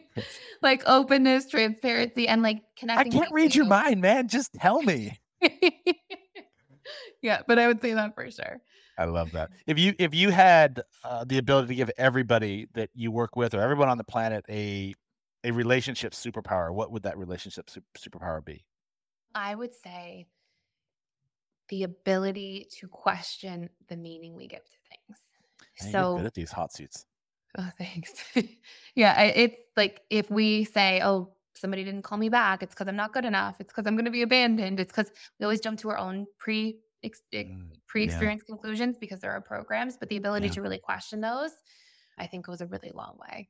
[0.62, 4.30] Like openness, transparency, and like I can't read your mind, man.
[4.30, 5.20] Just tell me.
[7.22, 8.62] Yeah, but I would say that for sure.
[8.98, 9.50] I love that.
[9.66, 13.54] If you if you had uh, the ability to give everybody that you work with
[13.56, 14.94] or everyone on the planet a
[15.46, 18.66] a relationship superpower, what would that relationship sup- superpower be?
[19.34, 20.28] I would say
[21.70, 24.78] the ability to question the meaning we give to.
[25.80, 27.06] Man, you're good So at these hot seats.
[27.58, 28.14] oh, thanks.
[28.96, 32.96] Yeah, it's like if we say, "Oh, somebody didn't call me back, it's because I'm
[32.96, 33.56] not good enough.
[33.60, 36.80] It's because I'm gonna be abandoned." It's because we always jump to our own pre
[37.04, 40.54] ex eh, Mm, yeah, conclusions because there are programs, but the ability yeah.
[40.54, 41.52] to really question those,
[42.20, 43.50] I think goes a really long way.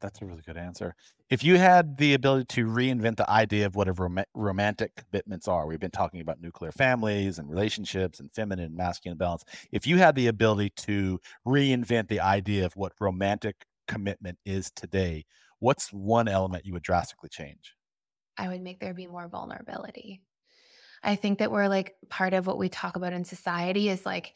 [0.00, 0.94] That's a really good answer.
[1.28, 5.66] If you had the ability to reinvent the idea of what rom- romantic commitments are,
[5.66, 9.44] we've been talking about nuclear families and relationships and feminine and masculine balance.
[9.72, 15.24] If you had the ability to reinvent the idea of what romantic commitment is today,
[15.58, 17.74] what's one element you would drastically change?
[18.36, 20.22] I would make there be more vulnerability.
[21.02, 24.34] I think that we're like part of what we talk about in society is like,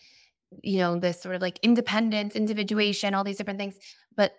[0.63, 3.79] you know, this sort of like independence, individuation, all these different things.
[4.17, 4.33] But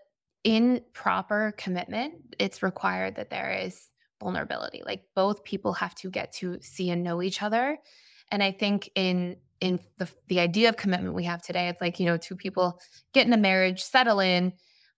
[0.43, 3.89] in proper commitment, it's required that there is
[4.21, 4.81] vulnerability.
[4.85, 7.77] Like both people have to get to see and know each other.
[8.31, 11.99] And I think in in the the idea of commitment we have today, it's like,
[11.99, 12.79] you know, two people
[13.13, 14.53] get in a marriage, settle in.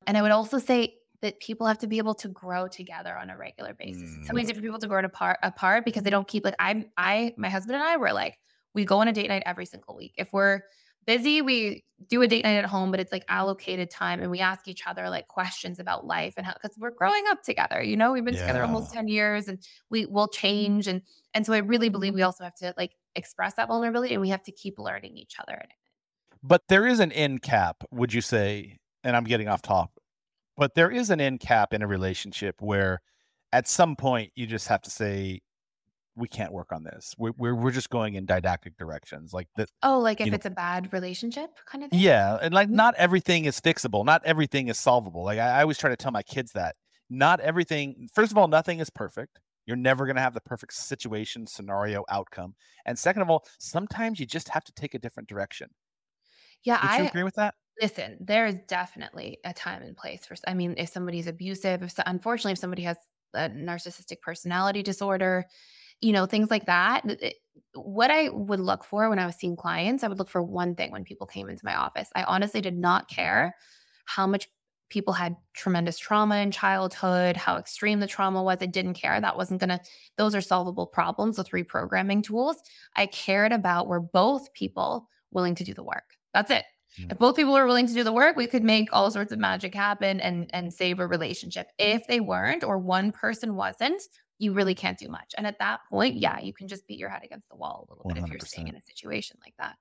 [0.07, 3.29] And I would also say that people have to be able to grow together on
[3.29, 4.09] a regular basis.
[4.09, 4.19] Mm.
[4.19, 6.85] It's so easy for people to grow apart apart because they don't keep like I'm
[6.97, 8.37] I my husband and I were like
[8.73, 10.13] we go on a date night every single week.
[10.17, 10.61] If we're
[11.05, 14.39] busy, we do a date night at home, but it's like allocated time and we
[14.39, 17.81] ask each other like questions about life and how because we're growing up together.
[17.81, 18.41] You know, we've been yeah.
[18.41, 19.59] together almost 10 years and
[19.89, 20.87] we will change.
[20.87, 21.01] And
[21.33, 24.29] and so I really believe we also have to like express that vulnerability and we
[24.29, 25.61] have to keep learning each other.
[26.43, 28.77] But there is an end cap, would you say?
[29.03, 29.99] And I'm getting off top,
[30.57, 33.01] but there is an end cap in a relationship where
[33.51, 35.41] at some point you just have to say,
[36.15, 37.13] we can't work on this.
[37.17, 39.33] We're, we're, we're just going in didactic directions.
[39.33, 39.69] Like that.
[39.83, 41.99] Oh, like if it's a bad relationship kind of thing?
[41.99, 42.37] Yeah.
[42.41, 42.77] And like mm-hmm.
[42.77, 44.05] not everything is fixable.
[44.05, 45.23] Not everything is solvable.
[45.23, 46.75] Like I, I always try to tell my kids that
[47.09, 49.39] not everything, first of all, nothing is perfect.
[49.65, 52.55] You're never going to have the perfect situation, scenario, outcome.
[52.85, 55.69] And second of all, sometimes you just have to take a different direction.
[56.63, 56.79] Yeah.
[56.81, 57.55] Would I agree with that.
[57.81, 61.93] Listen, there is definitely a time and place for, I mean, if somebody's abusive, if
[62.05, 62.95] unfortunately, if somebody has
[63.33, 65.45] a narcissistic personality disorder,
[66.01, 67.03] you know, things like that.
[67.73, 70.75] what I would look for when I was seeing clients, I would look for one
[70.75, 72.09] thing when people came into my office.
[72.15, 73.55] I honestly did not care
[74.05, 74.47] how much
[74.89, 78.59] people had tremendous trauma in childhood, how extreme the trauma was.
[78.61, 79.19] I didn't care.
[79.19, 79.79] That wasn't going to,
[80.17, 82.57] those are solvable problems with reprogramming tools.
[82.95, 86.03] I cared about were both people willing to do the work.
[86.33, 86.65] That's it.
[86.99, 87.11] Mm.
[87.11, 89.39] If both people were willing to do the work, we could make all sorts of
[89.39, 91.67] magic happen and and save a relationship.
[91.77, 94.01] If they weren't or one person wasn't,
[94.37, 95.33] you really can't do much.
[95.37, 97.93] And at that point, yeah, you can just beat your head against the wall a
[97.93, 98.15] little 100%.
[98.15, 99.75] bit if you're staying in a situation like that.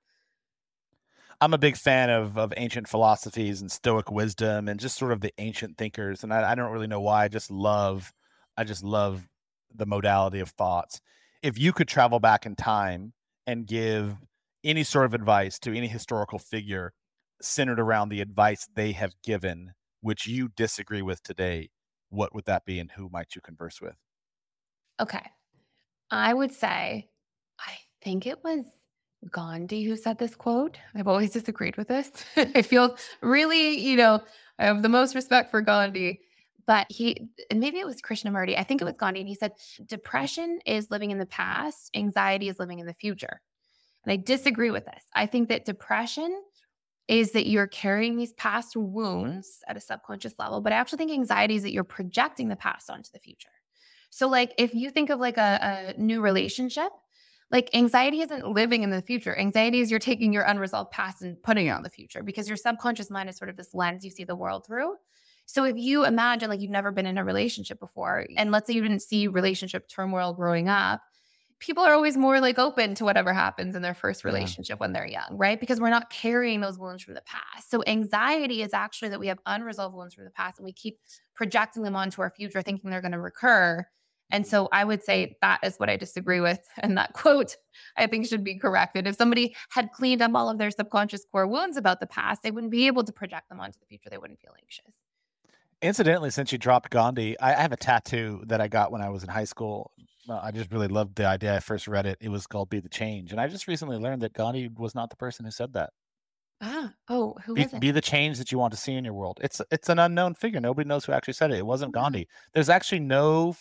[1.41, 5.19] I'm a big fan of of ancient philosophies and Stoic wisdom and just sort of
[5.19, 6.23] the ancient thinkers.
[6.23, 7.25] And I, I don't really know why.
[7.25, 8.13] I just love,
[8.55, 9.27] I just love
[9.73, 11.01] the modality of thoughts.
[11.43, 13.13] If you could travel back in time
[13.45, 14.15] and give
[14.63, 16.93] any sort of advice to any historical figure
[17.41, 21.69] centered around the advice they have given, which you disagree with today,
[22.09, 23.95] what would that be and who might you converse with?
[24.99, 25.23] Okay.
[26.11, 27.09] I would say,
[27.59, 28.65] I think it was
[29.31, 30.77] Gandhi who said this quote.
[30.93, 32.11] I've always disagreed with this.
[32.37, 34.21] I feel really, you know,
[34.59, 36.21] I have the most respect for Gandhi,
[36.67, 38.57] but he, and maybe it was Krishnamurti.
[38.57, 39.21] I think it was Gandhi.
[39.21, 39.53] And he said,
[39.85, 43.41] depression is living in the past, anxiety is living in the future.
[44.05, 45.03] And I disagree with this.
[45.13, 46.41] I think that depression
[47.07, 51.11] is that you're carrying these past wounds at a subconscious level, but I actually think
[51.11, 53.49] anxiety is that you're projecting the past onto the future.
[54.15, 56.89] So, like, if you think of like a, a new relationship,
[57.51, 59.37] like anxiety isn't living in the future.
[59.37, 62.55] Anxiety is you're taking your unresolved past and putting it on the future because your
[62.55, 64.95] subconscious mind is sort of this lens you see the world through.
[65.47, 68.73] So if you imagine like you've never been in a relationship before, and let's say
[68.73, 71.01] you didn't see relationship turmoil growing up,
[71.59, 74.79] people are always more like open to whatever happens in their first relationship yeah.
[74.79, 75.59] when they're young, right?
[75.59, 77.69] Because we're not carrying those wounds from the past.
[77.69, 80.99] So anxiety is actually that we have unresolved wounds from the past and we keep
[81.35, 83.85] projecting them onto our future, thinking they're going to recur
[84.31, 86.59] and so I would say that is what I disagree with.
[86.77, 87.55] And that quote,
[87.97, 89.07] I think, should be corrected.
[89.07, 92.51] If somebody had cleaned up all of their subconscious core wounds about the past, they
[92.51, 94.09] wouldn't be able to project them onto the future.
[94.09, 94.93] They wouldn't feel anxious.
[95.81, 99.23] Incidentally, since you dropped Gandhi, I have a tattoo that I got when I was
[99.23, 99.91] in high school.
[100.29, 101.55] I just really loved the idea.
[101.55, 102.17] I first read it.
[102.21, 105.09] It was called "Be the Change," and I just recently learned that Gandhi was not
[105.09, 105.91] the person who said that.
[106.61, 107.67] Ah, oh, who be?
[107.79, 109.39] Be the change that you want to see in your world.
[109.43, 110.59] It's it's an unknown figure.
[110.59, 111.57] Nobody knows who actually said it.
[111.57, 112.27] It wasn't oh, Gandhi.
[112.53, 113.55] There's actually no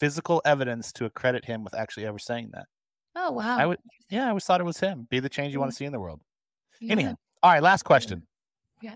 [0.00, 2.66] physical evidence to accredit him with actually ever saying that.
[3.14, 3.56] Oh wow!
[3.58, 3.78] I would,
[4.10, 5.06] yeah, I always thought it was him.
[5.10, 5.78] Be the change you want to mm.
[5.78, 6.20] see in the world.
[6.80, 6.92] Yeah.
[6.92, 7.62] Anyhow, all right.
[7.62, 8.26] Last question.
[8.82, 8.94] Yeah.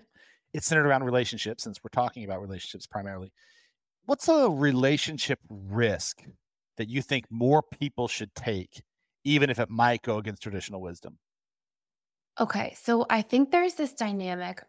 [0.52, 3.32] It's centered around relationships, since we're talking about relationships primarily.
[4.04, 6.22] What's a relationship risk
[6.76, 8.82] that you think more people should take,
[9.24, 11.18] even if it might go against traditional wisdom?
[12.38, 14.62] Okay, so I think there's this dynamic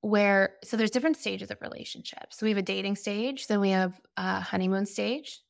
[0.00, 2.38] where so there's different stages of relationships.
[2.38, 5.40] So we have a dating stage, then we have a honeymoon stage.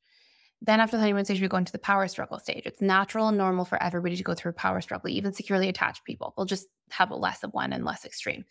[0.60, 2.62] Then after the honeymoon stage, we go into the power struggle stage.
[2.66, 6.04] It's natural and normal for everybody to go through a power struggle, even securely attached
[6.04, 6.34] people.
[6.36, 8.44] We'll just have a less of one and less extreme.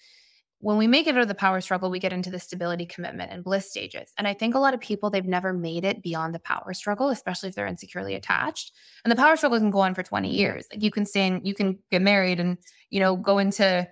[0.60, 3.32] when we make it out of the power struggle, we get into the stability, commitment,
[3.32, 4.12] and bliss stages.
[4.18, 7.10] And I think a lot of people, they've never made it beyond the power struggle,
[7.10, 8.72] especially if they're insecurely attached.
[9.04, 10.66] And the power struggle can go on for 20 years.
[10.72, 12.58] Like you can stay in, you can get married and,
[12.90, 13.88] you know, go into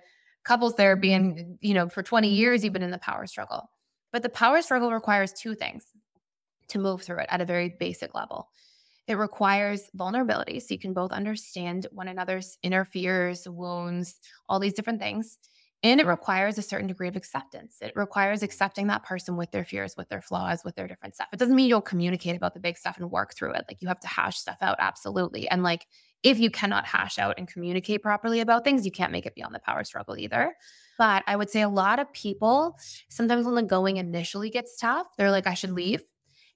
[0.46, 3.70] couples therapy and, you know, for 20 years, you've been in the power struggle.
[4.12, 5.84] But the power struggle requires two things
[6.68, 8.48] to move through it at a very basic level.
[9.06, 10.60] It requires vulnerability.
[10.60, 14.18] So you can both understand one another's inner fears, wounds,
[14.48, 15.38] all these different things
[15.82, 17.76] and it requires a certain degree of acceptance.
[17.80, 21.28] It requires accepting that person with their fears, with their flaws, with their different stuff.
[21.32, 23.64] It doesn't mean you don't communicate about the big stuff and work through it.
[23.68, 25.48] Like you have to hash stuff out, absolutely.
[25.48, 25.86] And like
[26.22, 29.54] if you cannot hash out and communicate properly about things, you can't make it beyond
[29.54, 30.54] the power struggle either.
[30.98, 32.76] But I would say a lot of people,
[33.08, 36.02] sometimes when the going initially gets tough, they're like, I should leave.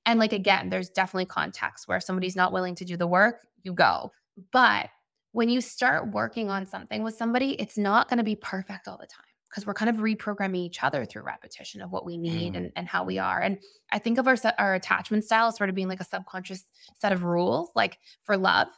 [0.06, 3.74] And like, again, there's definitely context where somebody's not willing to do the work, you
[3.74, 4.12] go.
[4.50, 4.88] But
[5.32, 8.98] when you start working on something with somebody, it's not going to be perfect all
[8.98, 12.54] the time because we're kind of reprogramming each other through repetition of what we need
[12.54, 12.56] mm.
[12.56, 13.40] and, and how we are.
[13.40, 13.58] And
[13.90, 16.64] I think of our our attachment style sort of being like a subconscious
[16.98, 18.68] set of rules, like for love.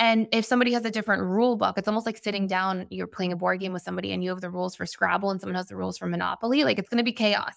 [0.00, 3.32] And if somebody has a different rule book, it's almost like sitting down, you're playing
[3.32, 5.66] a board game with somebody and you have the rules for Scrabble and someone has
[5.66, 6.64] the rules for Monopoly.
[6.64, 7.54] Like it's going to be chaos.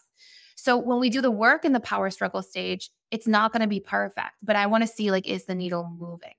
[0.56, 3.68] So when we do the work in the power struggle stage, it's not going to
[3.68, 6.34] be perfect, but I want to see like, is the needle moving?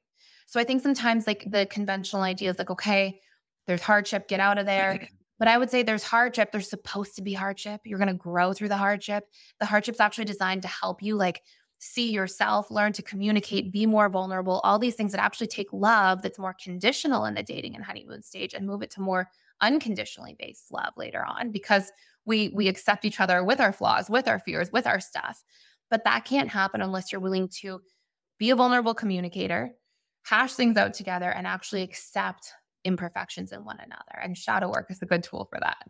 [0.47, 3.21] So I think sometimes like the conventional idea is like, okay,
[3.67, 5.09] there's hardship, get out of there.
[5.37, 6.53] But I would say there's hardship.
[6.53, 7.81] There's supposed to be hardship.
[7.85, 9.25] You're going to grow through the hardship.
[9.59, 11.43] The hardship's actually designed to help you like
[11.85, 16.23] see yourself, learn to communicate, be more vulnerable, all these things that actually take love
[16.23, 19.29] that's more conditional in the dating and honeymoon stage and move it to more
[19.61, 21.93] unconditionally based love later on because
[22.25, 25.45] we we accept each other with our flaws, with our fears, with our stuff.
[25.91, 27.83] But that can't happen unless you're willing to
[28.39, 29.71] be a vulnerable communicator,
[30.25, 32.51] hash things out together and actually accept
[32.85, 34.19] imperfections in one another.
[34.23, 35.87] And shadow work is a good tool for that.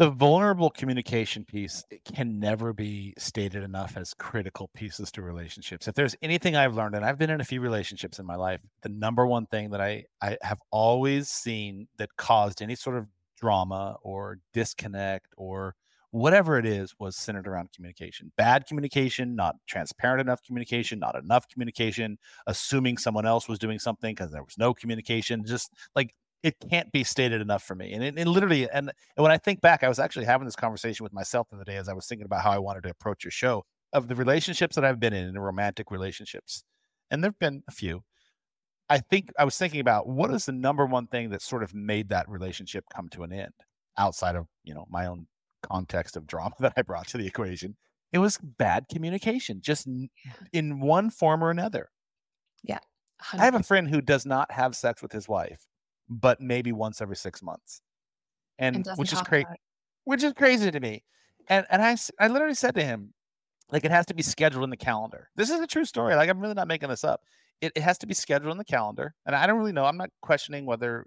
[0.00, 5.86] The vulnerable communication piece can never be stated enough as critical pieces to relationships.
[5.88, 8.62] If there's anything I've learned, and I've been in a few relationships in my life,
[8.80, 13.08] the number one thing that I, I have always seen that caused any sort of
[13.38, 15.74] drama or disconnect or
[16.12, 21.46] whatever it is was centered around communication bad communication not transparent enough communication not enough
[21.48, 22.18] communication
[22.48, 26.12] assuming someone else was doing something because there was no communication just like
[26.42, 29.38] it can't be stated enough for me and it, it literally and, and when i
[29.38, 31.92] think back i was actually having this conversation with myself the other day as i
[31.92, 35.00] was thinking about how i wanted to approach your show of the relationships that i've
[35.00, 36.64] been in in romantic relationships
[37.10, 38.02] and there've been a few
[38.88, 41.74] i think i was thinking about what is the number one thing that sort of
[41.74, 43.52] made that relationship come to an end
[43.98, 45.26] outside of you know my own
[45.62, 47.76] context of drama that I brought to the equation.
[48.12, 49.86] It was bad communication, just
[50.52, 51.90] in one form or another.
[52.64, 52.80] Yeah.
[53.22, 53.40] 100%.
[53.40, 55.60] I have a friend who does not have sex with his wife,
[56.10, 57.80] but maybe once every six months,
[58.58, 59.46] and, and which is crazy,
[60.04, 61.04] which is crazy to me.
[61.48, 63.14] And and I I literally said to him,
[63.70, 65.30] like it has to be scheduled in the calendar.
[65.36, 66.14] This is a true story.
[66.16, 67.22] Like I'm really not making this up.
[67.60, 69.84] It, it has to be scheduled in the calendar, and I don't really know.
[69.84, 71.06] I'm not questioning whether,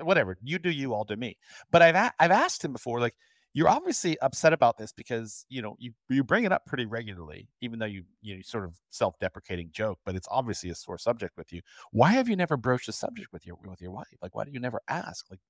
[0.00, 1.36] whatever you do, you all do me.
[1.70, 3.14] But I've a- I've asked him before, like
[3.52, 7.48] you're obviously upset about this because you know you you bring it up pretty regularly,
[7.60, 11.52] even though you you sort of self-deprecating joke, but it's obviously a sore subject with
[11.52, 11.60] you.
[11.90, 14.06] Why have you never broached the subject with your with your wife?
[14.22, 15.26] Like, why do you never ask?
[15.30, 15.40] Like,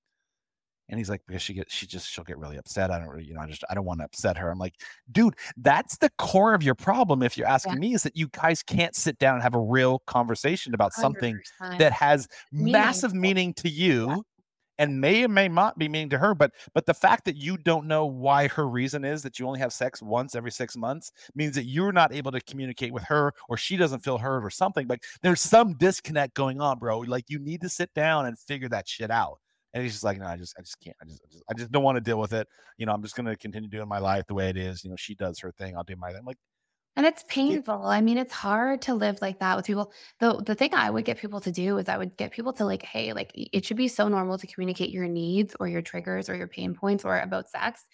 [0.88, 2.90] and he's like, because she gets she just she'll get really upset.
[2.90, 4.50] I don't really, you know, I just I don't want to upset her.
[4.50, 4.74] I'm like,
[5.12, 7.22] dude, that's the core of your problem.
[7.22, 7.80] If you're asking yeah.
[7.80, 11.00] me, is that you guys can't sit down and have a real conversation about 100%.
[11.00, 11.40] something
[11.78, 14.08] that has massive meaning to you.
[14.08, 14.16] Yeah
[14.80, 17.56] and may or may not be meaning to her but but the fact that you
[17.58, 21.12] don't know why her reason is that you only have sex once every six months
[21.34, 24.50] means that you're not able to communicate with her or she doesn't feel heard or
[24.50, 26.98] something like there's some disconnect going on bro.
[27.00, 29.38] Like you need to sit down and figure that shit out.
[29.72, 31.54] And he's just like no i just i just can't i just i just, I
[31.54, 32.48] just don't want to deal with it.
[32.78, 34.82] You know i'm just to continue doing my life the way it is.
[34.82, 36.18] You know she does her thing i'll do my thing.
[36.18, 36.38] I'm like
[36.96, 37.86] and it's painful.
[37.86, 39.92] I mean, it's hard to live like that with people.
[40.18, 42.64] The the thing I would get people to do is I would get people to
[42.64, 46.28] like, hey, like it should be so normal to communicate your needs or your triggers
[46.28, 47.84] or your pain points or about sex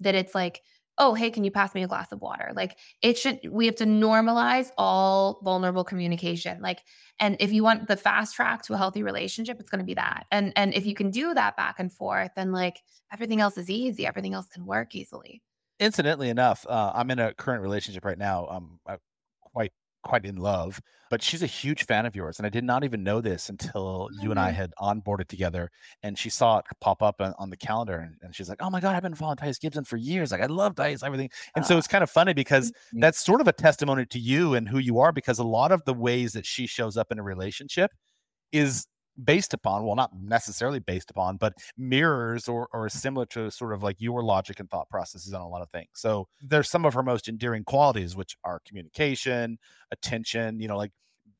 [0.00, 0.62] that it's like,
[0.98, 2.52] oh, hey, can you pass me a glass of water?
[2.54, 6.60] Like it should we have to normalize all vulnerable communication.
[6.60, 6.80] Like
[7.20, 9.94] and if you want the fast track to a healthy relationship, it's going to be
[9.94, 10.26] that.
[10.32, 12.82] And and if you can do that back and forth, then like
[13.12, 14.06] everything else is easy.
[14.06, 15.42] Everything else can work easily
[15.80, 18.46] incidentally enough, uh, I'm in a current relationship right now.
[18.48, 18.98] Um, I'm
[19.52, 20.80] quite quite in love,
[21.10, 24.08] but she's a huge fan of yours, and I did not even know this until
[24.22, 25.70] you and I had onboarded together.
[26.02, 28.70] And she saw it pop up on, on the calendar, and, and, she's like, "Oh
[28.70, 30.32] my god, I've been following Thais Gibson for years.
[30.32, 33.48] Like, I love Thais, everything." And so it's kind of funny because that's sort of
[33.48, 36.46] a testimony to you and who you are, because a lot of the ways that
[36.46, 37.90] she shows up in a relationship
[38.52, 38.86] is
[39.24, 43.82] based upon well not necessarily based upon but mirrors or or similar to sort of
[43.82, 45.88] like your logic and thought processes on a lot of things.
[45.94, 49.58] So there's some of her most endearing qualities which are communication
[49.92, 50.92] attention you know like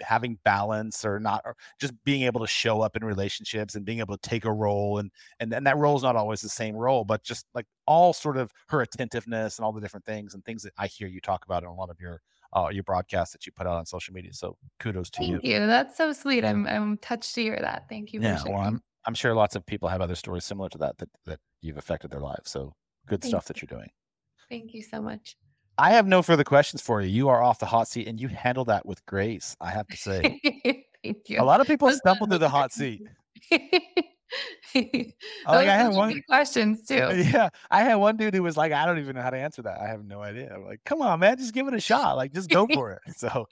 [0.02, 3.98] having balance or not or just being able to show up in relationships and being
[3.98, 5.10] able to take a role and
[5.40, 8.36] and, and that role is not always the same role but just like all sort
[8.36, 11.44] of her attentiveness and all the different things and things that i hear you talk
[11.44, 12.20] about in a lot of your
[12.52, 15.52] uh, your broadcasts that you put out on social media so kudos to Thank you
[15.52, 15.66] you.
[15.66, 16.44] That's so sweet.
[16.44, 17.86] I'm I'm touched to hear that.
[17.88, 20.78] Thank you yeah well i'm i'm sure lots of people have other stories similar to
[20.78, 22.74] that that, that you've affected their lives so
[23.06, 23.68] good Thank stuff that you.
[23.70, 23.90] you're doing
[24.50, 25.36] Thank you so much.
[25.78, 27.08] I have no further questions for you.
[27.08, 29.96] You are off the hot seat and you handle that with grace, I have to
[29.96, 30.40] say.
[31.04, 31.40] Thank you.
[31.40, 33.02] A lot of people stumble through the hot seat.
[35.46, 36.94] Oh, those Like I had one questions too.
[36.94, 39.62] yeah, I had one dude who was like, "I don't even know how to answer
[39.62, 39.80] that.
[39.80, 42.16] I have no idea." I'm like, "Come on, man, just give it a shot.
[42.16, 43.46] Like, just go for it." So,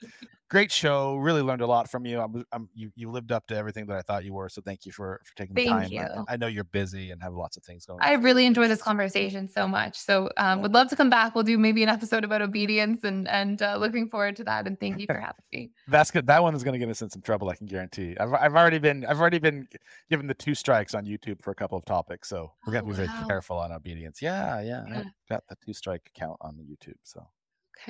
[0.49, 1.15] great show.
[1.17, 2.19] Really learned a lot from you.
[2.19, 4.49] I'm, I'm you, you lived up to everything that I thought you were.
[4.49, 5.99] So, thank you for for taking the Thank time.
[5.99, 6.25] I, you.
[6.27, 8.07] I know you're busy and have lots of things going on.
[8.07, 9.97] I really enjoyed this conversation so much.
[9.97, 11.35] So um, would love to come back.
[11.35, 14.67] We'll do maybe an episode about obedience and and uh, looking forward to that.
[14.67, 15.71] And thank you for having me.
[15.87, 16.27] That's good.
[16.27, 17.49] That one is going to get us in some trouble.
[17.49, 18.15] I can guarantee.
[18.19, 19.67] I've I've already been I've already been
[20.09, 22.87] given the two strikes on YouTube for a couple of topics, so we're going Oh
[22.87, 23.27] to be very wow.
[23.27, 24.21] careful on obedience.
[24.21, 25.03] Yeah, yeah, I Yeah.
[25.29, 26.97] got the two strike account on the YouTube.
[27.03, 27.27] So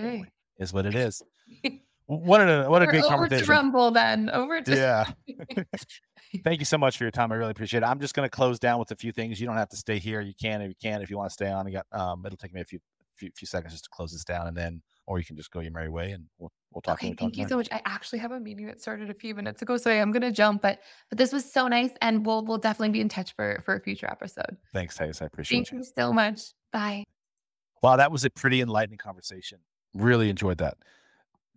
[0.03, 0.31] anyway, Okay.
[0.60, 1.22] is what it is.
[2.10, 3.48] What a what a great over to conversation.
[3.49, 4.31] Rumble then.
[4.31, 5.06] Over to Yeah.
[6.44, 7.31] Thank you so much for your time.
[7.31, 7.86] I really appreciate it.
[7.86, 9.40] I'm just going to close down with a few things.
[9.40, 10.19] You don't have to stay here.
[10.19, 11.03] You can if you can.
[11.03, 12.26] If you want to stay on, you got um.
[12.26, 12.80] It'll take me a few
[13.15, 15.60] few, few seconds just to close this down, and then or you can just go
[15.60, 17.68] your merry way, and we'll we'll talk Okay, thank you so much.
[17.72, 20.31] I actually have a meeting that started a few minutes ago, so I am gonna
[20.31, 20.80] jump, but
[21.10, 23.80] but this was so nice, and we'll we'll definitely be in touch for for a
[23.80, 24.57] future episode.
[24.73, 25.22] Thanks, Thais.
[25.22, 25.77] I appreciate Thank you.
[25.80, 26.41] you so much.
[26.73, 27.03] Bye.
[27.84, 29.60] Wow, that was a pretty enlightening conversation.
[29.94, 30.76] Really enjoyed that.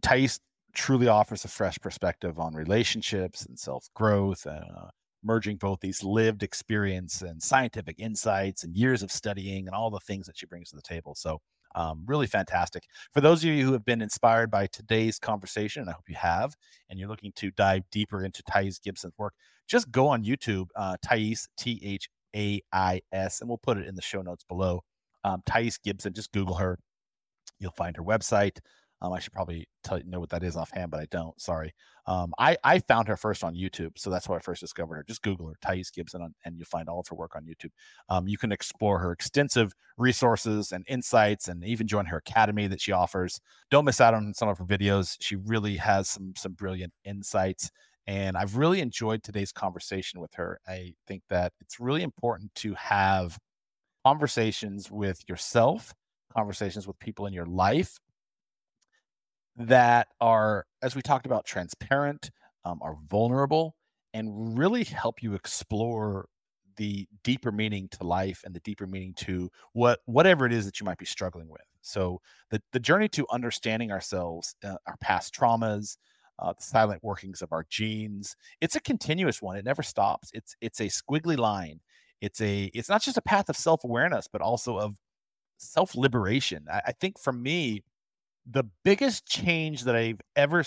[0.02, 0.40] Thais
[0.74, 4.88] truly offers a fresh perspective on relationships and self growth, uh,
[5.22, 10.00] merging both these lived experience and scientific insights and years of studying and all the
[10.00, 11.14] things that she brings to the table.
[11.14, 11.40] So,
[11.74, 12.84] um, really fantastic.
[13.12, 16.16] For those of you who have been inspired by today's conversation, and I hope you
[16.16, 16.54] have,
[16.90, 19.34] and you're looking to dive deeper into Thais Gibson's work,
[19.68, 23.86] just go on YouTube, uh, Thais, T H A I S, and we'll put it
[23.86, 24.82] in the show notes below.
[25.24, 26.78] Um, Thais Gibson, just Google her.
[27.58, 28.58] You'll find her website.
[29.02, 31.38] Um, I should probably tell you know what that is offhand, but I don't.
[31.40, 31.74] Sorry.
[32.06, 35.02] Um, I I found her first on YouTube, so that's how I first discovered her.
[35.02, 37.72] Just Google her, Thais Gibson, on, and you'll find all of her work on YouTube.
[38.08, 42.80] Um, you can explore her extensive resources and insights, and even join her academy that
[42.80, 43.40] she offers.
[43.72, 45.16] Don't miss out on some of her videos.
[45.20, 47.72] She really has some some brilliant insights,
[48.06, 50.60] and I've really enjoyed today's conversation with her.
[50.68, 53.36] I think that it's really important to have
[54.06, 55.92] conversations with yourself,
[56.32, 57.98] conversations with people in your life
[59.56, 62.30] that are, as we talked about, transparent,
[62.64, 63.74] um, are vulnerable,
[64.14, 66.26] and really help you explore
[66.76, 70.80] the deeper meaning to life and the deeper meaning to what whatever it is that
[70.80, 71.62] you might be struggling with.
[71.82, 72.20] So
[72.50, 75.96] the the journey to understanding ourselves, uh, our past traumas,
[76.38, 79.56] uh, the silent workings of our genes, it's a continuous one.
[79.56, 80.30] It never stops.
[80.34, 81.80] It's it's a squiggly line.
[82.20, 84.94] It's a it's not just a path of self awareness, but also of
[85.58, 86.66] self liberation.
[86.72, 87.84] I, I think for me,
[88.46, 90.64] the biggest change that I've ever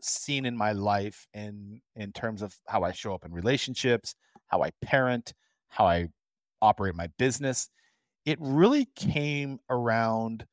[0.00, 4.14] seen in my life in in terms of how I show up in relationships,
[4.48, 5.32] how I parent,
[5.68, 6.08] how I
[6.60, 7.68] operate my business,
[8.26, 10.46] it really came around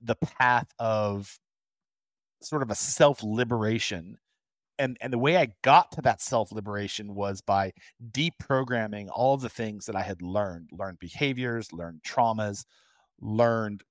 [0.00, 1.38] the path of
[2.42, 4.18] sort of a self-liberation.
[4.78, 7.72] And and the way I got to that self-liberation was by
[8.10, 12.64] deprogramming all of the things that I had learned, learned behaviors, learned traumas,
[13.20, 13.84] learned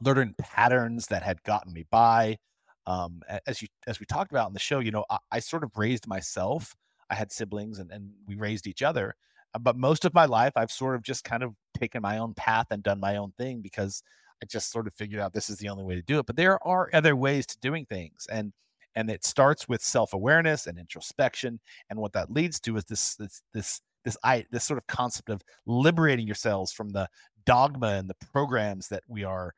[0.00, 2.38] learning patterns that had gotten me by.
[2.86, 5.64] Um, as you as we talked about in the show, you know, I, I sort
[5.64, 6.74] of raised myself.
[7.10, 9.14] I had siblings, and and we raised each other.
[9.54, 12.34] Uh, But most of my life, I've sort of just kind of taken my own
[12.34, 14.02] path and done my own thing because
[14.42, 16.26] I just sort of figured out this is the only way to do it.
[16.26, 18.52] But there are other ways to doing things, and
[18.94, 21.60] and it starts with self awareness and introspection.
[21.90, 25.28] And what that leads to is this this this this I this sort of concept
[25.30, 27.08] of liberating yourselves from the
[27.46, 29.54] dogma and the programs that we are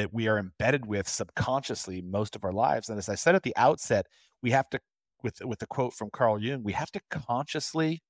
[0.00, 2.88] that we are embedded with subconsciously most of our lives.
[2.88, 4.06] And as I said at the outset,
[4.42, 4.80] we have to,
[5.22, 8.02] with with the quote from Carl Jung, we have to consciously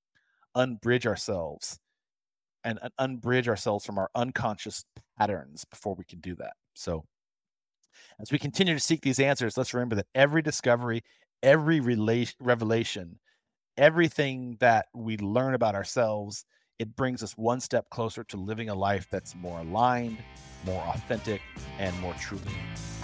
[0.55, 1.79] unbridge ourselves
[2.65, 4.85] and un- unbridge ourselves from our unconscious
[5.19, 6.53] patterns before we can do that.
[6.75, 7.05] So,
[8.21, 11.03] as we continue to seek these answers, let's remember that every discovery,
[11.43, 13.19] every relation, revelation,
[13.77, 16.45] everything that we learn about ourselves,
[16.81, 20.17] it brings us one step closer to living a life that's more aligned,
[20.65, 21.43] more authentic,
[21.79, 22.43] and more truly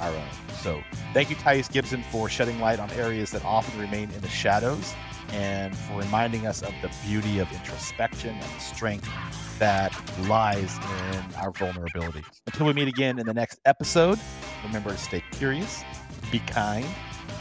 [0.00, 0.28] our own.
[0.62, 0.82] So,
[1.12, 4.94] thank you, Thais Gibson, for shedding light on areas that often remain in the shadows
[5.28, 9.10] and for reminding us of the beauty of introspection and the strength
[9.58, 9.92] that
[10.26, 12.24] lies in our vulnerability.
[12.46, 14.18] Until we meet again in the next episode,
[14.64, 15.84] remember to stay curious,
[16.32, 16.86] be kind,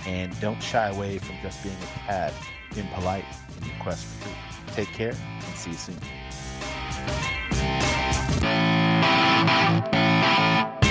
[0.05, 2.33] and don't shy away from just being a tad
[2.75, 3.23] impolite
[3.61, 4.75] in your quest for truth.
[4.75, 5.95] Take care and see you soon.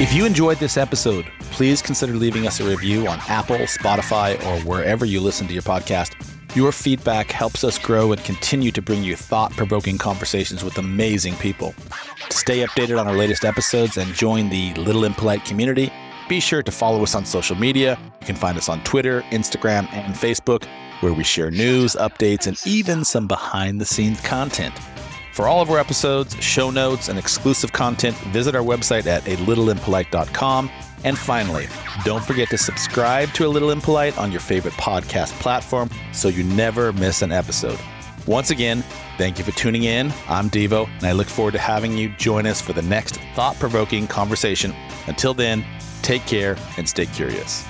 [0.01, 4.61] If you enjoyed this episode, please consider leaving us a review on Apple, Spotify, or
[4.69, 6.15] wherever you listen to your podcast.
[6.57, 11.35] Your feedback helps us grow and continue to bring you thought provoking conversations with amazing
[11.36, 11.74] people.
[12.28, 15.93] To stay updated on our latest episodes and join the Little Impolite community,
[16.28, 17.99] be sure to follow us on social media.
[18.20, 20.65] You can find us on Twitter, Instagram, and Facebook,
[21.01, 24.74] where we share news, updates, and even some behind the scenes content.
[25.35, 29.35] For all of our episodes, show notes, and exclusive content, visit our website at a
[29.39, 30.70] littleimpolite.com.
[31.02, 31.66] And finally,
[32.05, 36.44] don't forget to subscribe to A Little Impolite on your favorite podcast platform so you
[36.44, 37.81] never miss an episode.
[38.28, 38.85] Once again,
[39.19, 40.12] thank you for tuning in.
[40.28, 43.59] I'm Devo, and I look forward to having you join us for the next thought
[43.59, 44.73] provoking conversation.
[45.09, 45.65] Until then,
[46.02, 47.66] take care and stay curious.